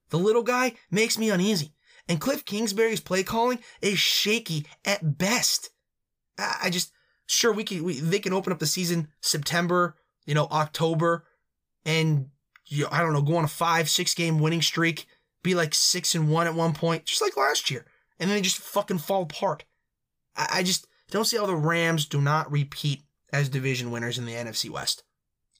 The 0.09 0.17
little 0.17 0.43
guy 0.43 0.74
makes 0.91 1.17
me 1.17 1.30
uneasy. 1.30 1.74
And 2.09 2.19
Cliff 2.19 2.43
Kingsbury's 2.43 2.99
play 2.99 3.24
calling 3.24 3.59
is 3.82 3.97
shaky 3.97 4.65
at 4.84 5.17
best. 5.17 5.69
I, 6.38 6.55
I 6.63 6.69
just, 6.69 6.91
sure, 7.26 7.53
we 7.53 7.63
can, 7.63 7.84
we, 7.84 7.99
they 7.99 8.19
can 8.19 8.34
open 8.34 8.51
up 8.51 8.59
the 8.59 8.65
season 8.65 9.07
September, 9.21 9.95
you 10.26 10.34
know, 10.34 10.47
October, 10.51 11.26
and, 11.86 12.30
you 12.65 12.88
I 12.91 13.01
don't 13.01 13.13
know, 13.13 13.21
go 13.21 13.38
on 13.38 13.43
a 13.43 13.49
five, 13.49 13.89
six 13.89 14.13
game 14.13 14.39
winning 14.39 14.61
streak, 14.61 15.05
be 15.41 15.55
like 15.55 15.74
six 15.74 16.15
and 16.15 16.30
one 16.30 16.47
at 16.47 16.55
one 16.55 16.74
point, 16.74 17.05
just 17.05 17.21
like 17.21 17.38
last 17.38 17.69
year. 17.69 17.86
And 18.19 18.30
then 18.30 18.38
they 18.38 18.41
just 18.41 18.57
fucking 18.57 18.99
fall 18.99 19.24
apart. 19.24 19.65
I, 20.36 20.47
I 20.55 20.63
just 20.63 20.88
don't 21.11 21.26
see 21.26 21.38
how 21.38 21.45
the 21.45 21.55
Rams 21.55 22.05
do 22.05 22.21
not 22.21 22.51
repeat 22.51 23.01
as 23.32 23.49
division 23.49 23.91
winners 23.91 24.17
in 24.17 24.26
the 24.26 24.34
NFC 24.34 24.69
West. 24.69 25.03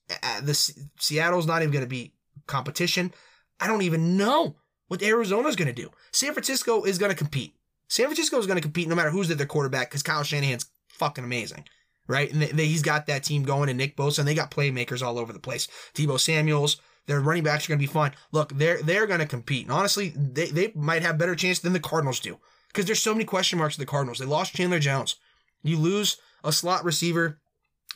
The 0.08 0.54
Seattle's 1.00 1.48
not 1.48 1.62
even 1.62 1.72
going 1.72 1.84
to 1.84 1.90
be 1.90 2.14
competition. 2.46 3.14
I 3.60 3.68
don't 3.68 3.82
even 3.82 4.18
know 4.18 4.58
what 4.88 5.02
Arizona's 5.02 5.56
going 5.56 5.74
to 5.74 5.82
do. 5.82 5.90
San 6.12 6.34
Francisco 6.34 6.84
is 6.84 6.98
going 6.98 7.12
to 7.12 7.18
compete. 7.18 7.56
San 7.88 8.06
Francisco 8.06 8.38
is 8.38 8.48
going 8.48 8.58
to 8.58 8.62
compete 8.62 8.88
no 8.88 8.96
matter 8.96 9.10
who's 9.10 9.28
their 9.28 9.48
quarterback 9.48 9.90
because 9.90 10.04
Kyle 10.04 10.24
Shanahan's 10.24 10.66
fucking 10.88 11.24
amazing, 11.24 11.66
right? 12.08 12.32
And 12.32 12.60
he's 12.60 12.82
got 12.82 13.06
that 13.08 13.24
team 13.24 13.44
going 13.44 13.70
and 13.70 13.78
Nick 13.78 13.96
Bosa, 13.96 14.20
and 14.20 14.28
they 14.28 14.36
got 14.36 14.52
playmakers 14.52 15.02
all 15.02 15.20
over 15.20 15.34
the 15.34 15.40
place. 15.40 15.68
Deebo 15.94 16.20
Samuels, 16.20 16.82
their 17.08 17.22
running 17.22 17.44
backs 17.44 17.66
are 17.66 17.70
going 17.70 17.80
to 17.80 17.88
be 17.88 17.92
fine. 17.92 18.12
Look, 18.32 18.58
they're 18.58 18.82
they're 18.82 19.08
going 19.08 19.20
to 19.20 19.26
compete. 19.26 19.66
And 19.66 19.72
honestly, 19.72 20.14
they, 20.16 20.48
they 20.48 20.72
might 20.76 21.02
have 21.02 21.18
better 21.18 21.36
chance 21.36 21.60
than 21.60 21.74
the 21.74 21.80
Cardinals 21.80 22.20
do 22.20 22.38
because 22.68 22.86
there's 22.86 23.02
so 23.02 23.14
many 23.14 23.26
question 23.26 23.60
marks 23.60 23.78
with 23.78 23.88
the 23.88 23.92
Cardinals. 23.92 24.20
They 24.20 24.26
lost 24.26 24.56
Chandler 24.56 24.80
Jones. 24.80 25.16
You 25.62 25.78
lose 25.78 26.18
a 26.44 26.52
slot 26.52 26.84
receiver 26.84 27.40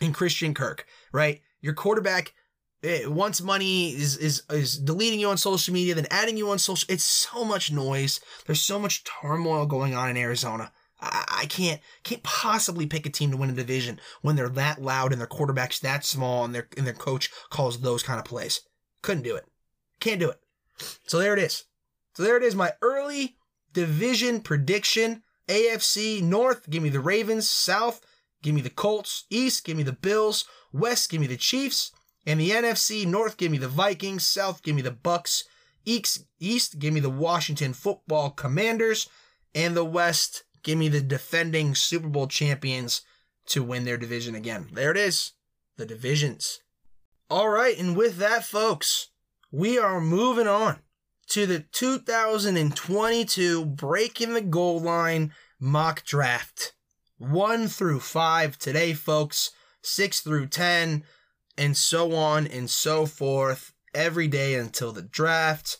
in 0.02 0.14
Christian 0.14 0.54
Kirk, 0.54 0.86
right? 1.12 1.42
Your 1.62 1.74
quarterback 1.74 2.34
it, 2.84 3.06
eh, 3.06 3.08
once 3.08 3.42
money 3.42 3.90
is 3.90 4.18
is 4.18 4.44
is 4.50 4.78
deleting 4.78 5.20
you 5.20 5.30
on 5.30 5.38
social 5.38 5.74
media, 5.74 5.96
then 5.96 6.08
adding 6.12 6.38
you 6.38 6.50
on 6.50 6.60
social. 6.60 6.92
It's 6.94 7.04
so 7.04 7.44
much 7.44 7.72
noise. 7.72 8.20
There's 8.46 8.62
so 8.62 8.80
much 8.80 9.04
turmoil 9.04 9.66
going 9.66 9.96
on 9.96 10.10
in 10.10 10.18
Arizona. 10.18 10.72
I, 11.00 11.46
can't 11.48 11.80
can't 12.04 12.24
possibly 12.24 12.88
pick 12.88 13.06
a 13.06 13.10
team 13.10 13.30
to 13.32 13.38
win 13.38 13.52
a 13.52 13.54
division 13.54 14.00
when 14.22 14.36
they're 14.36 14.50
that 14.50 14.82
loud 14.82 15.12
and 15.12 15.22
their 15.22 15.28
quarterback's 15.28 15.80
that 15.80 16.04
small 16.04 16.44
and 16.44 16.56
their 16.56 16.68
and 16.76 16.88
their 16.88 16.94
coach 16.94 17.30
calls 17.52 17.80
those 17.80 18.02
kind 18.02 18.20
of 18.20 18.26
plays. 18.26 18.62
Couldn't 19.04 19.24
do 19.24 19.36
it. 19.36 19.46
Can't 20.00 20.20
do 20.20 20.30
it. 20.30 20.40
So 21.06 21.20
there 21.20 21.34
it 21.34 21.40
is. 21.40 21.66
So 22.16 22.24
there 22.24 22.38
it 22.38 22.44
is. 22.44 22.56
My 22.56 22.74
early 22.82 23.38
division 23.74 24.42
prediction. 24.42 25.24
AFC 25.48 26.22
North, 26.22 26.70
give 26.70 26.84
me 26.84 26.90
the 26.90 27.00
Ravens. 27.00 27.50
South, 27.50 28.02
give 28.42 28.54
me 28.54 28.62
the 28.62 28.70
Colts. 28.70 29.26
East, 29.30 29.64
give 29.64 29.78
me 29.78 29.84
the 29.84 29.94
Bills. 29.94 30.46
West, 30.74 31.10
give 31.10 31.22
me 31.22 31.28
the 31.28 31.38
Chiefs. 31.38 31.92
And 32.26 32.40
the 32.40 32.50
NFC 32.50 33.06
North, 33.06 33.38
give 33.38 33.52
me 33.52 33.58
the 33.58 33.70
Vikings. 33.70 34.26
South, 34.26 34.62
give 34.62 34.76
me 34.76 34.82
the 34.82 34.92
Bucs. 34.92 35.44
East, 35.86 36.26
East, 36.40 36.80
give 36.80 36.94
me 36.94 37.00
the 37.00 37.10
Washington 37.10 37.72
Football 37.74 38.32
Commanders. 38.32 39.08
And 39.56 39.76
the 39.76 39.86
West, 39.86 40.44
give 40.64 40.78
me 40.78 40.90
the 40.90 41.02
defending 41.02 41.76
Super 41.76 42.08
Bowl 42.08 42.28
champions 42.28 43.02
to 43.48 43.64
win 43.64 43.86
their 43.86 43.98
division 43.98 44.36
again. 44.36 44.68
There 44.72 44.92
it 44.92 44.98
is. 44.98 45.34
The 45.78 45.86
divisions. 45.86 46.62
All 47.30 47.50
right, 47.50 47.78
and 47.78 47.96
with 47.96 48.18
that, 48.18 48.46
folks, 48.46 49.10
we 49.52 49.78
are 49.78 50.00
moving 50.00 50.48
on 50.48 50.80
to 51.30 51.46
the 51.46 51.60
2022 51.60 53.66
Breaking 53.66 54.34
the 54.34 54.42
Goal 54.42 54.80
Line 54.80 55.34
mock 55.60 56.04
draft. 56.04 56.74
1 57.18 57.68
through 57.68 58.00
5 58.00 58.58
today, 58.58 58.94
folks. 58.94 59.52
6 59.82 60.22
through 60.22 60.48
10, 60.48 61.04
and 61.58 61.78
so 61.78 62.14
on 62.14 62.48
and 62.48 62.70
so 62.70 63.06
forth 63.06 63.74
every 63.94 64.28
day 64.28 64.56
until 64.56 64.92
the 64.92 65.02
draft. 65.02 65.78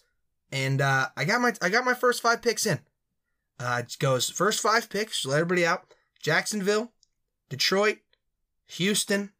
And 0.52 0.82
uh, 0.82 1.10
I 1.16 1.26
got 1.26 1.42
my 1.42 1.54
I 1.62 1.70
got 1.70 1.86
my 1.86 1.94
first 1.94 2.22
five 2.22 2.42
picks 2.42 2.66
in. 2.66 2.80
Uh, 3.60 3.82
it 3.84 3.96
goes 4.00 4.30
first 4.30 4.60
five 4.60 4.90
picks. 4.90 5.26
Let 5.26 5.40
everybody 5.40 5.66
out: 5.66 5.94
Jacksonville, 6.22 6.94
Detroit, 7.50 8.00
Houston, 8.68 9.32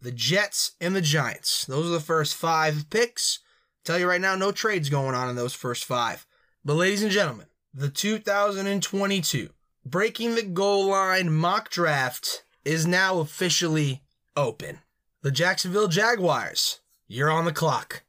the 0.00 0.12
Jets, 0.12 0.72
and 0.80 0.94
the 0.94 1.00
Giants. 1.00 1.64
Those 1.66 1.86
are 1.86 1.94
the 1.94 2.00
first 2.00 2.34
five 2.34 2.88
picks. 2.90 3.40
Tell 3.84 3.98
you 3.98 4.08
right 4.08 4.20
now, 4.20 4.36
no 4.36 4.52
trades 4.52 4.90
going 4.90 5.14
on 5.14 5.30
in 5.30 5.36
those 5.36 5.54
first 5.54 5.84
five. 5.84 6.26
But 6.64 6.74
ladies 6.74 7.02
and 7.02 7.12
gentlemen, 7.12 7.46
the 7.72 7.88
2022 7.88 9.50
Breaking 9.86 10.34
the 10.34 10.42
Goal 10.42 10.88
Line 10.88 11.32
mock 11.32 11.70
draft 11.70 12.44
is 12.64 12.86
now 12.86 13.20
officially 13.20 14.02
open. 14.36 14.80
The 15.22 15.30
Jacksonville 15.30 15.88
Jaguars, 15.88 16.80
you're 17.06 17.30
on 17.30 17.46
the 17.46 17.52
clock. 17.52 18.02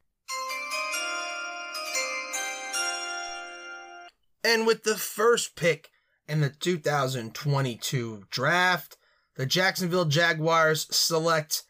And 4.43 4.65
with 4.65 4.83
the 4.83 4.95
first 4.95 5.55
pick 5.55 5.89
in 6.27 6.41
the 6.41 6.49
2022 6.49 8.25
draft, 8.29 8.97
the 9.35 9.45
Jacksonville 9.45 10.05
Jaguars 10.05 10.87
select 10.91 11.63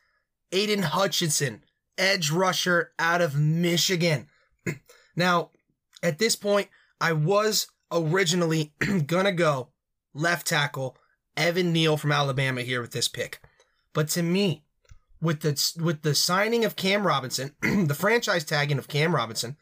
Aidan 0.51 0.84
Hutchinson, 0.84 1.63
edge 1.97 2.32
rusher 2.32 2.91
out 2.99 3.22
of 3.22 3.38
Michigan. 3.38 4.28
now, 5.15 5.51
at 6.01 6.20
this 6.20 6.36
point, 6.36 6.70
I 7.01 7.13
was 7.13 7.67
originally 7.91 8.74
gonna 9.05 9.32
go 9.32 9.70
left 10.13 10.47
tackle 10.47 10.97
Evan 11.38 11.72
Neal 11.72 11.97
from 11.97 12.11
Alabama 12.11 12.61
here 12.61 12.82
with 12.82 12.91
this 12.91 13.07
pick. 13.07 13.39
But 13.93 14.09
to 14.09 14.24
me, 14.24 14.63
with 15.22 15.41
the 15.41 15.82
with 15.82 16.01
the 16.01 16.15
signing 16.15 16.65
of 16.65 16.76
Cam 16.76 17.05
Robinson, 17.05 17.55
the 17.61 17.95
franchise 17.97 18.43
tagging 18.43 18.78
of 18.78 18.88
Cam 18.88 19.15
Robinson, 19.15 19.57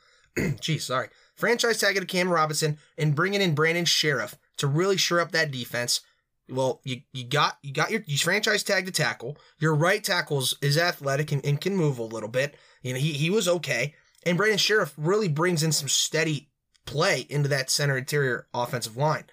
geez, 0.60 0.86
sorry, 0.86 1.10
franchise 1.38 1.80
tagging 1.80 2.02
of 2.02 2.08
Cam 2.08 2.30
Robinson, 2.30 2.78
and 2.98 3.16
bringing 3.16 3.42
in 3.42 3.56
Brandon 3.56 3.86
Scherff 3.86 4.36
to 4.58 4.68
really 4.68 4.98
shore 4.98 5.22
up 5.22 5.32
that 5.32 5.52
defense. 5.52 6.02
Well, 6.50 6.82
you, 6.84 7.02
you 7.14 7.24
got 7.24 7.58
you 7.62 7.74
got 7.74 7.92
your 7.92 8.04
you 8.06 8.18
franchise 8.18 8.64
tag 8.64 8.86
to 8.86 8.92
tackle. 8.92 9.38
Your 9.60 9.76
right 9.76 10.04
tackle 10.04 10.44
is 10.62 10.78
athletic 10.78 11.32
and, 11.32 11.46
and 11.46 11.62
can 11.62 11.76
move 11.76 12.00
a 12.00 12.04
little 12.04 12.30
bit. 12.30 12.56
You 12.82 12.94
know, 12.94 13.00
he, 13.00 13.14
he 13.14 13.30
was 13.30 13.48
okay. 13.48 13.96
And 14.26 14.38
Brandon 14.38 14.58
Scherff 14.58 14.94
really 14.98 15.28
brings 15.28 15.64
in 15.64 15.72
some 15.72 15.90
steady 15.90 16.50
play 16.86 17.26
into 17.30 17.50
that 17.50 17.70
center 17.70 17.98
interior 17.98 18.48
offensive 18.54 18.98
line. 18.98 19.26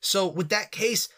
So 0.00 0.26
with 0.26 0.48
that 0.48 0.72
case, 0.72 1.08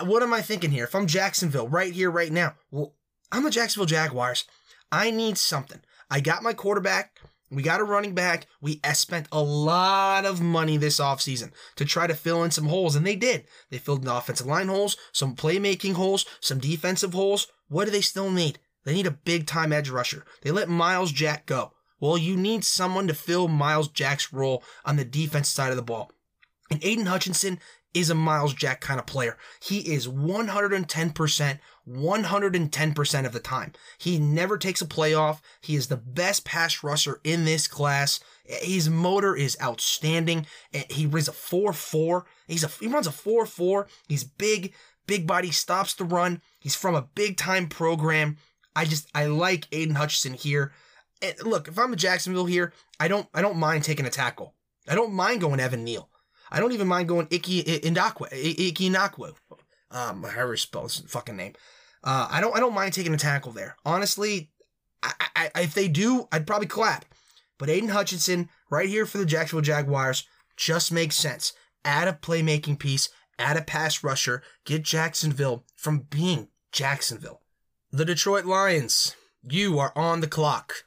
what 0.00 0.22
am 0.22 0.32
I 0.32 0.42
thinking 0.42 0.70
here? 0.70 0.84
If 0.84 0.94
I'm 0.94 1.06
Jacksonville 1.06 1.68
right 1.68 1.92
here, 1.92 2.10
right 2.10 2.32
now, 2.32 2.54
well, 2.70 2.94
I'm 3.32 3.44
the 3.44 3.50
Jacksonville 3.50 3.86
Jaguars. 3.86 4.44
I 4.92 5.10
need 5.10 5.38
something. 5.38 5.80
I 6.10 6.20
got 6.20 6.42
my 6.42 6.52
quarterback. 6.52 7.18
We 7.50 7.62
got 7.62 7.80
a 7.80 7.84
running 7.84 8.14
back. 8.14 8.46
We 8.60 8.80
spent 8.92 9.28
a 9.30 9.40
lot 9.40 10.24
of 10.24 10.40
money 10.40 10.76
this 10.76 10.98
offseason 10.98 11.52
to 11.76 11.84
try 11.84 12.06
to 12.06 12.14
fill 12.14 12.42
in 12.42 12.50
some 12.50 12.66
holes, 12.66 12.96
and 12.96 13.06
they 13.06 13.14
did. 13.14 13.44
They 13.70 13.78
filled 13.78 14.00
in 14.00 14.06
the 14.06 14.16
offensive 14.16 14.46
line 14.46 14.68
holes, 14.68 14.96
some 15.12 15.36
playmaking 15.36 15.94
holes, 15.94 16.26
some 16.40 16.58
defensive 16.58 17.14
holes. 17.14 17.46
What 17.68 17.84
do 17.84 17.92
they 17.92 18.00
still 18.00 18.30
need? 18.30 18.58
They 18.84 18.94
need 18.94 19.06
a 19.06 19.12
big 19.12 19.46
time 19.46 19.72
edge 19.72 19.90
rusher. 19.90 20.24
They 20.42 20.50
let 20.50 20.68
Myles 20.68 21.12
Jack 21.12 21.46
go. 21.46 21.72
Well, 22.00 22.18
you 22.18 22.36
need 22.36 22.64
someone 22.64 23.06
to 23.08 23.14
fill 23.14 23.48
Myles 23.48 23.88
Jack's 23.88 24.32
role 24.32 24.62
on 24.84 24.96
the 24.96 25.04
defense 25.04 25.48
side 25.48 25.70
of 25.70 25.76
the 25.76 25.82
ball. 25.82 26.10
And 26.70 26.84
Aidan 26.84 27.06
Hutchinson 27.06 27.60
is 27.94 28.10
a 28.10 28.14
Myles 28.14 28.52
Jack 28.52 28.80
kind 28.80 29.00
of 29.00 29.06
player. 29.06 29.38
He 29.62 29.78
is 29.78 30.06
110%, 30.06 31.58
110% 31.88 33.26
of 33.26 33.32
the 33.32 33.40
time. 33.40 33.72
He 33.98 34.18
never 34.18 34.58
takes 34.58 34.82
a 34.82 34.86
playoff. 34.86 35.40
He 35.60 35.76
is 35.76 35.86
the 35.86 35.96
best 35.96 36.44
pass 36.44 36.82
rusher 36.82 37.20
in 37.22 37.44
this 37.44 37.68
class. 37.68 38.20
His 38.44 38.88
motor 38.90 39.36
is 39.36 39.56
outstanding. 39.62 40.46
He 40.90 41.06
runs 41.06 41.28
a 41.28 41.32
4-4. 41.32 42.24
He's 42.48 42.64
a, 42.64 42.68
he 42.68 42.88
runs 42.88 43.06
a 43.06 43.10
4-4. 43.10 43.86
He's 44.08 44.24
big, 44.24 44.74
big 45.06 45.26
body, 45.26 45.50
stops 45.50 45.94
the 45.94 46.04
run. 46.04 46.42
He's 46.60 46.74
from 46.74 46.94
a 46.94 47.08
big 47.14 47.36
time 47.36 47.68
program. 47.68 48.36
I 48.74 48.84
just, 48.84 49.08
I 49.14 49.26
like 49.26 49.68
Aidan 49.72 49.94
Hutchinson 49.94 50.34
here. 50.34 50.72
And 51.22 51.34
look, 51.44 51.68
if 51.68 51.78
I'm 51.78 51.92
a 51.92 51.96
Jacksonville 51.96 52.46
here, 52.46 52.72
I 53.00 53.08
don't, 53.08 53.28
I 53.32 53.42
don't 53.42 53.56
mind 53.56 53.84
taking 53.84 54.06
a 54.06 54.10
tackle. 54.10 54.54
I 54.88 54.94
don't 54.94 55.14
mind 55.14 55.40
going 55.40 55.60
Evan 55.60 55.84
Neal. 55.84 56.10
I 56.50 56.60
don't 56.60 56.72
even 56.72 56.86
mind 56.86 57.08
going 57.08 57.26
Ickey 57.30 57.62
Indakwe, 57.62 58.28
Ickey 58.32 58.90
Inakwu. 58.90 59.34
Um, 59.90 60.22
however 60.22 60.52
you 60.52 60.58
spell 60.58 60.84
his 60.84 61.00
fucking 61.00 61.36
name. 61.36 61.54
Uh, 62.06 62.28
I 62.30 62.40
don't, 62.40 62.56
I 62.56 62.60
don't 62.60 62.72
mind 62.72 62.92
taking 62.92 63.12
a 63.12 63.18
tackle 63.18 63.50
there. 63.50 63.76
Honestly, 63.84 64.48
I, 65.02 65.12
I, 65.34 65.62
if 65.62 65.74
they 65.74 65.88
do, 65.88 66.28
I'd 66.30 66.46
probably 66.46 66.68
clap. 66.68 67.04
But 67.58 67.68
Aidan 67.68 67.88
Hutchinson, 67.88 68.48
right 68.70 68.88
here 68.88 69.06
for 69.06 69.18
the 69.18 69.26
Jacksonville 69.26 69.62
Jaguars, 69.62 70.24
just 70.56 70.92
makes 70.92 71.16
sense. 71.16 71.52
Add 71.84 72.06
a 72.06 72.12
playmaking 72.12 72.78
piece, 72.78 73.08
add 73.40 73.56
a 73.56 73.62
pass 73.62 74.04
rusher, 74.04 74.42
get 74.64 74.84
Jacksonville 74.84 75.64
from 75.74 76.06
being 76.08 76.48
Jacksonville. 76.70 77.42
The 77.90 78.04
Detroit 78.04 78.44
Lions, 78.44 79.16
you 79.42 79.78
are 79.80 79.92
on 79.96 80.20
the 80.20 80.28
clock. 80.28 80.84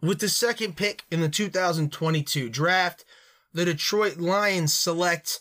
With 0.00 0.20
the 0.20 0.28
second 0.28 0.76
pick 0.76 1.02
in 1.10 1.20
the 1.20 1.28
2022 1.28 2.48
draft, 2.48 3.04
the 3.52 3.64
Detroit 3.64 4.18
Lions 4.18 4.72
select 4.72 5.40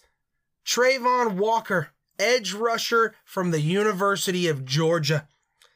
Travon 0.68 1.38
Walker, 1.38 1.91
edge 2.20 2.51
rusher 2.51 3.15
from 3.24 3.51
the 3.51 3.61
University 3.61 4.49
of 4.49 4.65
Georgia. 4.65 5.26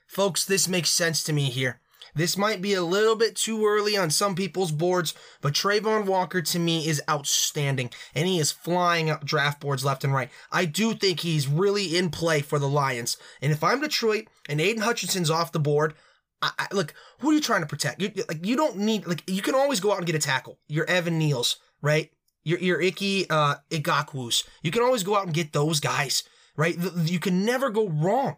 Folks, 0.05 0.43
this 0.43 0.67
makes 0.67 0.89
sense 0.89 1.23
to 1.23 1.31
me 1.31 1.45
here. 1.45 1.79
This 2.13 2.37
might 2.37 2.61
be 2.61 2.73
a 2.73 2.83
little 2.83 3.15
bit 3.15 3.37
too 3.37 3.65
early 3.65 3.95
on 3.95 4.09
some 4.09 4.35
people's 4.35 4.73
boards, 4.73 5.13
but 5.39 5.53
Travon 5.53 6.05
Walker 6.05 6.41
to 6.41 6.59
me 6.59 6.85
is 6.85 7.01
outstanding, 7.09 7.89
and 8.13 8.27
he 8.27 8.37
is 8.37 8.51
flying 8.51 9.09
up 9.09 9.23
draft 9.23 9.61
boards 9.61 9.85
left 9.85 10.03
and 10.03 10.13
right. 10.13 10.29
I 10.51 10.65
do 10.65 10.93
think 10.93 11.21
he's 11.21 11.47
really 11.47 11.95
in 11.95 12.09
play 12.09 12.41
for 12.41 12.59
the 12.59 12.67
Lions. 12.67 13.15
And 13.41 13.53
if 13.53 13.63
I'm 13.63 13.79
Detroit 13.79 14.27
and 14.49 14.59
Aidan 14.59 14.83
Hutchinson's 14.83 15.29
off 15.29 15.53
the 15.53 15.59
board, 15.59 15.93
I, 16.41 16.51
I, 16.59 16.67
look, 16.73 16.93
who 17.19 17.29
are 17.29 17.33
you 17.33 17.39
trying 17.39 17.61
to 17.61 17.67
protect? 17.67 18.01
You, 18.01 18.11
like, 18.27 18.45
you 18.45 18.57
don't 18.57 18.75
need 18.75 19.07
like 19.07 19.23
you 19.25 19.41
can 19.41 19.55
always 19.55 19.79
go 19.79 19.93
out 19.93 19.99
and 19.99 20.05
get 20.05 20.15
a 20.15 20.19
tackle. 20.19 20.59
You're 20.67 20.89
Evan 20.89 21.17
Neals, 21.17 21.55
right? 21.81 22.11
Your 22.43 22.59
your 22.59 22.81
Ickey 22.81 23.29
uh, 23.29 23.55
Igakwus. 23.69 24.47
You 24.63 24.71
can 24.71 24.81
always 24.81 25.03
go 25.03 25.15
out 25.15 25.25
and 25.25 25.33
get 25.33 25.53
those 25.53 25.79
guys, 25.79 26.23
right? 26.55 26.75
You 27.05 27.19
can 27.19 27.45
never 27.45 27.69
go 27.69 27.87
wrong, 27.87 28.37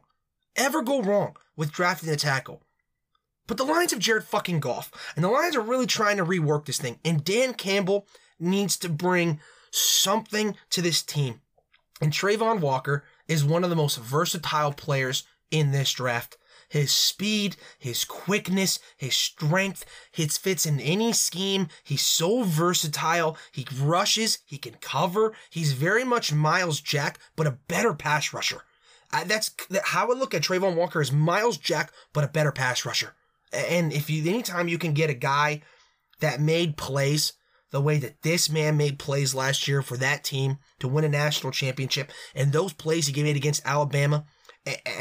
ever 0.56 0.82
go 0.82 1.02
wrong 1.02 1.36
with 1.56 1.72
drafting 1.72 2.10
a 2.10 2.16
tackle. 2.16 2.62
But 3.46 3.58
the 3.58 3.66
Lions 3.66 3.92
have 3.92 4.00
Jared 4.00 4.24
fucking 4.24 4.62
Goff, 4.62 4.92
and 5.16 5.24
the 5.24 5.30
Lions 5.30 5.56
are 5.56 5.62
really 5.62 5.88
trying 5.88 6.18
to 6.18 6.26
rework 6.26 6.66
this 6.66 6.78
thing. 6.78 7.00
And 7.04 7.26
Dan 7.26 7.54
Campbell 7.54 8.08
needs 8.40 8.78
to 8.78 8.90
bring 8.90 9.40
something 9.72 10.56
to 10.70 10.82
this 10.82 11.02
team. 11.02 11.42
And 12.02 12.12
Travon 12.12 12.60
Walker 12.60 13.04
is 13.28 13.44
one 13.44 13.64
of 13.64 13.70
the 13.70 13.76
most 13.76 13.98
versatile 13.98 14.74
players 14.74 15.24
in 15.52 15.72
this 15.72 15.92
draft 15.92 16.38
his 16.74 16.92
speed, 16.92 17.56
his 17.78 18.04
quickness, 18.04 18.80
his 18.98 19.16
strength. 19.16 19.86
He 20.12 20.26
fits 20.26 20.66
in 20.66 20.80
any 20.80 21.14
scheme. 21.14 21.68
He's 21.84 22.02
so 22.02 22.42
versatile. 22.42 23.38
He 23.52 23.68
rushes, 23.80 24.40
he 24.44 24.58
can 24.58 24.78
cover. 24.82 25.36
He's 25.52 25.74
very 25.74 26.04
much 26.04 26.34
Myles 26.34 26.82
Jack, 26.82 27.20
but 27.36 27.46
a 27.46 27.60
better 27.68 27.94
pass 27.94 28.34
rusher. 28.34 28.64
Uh, 29.14 29.24
that's 29.24 29.52
how 29.84 30.10
I 30.10 30.16
look 30.16 30.34
at 30.34 30.42
Travon 30.42 30.76
Walker 30.76 31.00
as 31.00 31.12
Myles 31.12 31.58
Jack, 31.58 31.92
but 32.12 32.24
a 32.24 32.28
better 32.28 32.52
pass 32.52 32.84
rusher. 32.88 33.14
And 33.52 33.94
if 33.94 34.10
you, 34.10 34.28
anytime 34.28 34.68
you 34.68 34.80
can 34.80 34.94
get 34.94 35.12
a 35.12 35.14
guy 35.14 35.62
that 36.22 36.42
made 36.42 36.76
plays 36.76 37.34
the 37.70 37.82
way 37.82 38.00
that 38.00 38.24
this 38.24 38.50
man 38.50 38.78
made 38.78 38.98
plays 38.98 39.36
last 39.36 39.68
year 39.68 39.84
for 39.84 39.98
that 39.98 40.24
team 40.24 40.58
to 40.80 40.88
win 40.88 41.04
a 41.04 41.10
national 41.10 41.52
championship, 41.52 42.12
and 42.34 42.52
those 42.52 42.74
plays 42.74 43.06
he 43.06 43.14
gave 43.14 43.26
made 43.26 43.36
against 43.36 43.62
Alabama, 43.64 44.26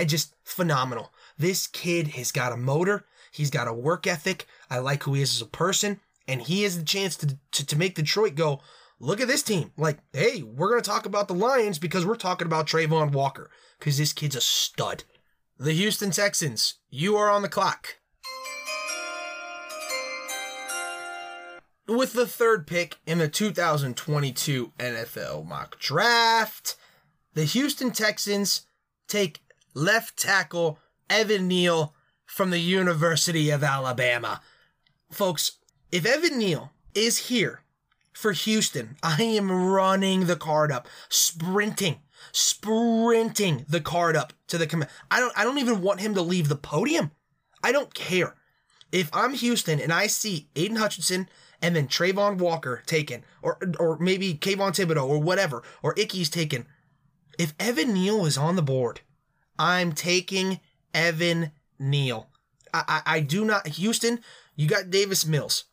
just 0.05 0.35
phenomenal. 0.45 1.11
This 1.39 1.67
kid 1.67 2.09
has 2.09 2.33
got 2.33 2.53
a 2.53 2.57
motor. 2.57 3.07
He's 3.33 3.51
got 3.51 3.69
a 3.69 3.73
work 3.73 4.07
ethic. 4.07 4.47
I 4.71 4.79
like 4.79 5.03
who 5.03 5.15
he 5.15 5.23
is 5.23 5.35
as 5.35 5.43
a 5.43 5.47
person. 5.47 6.01
And 6.29 6.43
he 6.43 6.63
has 6.63 6.79
the 6.79 6.85
chance 6.85 7.17
to, 7.17 7.39
to, 7.53 7.67
to 7.67 7.77
make 7.77 7.95
Detroit 7.95 8.35
go, 8.35 8.61
look 9.01 9.21
at 9.21 9.29
this 9.29 9.43
team. 9.43 9.73
Like, 9.77 9.99
hey, 10.13 10.43
we're 10.43 10.69
going 10.69 10.83
to 10.83 10.89
talk 10.89 11.07
about 11.07 11.29
the 11.29 11.35
Lions 11.35 11.79
because 11.79 12.07
we're 12.07 12.15
talking 12.15 12.47
about 12.47 12.67
Travon 12.67 13.13
Walker 13.13 13.51
because 13.79 13.99
this 13.99 14.13
kid's 14.13 14.37
a 14.37 14.41
stud. 14.41 15.05
The 15.59 15.73
Houston 15.73 16.11
Texans, 16.11 16.75
you 16.91 17.17
are 17.17 17.31
on 17.31 17.43
the 17.43 17.49
clock. 17.49 17.99
With 21.89 22.13
the 22.13 22.27
third 22.27 22.67
pick 22.67 22.97
in 23.07 23.19
the 23.19 23.29
2022 23.29 24.73
NFL 24.79 25.47
mock 25.47 25.79
draft, 25.79 26.77
the 27.35 27.45
Houston 27.45 27.91
Texans 27.91 28.67
take 29.09 29.41
left 29.75 30.17
tackle 30.17 30.79
Evan 31.13 31.47
Neal 31.47 31.95
from 32.25 32.49
the 32.49 32.59
University 32.59 33.51
of 33.51 33.63
Alabama. 33.63 34.41
Folks, 35.11 35.59
if 35.93 36.07
Evan 36.07 36.39
Neal 36.39 36.73
is 36.95 37.29
here 37.29 37.61
for 38.15 38.33
Houston, 38.33 38.97
I 39.03 39.23
am 39.23 39.53
running 39.53 40.25
the 40.25 40.37
card 40.37 40.73
up, 40.73 40.89
sprinting, 41.11 42.01
sprinting 42.33 43.67
the 43.69 43.83
card 43.83 44.17
up 44.17 44.33
to 44.47 44.57
the 44.57 44.67
command. 44.67 44.91
I 45.11 45.21
don't 45.21 45.39
I 45.39 45.45
don't 45.45 45.59
even 45.59 45.83
want 45.83 46.01
him 46.01 46.15
to 46.15 46.23
leave 46.23 46.49
the 46.49 46.57
podium. 46.57 47.11
I 47.63 47.73
don't 47.73 47.93
care. 47.93 48.35
If 48.91 49.11
I'm 49.13 49.35
Houston 49.35 49.81
and 49.81 49.93
I 49.93 50.07
see 50.07 50.49
Aidan 50.57 50.79
Hutchinson 50.79 51.29
and 51.61 51.77
then 51.77 51.89
Travon 51.89 52.39
Walker 52.39 52.83
taken, 52.87 53.23
or 53.43 53.59
or 53.79 53.99
maybe 53.99 54.33
Kayvon 54.33 54.73
Thibodeaux 54.73 55.07
or 55.07 55.19
whatever, 55.19 55.63
or 55.83 55.95
Ickey's 55.99 56.31
taken, 56.31 56.67
if 57.39 57.53
Evan 57.61 57.93
Neal 57.93 58.25
is 58.25 58.39
on 58.39 58.57
the 58.57 58.63
board, 58.63 59.03
I'm 59.59 59.93
taking 59.93 60.61
Evan 60.95 61.53
Neal. 61.79 62.29
I, 62.73 62.85
I, 62.89 63.17
I 63.17 63.21
do 63.21 63.45
not. 63.45 63.67
Houston, 63.67 64.21
you 64.57 64.67
got 64.67 64.91
Davis 64.91 65.27
Mills. 65.27 65.65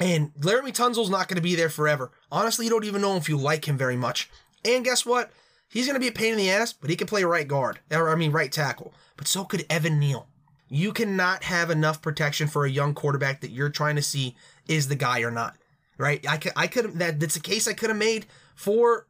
And 0.00 0.34
Laremy 0.34 0.72
Tunsil's 0.72 1.10
not 1.10 1.28
going 1.28 1.36
to 1.36 1.42
be 1.42 1.54
there 1.54 1.68
forever. 1.68 2.10
Honestly, 2.32 2.66
you 2.66 2.70
don't 2.70 2.84
even 2.84 3.00
know 3.00 3.16
if 3.16 3.28
you 3.28 3.36
like 3.36 3.66
him 3.66 3.78
very 3.78 3.96
much. 3.96 4.28
And 4.64 4.84
guess 4.84 5.06
what? 5.06 5.30
He's 5.68 5.86
going 5.86 5.94
to 5.94 6.00
be 6.00 6.08
a 6.08 6.12
pain 6.12 6.32
in 6.32 6.38
the 6.38 6.50
ass, 6.50 6.72
but 6.72 6.90
he 6.90 6.96
can 6.96 7.06
play 7.06 7.24
right 7.24 7.46
guard. 7.46 7.80
Or, 7.90 8.08
I 8.08 8.16
mean, 8.16 8.32
right 8.32 8.50
tackle. 8.50 8.92
But 9.16 9.28
so 9.28 9.44
could 9.44 9.66
Evan 9.70 9.98
Neal. 9.98 10.28
You 10.68 10.92
cannot 10.92 11.44
have 11.44 11.70
enough 11.70 12.02
protection 12.02 12.48
for 12.48 12.64
a 12.64 12.70
young 12.70 12.94
quarterback 12.94 13.40
that 13.40 13.50
you're 13.50 13.70
trying 13.70 13.96
to 13.96 14.02
see 14.02 14.34
is 14.66 14.88
the 14.88 14.96
guy 14.96 15.20
or 15.20 15.30
not. 15.30 15.56
Right? 15.96 16.24
I 16.28 16.38
could, 16.38 16.52
I 16.56 16.66
could 16.66 16.98
that 16.98 17.20
that's 17.20 17.36
a 17.36 17.40
case 17.40 17.68
I 17.68 17.72
could 17.72 17.90
have 17.90 17.98
made 17.98 18.26
for 18.56 19.06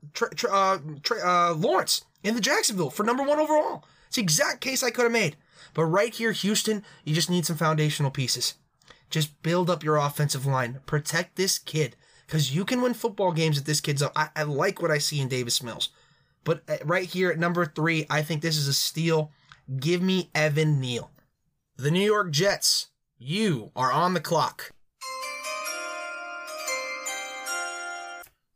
uh, 0.51 0.79
uh, 1.25 1.55
Lawrence 1.55 2.05
in 2.23 2.35
the 2.35 2.41
Jacksonville 2.43 2.91
for 2.91 3.05
number 3.05 3.23
one 3.23 3.39
overall. 3.39 3.85
It's 4.15 4.17
the 4.19 4.23
exact 4.23 4.61
case 4.61 4.85
I 4.85 4.93
could 4.93 5.03
have 5.03 5.11
made. 5.11 5.35
But 5.75 5.87
right 5.87 6.15
here, 6.15 6.31
Houston, 6.31 6.85
you 7.03 7.17
just 7.17 7.29
need 7.29 7.45
some 7.45 7.57
foundational 7.57 8.13
pieces. 8.13 8.55
Just 9.11 9.43
build 9.43 9.69
up 9.69 9.83
your 9.83 9.97
offensive 9.97 10.47
line. 10.47 10.79
Protect 10.87 11.35
this 11.35 11.59
kid. 11.59 11.97
Because 12.25 12.55
you 12.55 12.65
can 12.65 12.81
win 12.81 12.95
football 12.95 13.33
games 13.33 13.59
if 13.59 13.65
this 13.65 13.81
kid's 13.81 14.03
up. 14.03 14.13
I, 14.15 14.29
I 14.37 14.45
like 14.45 14.81
what 14.81 14.93
I 14.93 14.99
see 14.99 15.19
in 15.19 15.27
Davis 15.27 15.65
Mills. 15.65 15.89
But 16.45 16.63
uh, 16.69 16.77
right 16.85 17.09
here 17.09 17.29
at 17.29 17.41
number 17.41 17.67
three, 17.67 18.07
I 18.09 18.23
think 18.23 18.41
this 18.41 18.57
is 18.57 18.69
a 18.69 18.73
steal. 18.73 19.33
Give 19.81 20.01
me 20.01 20.31
Evan 20.33 20.79
Neal. 20.79 21.11
The 21.77 21.91
New 21.91 21.99
York 21.99 22.31
Jets, 22.31 22.91
you 23.19 23.73
are 23.75 23.91
on 23.91 24.15
the 24.15 24.21
clock. 24.21 24.71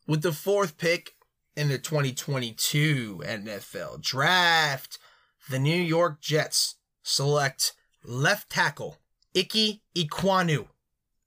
With 0.06 0.22
the 0.22 0.30
fourth 0.30 0.78
pick 0.78 1.16
in 1.56 1.68
the 1.68 1.78
2022 1.78 3.22
NFL 3.26 4.00
Draft, 4.00 5.00
the 5.48 5.58
New 5.58 5.80
York 5.80 6.20
Jets 6.20 6.76
select 7.02 7.72
left 8.04 8.50
tackle 8.50 8.98
Ickey 9.34 9.82
Ekwonu 9.94 10.68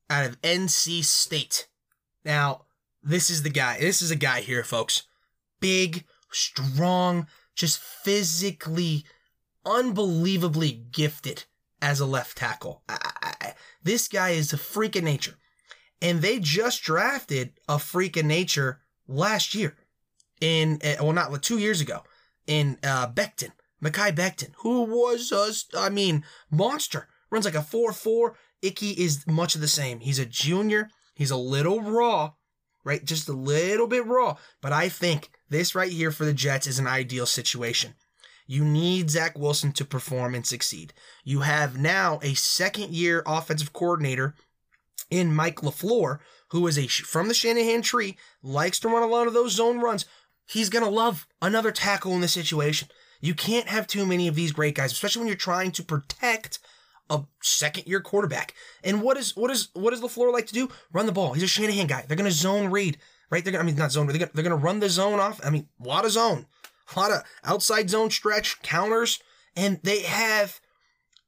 out 0.10 0.26
of 0.26 0.42
NC 0.42 1.04
State. 1.04 1.68
Now, 2.26 2.66
this 3.02 3.30
is 3.30 3.44
the 3.44 3.50
guy. 3.50 3.80
This 3.80 4.02
is 4.02 4.12
a 4.12 4.16
guy 4.16 4.42
here, 4.42 4.64
folks. 4.64 5.04
Big, 5.60 6.06
strong, 6.32 7.28
just 7.56 7.80
physically, 7.80 9.06
unbelievably 9.66 10.86
gifted 10.92 11.46
as 11.82 12.00
a 12.00 12.06
left 12.06 12.38
tackle. 12.38 12.84
I, 12.88 12.98
I, 13.24 13.54
this 13.84 14.08
guy 14.08 14.32
is 14.32 14.54
a 14.54 14.58
freak 14.58 14.96
of 14.96 15.04
nature. 15.04 15.36
And 16.02 16.22
they 16.22 16.40
just 16.40 16.84
drafted 16.84 17.54
a 17.70 17.78
freak 17.78 18.18
of 18.18 18.26
nature 18.26 18.82
last 19.08 19.54
year 19.54 19.76
in, 20.40 20.80
eh, 20.82 20.98
well, 21.00 21.14
not 21.14 21.44
two 21.44 21.60
years 21.60 21.80
ago 21.80 22.04
in 22.48 22.78
uh, 22.84 23.08
Becton. 23.08 23.52
Mekhi 23.84 24.14
Becton, 24.16 24.52
who 24.58 24.84
was 24.84 25.32
a, 25.32 25.80
I 25.80 25.90
mean, 25.90 26.24
monster, 26.50 27.08
runs 27.30 27.46
like 27.46 27.56
a 27.56 27.60
4-4. 27.60 28.34
Ickey 28.62 28.92
is 28.92 29.26
much 29.26 29.56
of 29.56 29.62
the 29.62 29.68
same. 29.68 30.00
He's 30.00 30.20
a 30.20 30.26
junior. 30.26 30.90
He's 31.16 31.32
a 31.32 31.38
little 31.38 31.82
raw, 31.82 32.34
right? 32.84 33.04
Just 33.04 33.28
a 33.28 33.34
little 33.34 33.88
bit 33.88 34.06
raw. 34.06 34.38
But 34.62 34.72
I 34.72 34.90
think 34.90 35.32
this 35.50 35.74
right 35.74 35.92
here 35.92 36.12
for 36.12 36.26
the 36.26 36.34
Jets 36.34 36.68
is 36.68 36.80
an 36.80 36.88
ideal 36.88 37.26
situation. 37.26 37.96
You 38.48 38.64
need 38.66 39.10
Zach 39.10 39.38
Wilson 39.38 39.72
to 39.74 39.86
perform 39.86 40.36
and 40.36 40.46
succeed. 40.46 40.94
You 41.24 41.40
have 41.42 41.78
now 41.78 42.20
a 42.22 42.34
second 42.34 42.94
year 42.94 43.24
offensive 43.26 43.74
coordinator 43.74 44.36
in 45.10 45.34
Mike 45.34 45.62
LaFleur, 45.62 46.20
who 46.50 46.68
is 46.68 46.78
a 46.78 46.88
from 46.88 47.28
the 47.28 47.34
Shanahan 47.34 47.82
tree, 47.82 48.18
likes 48.44 48.80
to 48.80 48.90
run 48.90 49.04
a 49.04 49.08
lot 49.08 49.28
of 49.28 49.34
those 49.34 49.54
zone 49.54 49.80
runs. 49.80 50.06
He's 50.46 50.70
going 50.70 50.84
to 50.84 50.90
love 50.90 51.28
another 51.42 51.72
tackle 51.72 52.14
in 52.14 52.22
this 52.22 52.34
situation. 52.34 52.90
You 53.22 53.34
can't 53.34 53.68
have 53.68 53.88
too 53.88 54.06
many 54.06 54.28
of 54.28 54.36
these 54.36 54.52
great 54.52 54.76
guys, 54.76 54.92
especially 54.92 55.22
when 55.22 55.28
you're 55.28 55.38
trying 55.38 55.72
to 55.72 55.84
protect 55.84 56.60
a 57.10 57.22
second 57.42 57.88
year 57.88 58.02
quarterback. 58.02 58.54
And 58.84 59.02
what 59.02 59.18
is 59.18 59.36
what 59.36 59.52
is 59.52 59.70
what 59.74 59.92
does 59.92 60.02
LaFleur 60.02 60.34
like 60.34 60.48
to 60.48 60.54
do? 60.54 60.70
Run 60.92 61.06
the 61.06 61.12
ball. 61.12 61.34
He's 61.34 61.44
a 61.44 61.48
Shanahan 61.48 61.88
guy. 61.88 62.06
They're 62.08 62.18
to 62.18 62.32
zone 62.32 62.72
read, 62.72 62.98
right? 63.30 63.44
They're 63.44 63.54
going 63.54 63.64
I 63.64 63.66
mean 63.66 63.76
not 63.76 63.92
zone, 63.92 64.08
they're 64.08 64.18
going 64.18 64.32
they're 64.34 64.44
to 64.44 64.56
run 64.56 64.80
the 64.80 64.90
zone 64.90 65.20
off. 65.20 65.40
I 65.44 65.50
mean, 65.50 65.68
a 65.84 65.88
lot 65.88 66.06
of 66.06 66.12
zone 66.12 66.48
a 66.96 67.00
lot 67.00 67.12
of 67.12 67.24
outside 67.44 67.90
zone 67.90 68.10
stretch 68.10 68.62
counters, 68.62 69.20
and 69.56 69.80
they 69.84 70.02
have. 70.02 70.60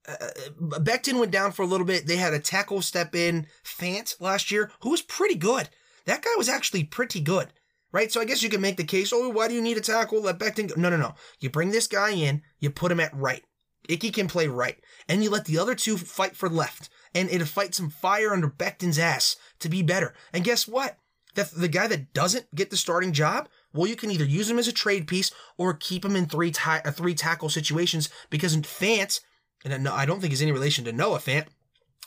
Uh, 0.05 0.15
Becton 0.59 1.17
went 1.17 1.31
down 1.31 1.53
for 1.53 1.61
a 1.61 1.65
little 1.67 1.85
bit. 1.87 2.07
They 2.07 2.17
had 2.17 2.33
a 2.33 2.39
tackle 2.39 2.81
step 2.81 3.15
in 3.15 3.47
Fant 3.63 4.19
last 4.19 4.51
year, 4.51 4.69
who 4.81 4.89
was 4.89 5.01
pretty 5.01 5.35
good. 5.35 5.69
That 6.05 6.21
guy 6.21 6.31
was 6.37 6.49
actually 6.49 6.83
pretty 6.83 7.21
good, 7.21 7.53
right? 7.93 8.11
So 8.11 8.19
I 8.19 8.25
guess 8.25 8.43
you 8.43 8.49
can 8.49 8.59
make 8.59 8.75
the 8.75 8.83
case. 8.83 9.13
Oh, 9.13 9.29
why 9.29 9.47
do 9.47 9.53
you 9.53 9.61
need 9.61 9.77
a 9.77 9.81
tackle? 9.81 10.21
Let 10.21 10.39
Becton 10.39 10.67
go. 10.67 10.75
No, 10.75 10.89
no, 10.89 10.97
no. 10.97 11.15
You 11.39 11.49
bring 11.49 11.71
this 11.71 11.87
guy 11.87 12.11
in. 12.11 12.41
You 12.59 12.69
put 12.69 12.91
him 12.91 12.99
at 12.99 13.15
right. 13.15 13.43
Ickey 13.87 14.11
can 14.11 14.27
play 14.27 14.47
right, 14.47 14.77
and 15.09 15.23
you 15.23 15.29
let 15.29 15.43
the 15.43 15.57
other 15.57 15.75
two 15.75 15.97
fight 15.97 16.37
for 16.37 16.47
left, 16.47 16.89
and 17.13 17.29
it'll 17.29 17.45
fight 17.45 17.75
some 17.75 17.89
fire 17.89 18.31
under 18.31 18.47
Becton's 18.49 18.97
ass 18.97 19.35
to 19.59 19.67
be 19.67 19.81
better. 19.81 20.13
And 20.31 20.45
guess 20.45 20.67
what? 20.67 20.97
The, 21.35 21.49
the 21.53 21.67
guy 21.67 21.87
that 21.87 22.13
doesn't 22.13 22.53
get 22.55 22.69
the 22.69 22.77
starting 22.77 23.11
job 23.11 23.49
well, 23.73 23.87
you 23.87 23.95
can 23.95 24.11
either 24.11 24.23
use 24.23 24.49
him 24.49 24.59
as 24.59 24.67
a 24.67 24.73
trade 24.73 25.07
piece 25.07 25.31
or 25.57 25.73
keep 25.73 26.05
him 26.05 26.15
in 26.15 26.27
three 26.27 26.51
ta- 26.51 26.81
uh, 26.85 26.91
three 26.91 27.15
tackle 27.15 27.49
situations 27.49 28.09
because 28.29 28.55
Fant, 28.57 29.19
and 29.65 29.87
I 29.87 30.05
don't 30.05 30.19
think 30.19 30.31
he's 30.31 30.41
any 30.41 30.51
relation 30.51 30.85
to 30.85 30.91
Noah 30.91 31.19
Fant, 31.19 31.47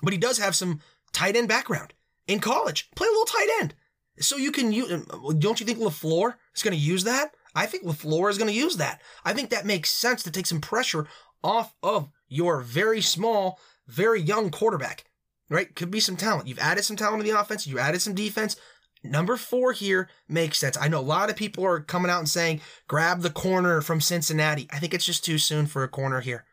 but 0.02 0.12
he 0.12 0.18
does 0.18 0.38
have 0.38 0.54
some 0.54 0.80
tight 1.12 1.36
end 1.36 1.48
background 1.48 1.92
in 2.28 2.38
college. 2.38 2.88
Play 2.94 3.08
a 3.08 3.10
little 3.10 3.24
tight 3.24 3.48
end, 3.60 3.74
so 4.20 4.36
you 4.36 4.52
can 4.52 4.72
use. 4.72 4.92
Um, 4.92 5.38
don't 5.38 5.60
you 5.60 5.66
think 5.66 5.78
Lafleur 5.78 6.34
is 6.54 6.62
going 6.62 6.74
to 6.76 6.80
use 6.80 7.04
that? 7.04 7.32
I 7.54 7.66
think 7.66 7.84
Lafleur 7.84 8.30
is 8.30 8.38
going 8.38 8.50
to 8.50 8.56
use 8.56 8.76
that. 8.76 9.00
I 9.24 9.32
think 9.32 9.50
that 9.50 9.66
makes 9.66 9.90
sense 9.90 10.22
to 10.24 10.30
take 10.30 10.46
some 10.46 10.60
pressure 10.60 11.06
off 11.42 11.74
of 11.82 12.08
your 12.28 12.60
very 12.60 13.00
small, 13.00 13.58
very 13.86 14.20
young 14.20 14.50
quarterback. 14.50 15.04
Right? 15.48 15.74
Could 15.74 15.92
be 15.92 16.00
some 16.00 16.16
talent. 16.16 16.48
You've 16.48 16.58
added 16.58 16.84
some 16.84 16.96
talent 16.96 17.22
to 17.22 17.30
the 17.30 17.38
offense. 17.38 17.66
You 17.66 17.78
added 17.78 18.02
some 18.02 18.14
defense. 18.14 18.56
Number 19.04 19.36
four 19.36 19.72
here 19.72 20.08
makes 20.28 20.58
sense. 20.58 20.76
I 20.76 20.88
know 20.88 20.98
a 20.98 21.02
lot 21.02 21.30
of 21.30 21.36
people 21.36 21.64
are 21.64 21.80
coming 21.80 22.10
out 22.10 22.18
and 22.18 22.28
saying, 22.28 22.60
grab 22.88 23.20
the 23.20 23.30
corner 23.30 23.80
from 23.80 24.00
Cincinnati. 24.00 24.68
I 24.72 24.78
think 24.78 24.92
it's 24.92 25.04
just 25.04 25.24
too 25.24 25.38
soon 25.38 25.66
for 25.66 25.84
a 25.84 25.88
corner 25.88 26.20
here. 26.20 26.44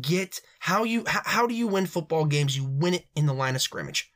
Get 0.00 0.40
how 0.60 0.84
you 0.84 1.04
how 1.06 1.46
do 1.46 1.54
you 1.54 1.66
win 1.66 1.86
football 1.86 2.26
games? 2.26 2.56
You 2.56 2.64
win 2.64 2.94
it 2.94 3.06
in 3.16 3.26
the 3.26 3.32
line 3.32 3.56
of 3.56 3.62
scrimmage. 3.62 4.12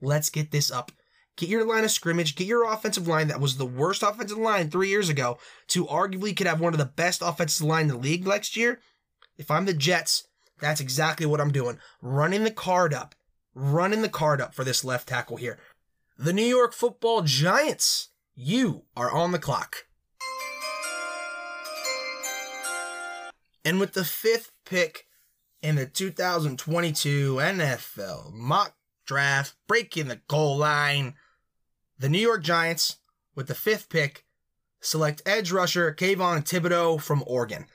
Let's 0.00 0.30
get 0.30 0.52
this 0.52 0.70
up. 0.70 0.92
Get 1.38 1.48
your 1.48 1.64
line 1.64 1.84
of 1.84 1.92
scrimmage, 1.92 2.34
get 2.34 2.48
your 2.48 2.64
offensive 2.64 3.06
line 3.06 3.28
that 3.28 3.40
was 3.40 3.56
the 3.56 3.64
worst 3.64 4.02
offensive 4.02 4.38
line 4.38 4.70
three 4.70 4.88
years 4.88 5.08
ago 5.08 5.38
to 5.68 5.86
arguably 5.86 6.36
could 6.36 6.48
have 6.48 6.60
one 6.60 6.74
of 6.74 6.80
the 6.80 6.84
best 6.84 7.22
offensive 7.24 7.64
line 7.64 7.82
in 7.82 7.88
the 7.88 7.96
league 7.96 8.26
next 8.26 8.56
year. 8.56 8.80
If 9.36 9.48
I'm 9.48 9.64
the 9.64 9.72
Jets, 9.72 10.26
that's 10.60 10.80
exactly 10.80 11.26
what 11.26 11.40
I'm 11.40 11.52
doing. 11.52 11.78
Running 12.02 12.42
the 12.42 12.50
card 12.50 12.92
up. 12.92 13.14
Running 13.54 14.02
the 14.02 14.08
card 14.08 14.40
up 14.40 14.52
for 14.52 14.64
this 14.64 14.84
left 14.84 15.08
tackle 15.08 15.36
here 15.36 15.58
the 16.18 16.32
New 16.32 16.44
York 16.44 16.74
football 16.74 17.22
giants. 17.22 18.08
You 18.34 18.82
are 18.96 19.10
on 19.10 19.30
the 19.30 19.38
clock. 19.38 19.86
And 23.64 23.78
with 23.78 23.92
the 23.92 24.04
fifth 24.04 24.50
pick 24.64 25.06
in 25.62 25.76
the 25.76 25.86
2022 25.86 27.36
NFL 27.36 28.32
mock 28.32 28.74
draft, 29.06 29.54
breaking 29.68 30.08
the 30.08 30.20
goal 30.28 30.56
line, 30.56 31.14
the 31.98 32.08
New 32.08 32.18
York 32.18 32.42
Giants, 32.42 32.96
with 33.34 33.48
the 33.48 33.54
fifth 33.54 33.88
pick, 33.88 34.24
select 34.80 35.22
edge 35.26 35.52
rusher 35.52 35.94
Kayvon 35.94 36.44
Thibodeaux 36.44 37.00
from 37.00 37.24
Oregon. 37.26 37.66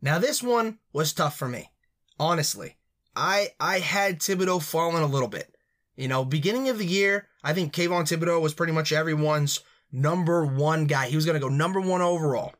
Now, 0.00 0.18
this 0.18 0.42
one 0.42 0.78
was 0.92 1.12
tough 1.12 1.36
for 1.36 1.48
me. 1.48 1.70
Honestly, 2.18 2.76
I 3.14 3.50
I 3.60 3.80
had 3.80 4.20
Thibodeaux 4.20 4.62
falling 4.62 5.02
a 5.02 5.06
little 5.06 5.28
bit. 5.28 5.54
You 5.96 6.08
know, 6.08 6.24
beginning 6.24 6.68
of 6.68 6.78
the 6.78 6.86
year, 6.86 7.26
I 7.42 7.52
think 7.52 7.72
Kayvon 7.72 8.04
Thibodeaux 8.04 8.40
was 8.40 8.54
pretty 8.54 8.72
much 8.72 8.92
everyone's 8.92 9.60
number 9.90 10.44
one 10.44 10.86
guy. 10.86 11.08
He 11.08 11.16
was 11.16 11.24
going 11.24 11.40
to 11.40 11.46
go 11.46 11.52
number 11.52 11.80
one 11.80 12.02
overall. 12.02 12.54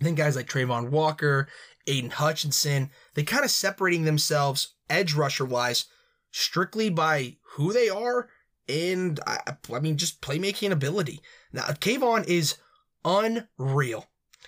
I 0.00 0.04
think 0.04 0.18
guys 0.18 0.34
like 0.34 0.48
Travon 0.48 0.90
Walker, 0.90 1.48
Aidan 1.86 2.10
Hutchinson, 2.10 2.90
they 3.14 3.22
kind 3.22 3.44
of 3.44 3.50
separating 3.50 4.04
themselves 4.04 4.74
edge 4.90 5.14
rusher 5.14 5.44
wise 5.44 5.86
strictly 6.32 6.90
by 6.90 7.36
who 7.52 7.72
they 7.72 7.88
are 7.88 8.28
and 8.68 9.20
I, 9.26 9.38
I 9.72 9.80
mean 9.80 9.96
just 9.96 10.20
playmaking 10.20 10.70
ability. 10.70 11.20
Now 11.52 11.64
Kayvon 11.64 12.26
is 12.26 12.56
unreal. 13.04 14.06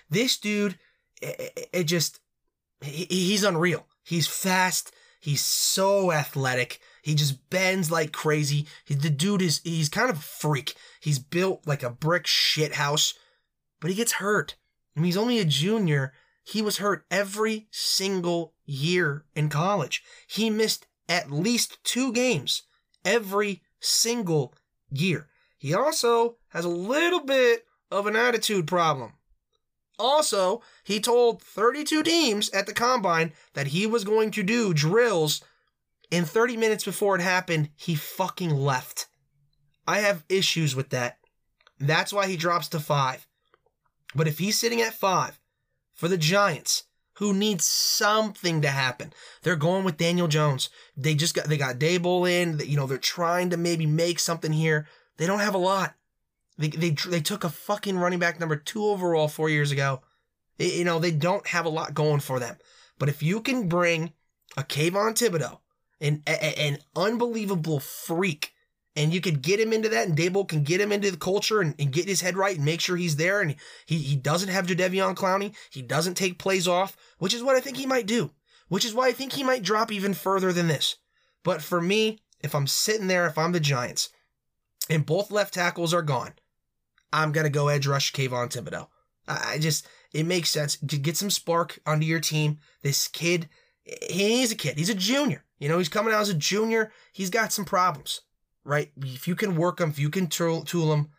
This 0.09 0.37
dude, 0.37 0.77
it, 1.21 1.69
it 1.73 1.83
just 1.85 2.19
he, 2.81 3.05
he's 3.05 3.43
unreal. 3.43 3.87
He's 4.03 4.27
fast. 4.27 4.93
He's 5.19 5.41
so 5.41 6.11
athletic. 6.11 6.79
He 7.01 7.15
just 7.15 7.49
bends 7.49 7.91
like 7.91 8.11
crazy. 8.11 8.67
He, 8.85 8.93
the 8.93 9.09
dude 9.09 9.41
is, 9.41 9.61
he's 9.63 9.89
kind 9.89 10.09
of 10.09 10.17
a 10.17 10.21
freak. 10.21 10.75
He's 10.99 11.19
built 11.19 11.65
like 11.65 11.83
a 11.83 11.89
brick 11.89 12.27
shit 12.27 12.75
house, 12.75 13.13
but 13.81 13.89
he 13.89 13.95
gets 13.95 14.13
hurt. 14.13 14.55
I 14.95 14.99
mean, 14.99 15.05
he's 15.05 15.17
only 15.17 15.39
a 15.39 15.45
junior. 15.45 16.13
He 16.43 16.61
was 16.61 16.77
hurt 16.77 17.05
every 17.11 17.67
single 17.71 18.53
year 18.65 19.25
in 19.35 19.49
college. 19.49 20.03
He 20.27 20.49
missed 20.49 20.87
at 21.09 21.31
least 21.31 21.83
two 21.83 22.13
games 22.13 22.63
every 23.03 23.63
single 23.79 24.53
year. 24.91 25.27
He 25.57 25.73
also 25.73 26.37
has 26.49 26.65
a 26.65 26.69
little 26.69 27.21
bit 27.21 27.65
of 27.91 28.07
an 28.07 28.15
attitude 28.15 28.67
problem. 28.67 29.13
Also, 29.99 30.61
he 30.83 30.99
told 30.99 31.41
32 31.41 32.03
teams 32.03 32.49
at 32.51 32.67
the 32.67 32.73
combine 32.73 33.33
that 33.53 33.67
he 33.67 33.87
was 33.87 34.03
going 34.03 34.29
to 34.31 34.43
do 34.43 34.73
drills 34.73 35.41
and 36.11 36.27
30 36.27 36.57
minutes 36.57 36.83
before 36.83 37.15
it 37.15 37.21
happened, 37.21 37.69
he 37.75 37.95
fucking 37.95 38.51
left. 38.51 39.07
I 39.85 39.99
have 39.99 40.23
issues 40.29 40.75
with 40.75 40.89
that. 40.89 41.17
That's 41.79 42.13
why 42.13 42.27
he 42.27 42.37
drops 42.37 42.69
to 42.69 42.79
five. 42.79 43.27
But 44.15 44.27
if 44.27 44.39
he's 44.39 44.57
sitting 44.57 44.81
at 44.81 44.93
five 44.93 45.39
for 45.93 46.07
the 46.07 46.17
Giants, 46.17 46.83
who 47.17 47.33
needs 47.33 47.65
something 47.65 48.61
to 48.61 48.69
happen, 48.69 49.13
they're 49.43 49.55
going 49.55 49.83
with 49.83 49.97
Daniel 49.97 50.27
Jones. 50.27 50.69
They 50.95 51.15
just 51.15 51.35
got 51.35 51.45
they 51.45 51.57
got 51.57 51.79
Daboll 51.79 52.29
in. 52.29 52.59
You 52.67 52.77
know 52.77 52.87
they're 52.87 52.97
trying 52.97 53.49
to 53.51 53.57
maybe 53.57 53.85
make 53.85 54.19
something 54.19 54.53
here. 54.53 54.87
They 55.17 55.27
don't 55.27 55.39
have 55.39 55.55
a 55.55 55.59
lot. 55.59 55.95
They 56.57 56.69
they 56.69 56.91
they 56.91 57.21
took 57.21 57.43
a 57.43 57.49
fucking 57.49 57.97
running 57.97 58.19
back 58.19 58.39
number 58.39 58.55
two 58.55 58.85
overall 58.85 59.27
four 59.27 59.49
years 59.49 59.71
ago. 59.71 60.01
You 60.57 60.83
know 60.83 60.99
they 60.99 61.11
don't 61.11 61.47
have 61.47 61.65
a 61.65 61.69
lot 61.69 61.93
going 61.93 62.19
for 62.19 62.39
them. 62.39 62.57
But 62.99 63.09
if 63.09 63.21
you 63.21 63.41
can 63.41 63.67
bring 63.67 64.13
a 64.55 64.63
Kayvon 64.63 65.13
Thibodeaux 65.13 65.59
an, 65.99 66.23
an 66.25 66.79
unbelievable 66.95 67.79
freak. 67.79 68.53
And 68.97 69.13
you 69.13 69.21
could 69.21 69.43
get 69.43 69.59
him 69.59 69.71
into 69.71 69.89
that, 69.89 70.07
and 70.07 70.17
Daboll 70.17 70.47
can 70.47 70.63
get 70.63 70.81
him 70.81 70.91
into 70.91 71.11
the 71.11 71.17
culture 71.17 71.61
and, 71.61 71.75
and 71.77 71.93
get 71.93 72.07
his 72.07 72.19
head 72.19 72.35
right 72.35 72.55
and 72.55 72.65
make 72.65 72.81
sure 72.81 72.97
he's 72.97 73.15
there. 73.15 73.41
And 73.41 73.55
he, 73.85 73.99
he 73.99 74.15
doesn't 74.15 74.49
have 74.49 74.65
Jadeveon 74.65 75.15
Clowney. 75.15 75.55
He 75.69 75.83
doesn't 75.83 76.15
take 76.15 76.39
plays 76.39 76.67
off, 76.67 76.97
which 77.19 77.33
is 77.33 77.43
what 77.43 77.55
I 77.55 77.59
think 77.59 77.77
he 77.77 77.85
might 77.85 78.07
do, 78.07 78.31
which 78.69 78.83
is 78.83 78.95
why 78.95 79.07
I 79.07 79.11
think 79.11 79.33
he 79.33 79.43
might 79.43 79.61
drop 79.61 79.91
even 79.91 80.15
further 80.15 80.51
than 80.51 80.67
this. 80.67 80.95
But 81.43 81.61
for 81.61 81.79
me, 81.79 82.19
if 82.41 82.55
I'm 82.55 82.65
sitting 82.65 83.07
there, 83.07 83.27
if 83.27 83.37
I'm 83.37 83.51
the 83.51 83.59
Giants, 83.59 84.09
and 84.89 85.05
both 85.05 85.31
left 85.31 85.53
tackles 85.53 85.93
are 85.93 86.01
gone, 86.01 86.33
I'm 87.13 87.31
going 87.31 87.45
to 87.45 87.51
go 87.51 87.67
edge 87.67 87.85
rush 87.85 88.11
Kayvon 88.11 88.49
Thibodeaux. 88.49 88.87
I 89.27 89.59
just, 89.59 89.87
it 90.13 90.25
makes 90.25 90.49
sense 90.49 90.77
to 90.77 90.97
get 90.97 91.17
some 91.17 91.29
spark 91.29 91.79
onto 91.85 92.05
your 92.05 92.19
team. 92.19 92.59
This 92.81 93.07
kid, 93.07 93.47
he's 94.09 94.51
a 94.51 94.55
kid. 94.55 94.77
He's 94.77 94.89
a 94.89 94.95
junior. 94.95 95.43
You 95.59 95.69
know, 95.69 95.77
he's 95.77 95.89
coming 95.89 96.13
out 96.13 96.21
as 96.21 96.29
a 96.29 96.33
junior. 96.33 96.91
He's 97.11 97.29
got 97.29 97.51
some 97.51 97.65
problems, 97.65 98.21
right? 98.67 98.91
If 98.97 99.27
you 99.27 99.35
can 99.35 99.55
work 99.55 99.79
him, 99.79 99.89
if 99.89 99.97
you 99.97 100.09
can 100.09 100.27
tool, 100.27 100.63
tool 100.63 100.93
him, 100.93 101.09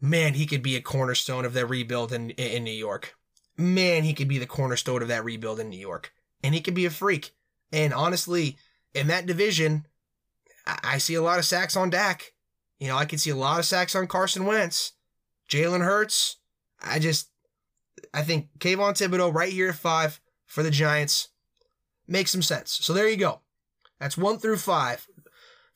man, 0.00 0.34
he 0.34 0.44
could 0.44 0.62
be 0.62 0.76
a 0.76 0.82
cornerstone 0.82 1.44
of 1.44 1.54
that 1.54 1.68
rebuild 1.68 2.12
in, 2.12 2.30
in 2.30 2.64
New 2.64 2.70
York. 2.70 3.14
Man, 3.56 4.02
he 4.02 4.12
could 4.12 4.28
be 4.28 4.38
the 4.38 4.46
cornerstone 4.46 5.00
of 5.00 5.08
that 5.08 5.24
rebuild 5.24 5.60
in 5.60 5.70
New 5.70 5.78
York. 5.78 6.12
And 6.42 6.54
he 6.54 6.60
could 6.60 6.74
be 6.74 6.84
a 6.84 6.90
freak. 6.90 7.32
And 7.72 7.94
honestly, 7.94 8.58
in 8.92 9.06
that 9.06 9.26
division, 9.26 9.86
I 10.66 10.98
see 10.98 11.14
a 11.14 11.22
lot 11.22 11.38
of 11.38 11.44
sacks 11.44 11.76
on 11.76 11.90
Dak. 11.90 12.32
You 12.78 12.88
know, 12.88 12.96
I 12.96 13.04
could 13.04 13.20
see 13.20 13.30
a 13.30 13.36
lot 13.36 13.58
of 13.58 13.64
sacks 13.64 13.94
on 13.94 14.06
Carson 14.06 14.44
Wentz. 14.44 14.92
Jalen 15.48 15.84
Hurts. 15.84 16.36
I 16.82 16.98
just, 16.98 17.30
I 18.12 18.22
think 18.22 18.48
Kayvon 18.58 18.94
Thibodeaux 18.94 19.34
right 19.34 19.52
here 19.52 19.70
at 19.70 19.76
five 19.76 20.20
for 20.46 20.62
the 20.62 20.70
Giants 20.70 21.28
makes 22.06 22.30
some 22.30 22.42
sense. 22.42 22.78
So 22.82 22.92
there 22.92 23.08
you 23.08 23.16
go. 23.16 23.40
That's 23.98 24.16
one 24.16 24.38
through 24.38 24.58
five. 24.58 25.07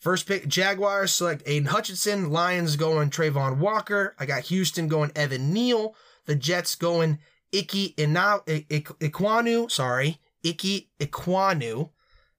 First 0.03 0.27
pick, 0.27 0.49
Jaguars 0.49 1.13
select 1.13 1.45
Aidan 1.47 1.69
Hutchinson. 1.69 2.31
Lions 2.33 2.75
going 2.75 3.09
Travon 3.09 3.59
Walker. 3.59 4.17
I 4.19 4.27
got 4.27 4.43
Houston 4.43 4.89
going 4.89 5.13
Evan 5.15 5.53
Neal. 5.53 5.95
The 6.27 6.35
Jets 6.35 6.75
going 6.75 7.21
Ickey 7.53 7.95
Ekwonu. 7.97 9.71
Sorry, 9.71 10.19
Ickey 10.43 10.91
Ekwonu. 10.99 11.91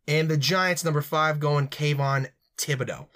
And 0.10 0.30
the 0.30 0.36
Giants, 0.36 0.84
number 0.84 1.02
five, 1.02 1.40
going 1.40 1.70
Kayvon 1.70 2.28
Thibodeaux. 2.58 3.08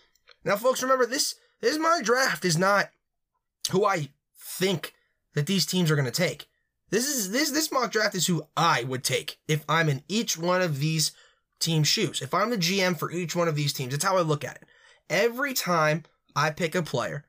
Now, 0.45 0.55
folks, 0.55 0.81
remember 0.81 1.05
this. 1.05 1.35
This 1.59 1.77
my 1.77 1.99
draft 2.01 2.45
is 2.45 2.57
not 2.57 2.89
who 3.71 3.83
I 3.83 4.07
think 4.39 4.93
that 5.33 5.45
these 5.45 5.65
teams 5.65 5.91
are 5.91 5.97
going 5.97 6.05
to 6.05 6.11
take. 6.11 6.47
This 6.89 7.05
is 7.05 7.31
this 7.31 7.51
this 7.51 7.69
mock 7.69 7.91
draft 7.91 8.15
is 8.15 8.27
who 8.27 8.47
I 8.55 8.85
would 8.85 9.03
take 9.03 9.39
if 9.49 9.65
I'm 9.67 9.89
in 9.89 10.03
each 10.07 10.37
one 10.37 10.61
of 10.61 10.79
these 10.79 11.11
team 11.59 11.83
shoes. 11.83 12.21
If 12.21 12.33
I'm 12.33 12.49
the 12.49 12.57
GM 12.57 12.97
for 12.97 13.11
each 13.11 13.35
one 13.35 13.47
of 13.47 13.55
these 13.55 13.73
teams, 13.73 13.93
it's 13.93 14.03
how 14.03 14.17
I 14.17 14.21
look 14.21 14.43
at 14.43 14.57
it. 14.57 14.63
Every 15.09 15.53
time 15.53 16.03
I 16.35 16.49
pick 16.51 16.75
a 16.75 16.81
player, 16.81 17.25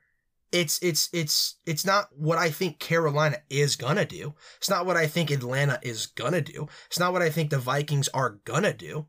it's 0.52 0.78
it's 0.82 1.10
it's 1.12 1.56
it's 1.66 1.84
not 1.84 2.08
what 2.16 2.38
I 2.38 2.50
think 2.50 2.78
Carolina 2.78 3.38
is 3.50 3.76
gonna 3.76 4.04
do. 4.04 4.34
It's 4.56 4.70
not 4.70 4.86
what 4.86 4.96
I 4.96 5.06
think 5.06 5.30
Atlanta 5.30 5.78
is 5.82 6.06
gonna 6.06 6.40
do. 6.40 6.68
It's 6.86 6.98
not 6.98 7.12
what 7.12 7.22
I 7.22 7.30
think 7.30 7.50
the 7.50 7.58
Vikings 7.58 8.08
are 8.08 8.40
gonna 8.44 8.72
do. 8.72 9.06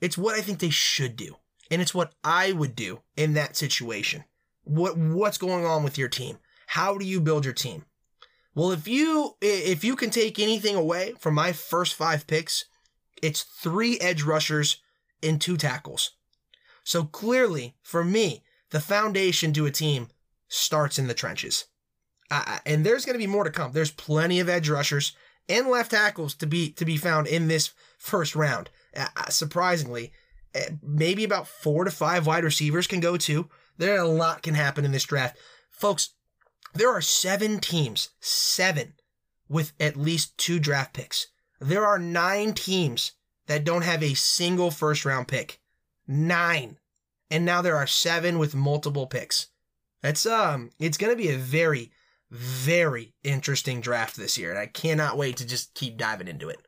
It's 0.00 0.18
what 0.18 0.34
I 0.34 0.40
think 0.40 0.58
they 0.58 0.70
should 0.70 1.16
do. 1.16 1.36
And 1.70 1.80
it's 1.80 1.94
what 1.94 2.12
I 2.24 2.52
would 2.52 2.74
do 2.74 3.00
in 3.16 3.34
that 3.34 3.56
situation. 3.56 4.24
What 4.64 4.96
what's 4.96 5.38
going 5.38 5.64
on 5.64 5.84
with 5.84 5.96
your 5.98 6.08
team? 6.08 6.38
How 6.66 6.98
do 6.98 7.04
you 7.04 7.20
build 7.20 7.44
your 7.44 7.54
team? 7.54 7.84
Well, 8.54 8.72
if 8.72 8.86
you 8.86 9.36
if 9.40 9.84
you 9.84 9.96
can 9.96 10.10
take 10.10 10.38
anything 10.38 10.74
away 10.76 11.14
from 11.18 11.34
my 11.34 11.52
first 11.52 11.94
5 11.94 12.26
picks, 12.26 12.66
it's 13.22 13.42
three 13.42 13.98
edge 14.00 14.22
rushers 14.22 14.78
and 15.22 15.40
two 15.40 15.56
tackles. 15.56 16.10
So 16.84 17.04
clearly, 17.04 17.76
for 17.82 18.04
me, 18.04 18.42
the 18.70 18.80
foundation 18.80 19.52
to 19.52 19.66
a 19.66 19.70
team 19.70 20.08
starts 20.48 20.98
in 20.98 21.06
the 21.06 21.14
trenches. 21.14 21.66
Uh, 22.30 22.58
and 22.66 22.84
there's 22.84 23.04
going 23.04 23.14
to 23.14 23.18
be 23.18 23.26
more 23.26 23.44
to 23.44 23.50
come. 23.50 23.72
There's 23.72 23.90
plenty 23.90 24.40
of 24.40 24.48
edge 24.48 24.68
rushers 24.68 25.14
and 25.48 25.68
left 25.68 25.90
tackles 25.90 26.34
to 26.36 26.46
be 26.46 26.70
to 26.72 26.84
be 26.84 26.96
found 26.96 27.26
in 27.26 27.48
this 27.48 27.72
first 27.98 28.34
round. 28.34 28.70
Uh, 28.96 29.06
surprisingly, 29.28 30.12
maybe 30.82 31.24
about 31.24 31.46
four 31.46 31.84
to 31.84 31.90
five 31.90 32.26
wide 32.26 32.44
receivers 32.44 32.86
can 32.86 33.00
go 33.00 33.16
too. 33.16 33.48
There 33.78 33.98
a 33.98 34.08
lot 34.08 34.42
can 34.42 34.54
happen 34.54 34.84
in 34.84 34.92
this 34.92 35.04
draft, 35.04 35.38
folks. 35.70 36.10
There 36.74 36.90
are 36.90 37.02
seven 37.02 37.58
teams, 37.60 38.10
seven, 38.20 38.94
with 39.48 39.72
at 39.78 39.96
least 39.96 40.38
two 40.38 40.58
draft 40.58 40.94
picks. 40.94 41.26
There 41.62 41.86
are 41.86 41.98
nine 41.98 42.54
teams 42.54 43.12
that 43.46 43.64
don't 43.64 43.82
have 43.82 44.02
a 44.02 44.14
single 44.14 44.70
first 44.70 45.04
round 45.04 45.28
pick. 45.28 45.60
Nine. 46.06 46.78
And 47.30 47.44
now 47.44 47.62
there 47.62 47.76
are 47.76 47.86
seven 47.86 48.38
with 48.38 48.54
multiple 48.54 49.06
picks. 49.06 49.48
That's 50.02 50.26
um 50.26 50.70
it's 50.78 50.98
gonna 50.98 51.16
be 51.16 51.28
a 51.28 51.38
very, 51.38 51.92
very 52.30 53.14
interesting 53.22 53.80
draft 53.80 54.16
this 54.16 54.36
year, 54.36 54.50
and 54.50 54.58
I 54.58 54.66
cannot 54.66 55.16
wait 55.16 55.36
to 55.36 55.46
just 55.46 55.74
keep 55.74 55.96
diving 55.96 56.28
into 56.28 56.48
it. 56.48 56.60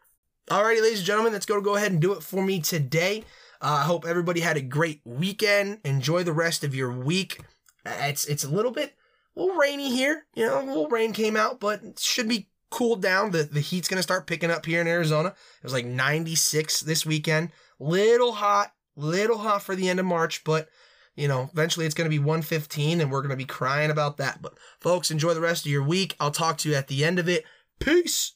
Alrighty, 0.49 0.81
ladies 0.81 0.99
and 0.99 1.07
gentlemen, 1.07 1.33
let's 1.33 1.47
go 1.47 1.61
go 1.61 1.75
ahead 1.75 1.93
and 1.93 2.01
do 2.01 2.13
it 2.13 2.23
for 2.23 2.45
me 2.45 2.61
today. 2.61 3.25
Uh, 3.61 3.79
I 3.81 3.83
hope 3.83 4.07
everybody 4.07 4.41
had 4.41 4.57
a 4.57 4.63
great 4.63 5.01
weekend. 5.05 5.81
Enjoy 5.85 6.23
the 6.23 6.33
rest 6.33 6.63
of 6.65 6.75
your 6.75 6.93
week. 6.93 7.41
Uh, 7.85 7.93
it's 8.03 8.27
it's 8.27 8.45
a 8.45 8.51
little 8.51 8.71
bit 8.71 8.95
a 9.37 9.41
little 9.41 9.57
rainy 9.57 9.91
here. 9.91 10.27
You 10.35 10.47
know, 10.47 10.63
a 10.63 10.65
little 10.65 10.89
rain 10.89 11.13
came 11.13 11.37
out, 11.37 11.59
but 11.59 11.83
it 11.83 11.99
should 11.99 12.29
be 12.29 12.49
cooled 12.75 13.01
down. 13.01 13.31
The 13.31 13.45
the 13.45 13.61
heat's 13.61 13.89
gonna 13.89 14.03
start 14.03 14.27
picking 14.27 14.51
up 14.51 14.67
here 14.67 14.81
in 14.81 14.89
Arizona. 14.89 15.29
It 15.29 15.63
was 15.63 15.73
like 15.73 15.87
96 15.87 16.81
this 16.81 17.07
weekend. 17.07 17.51
Little 17.79 18.33
hot, 18.33 18.73
little 18.97 19.39
hot 19.39 19.63
for 19.63 19.77
the 19.77 19.89
end 19.89 20.01
of 20.01 20.07
March, 20.07 20.43
but 20.43 20.69
you 21.15 21.29
know, 21.29 21.49
eventually 21.53 21.87
it's 21.87 21.95
gonna 21.95 22.11
be 22.11 22.19
115 22.19 23.01
and 23.01 23.13
we're 23.13 23.23
gonna 23.23 23.37
be 23.37 23.45
crying 23.45 23.93
about 23.93 24.17
that. 24.17 24.43
But 24.43 24.59
folks, 24.81 25.13
enjoy 25.13 25.35
the 25.35 25.41
rest 25.41 25.65
of 25.65 25.71
your 25.71 25.85
week. 25.85 26.17
I'll 26.19 26.33
talk 26.33 26.59
to 26.59 26.69
you 26.69 26.75
at 26.75 26.89
the 26.89 27.05
end 27.05 27.21
of 27.21 27.29
it. 27.29 27.45
Peace. 27.79 28.34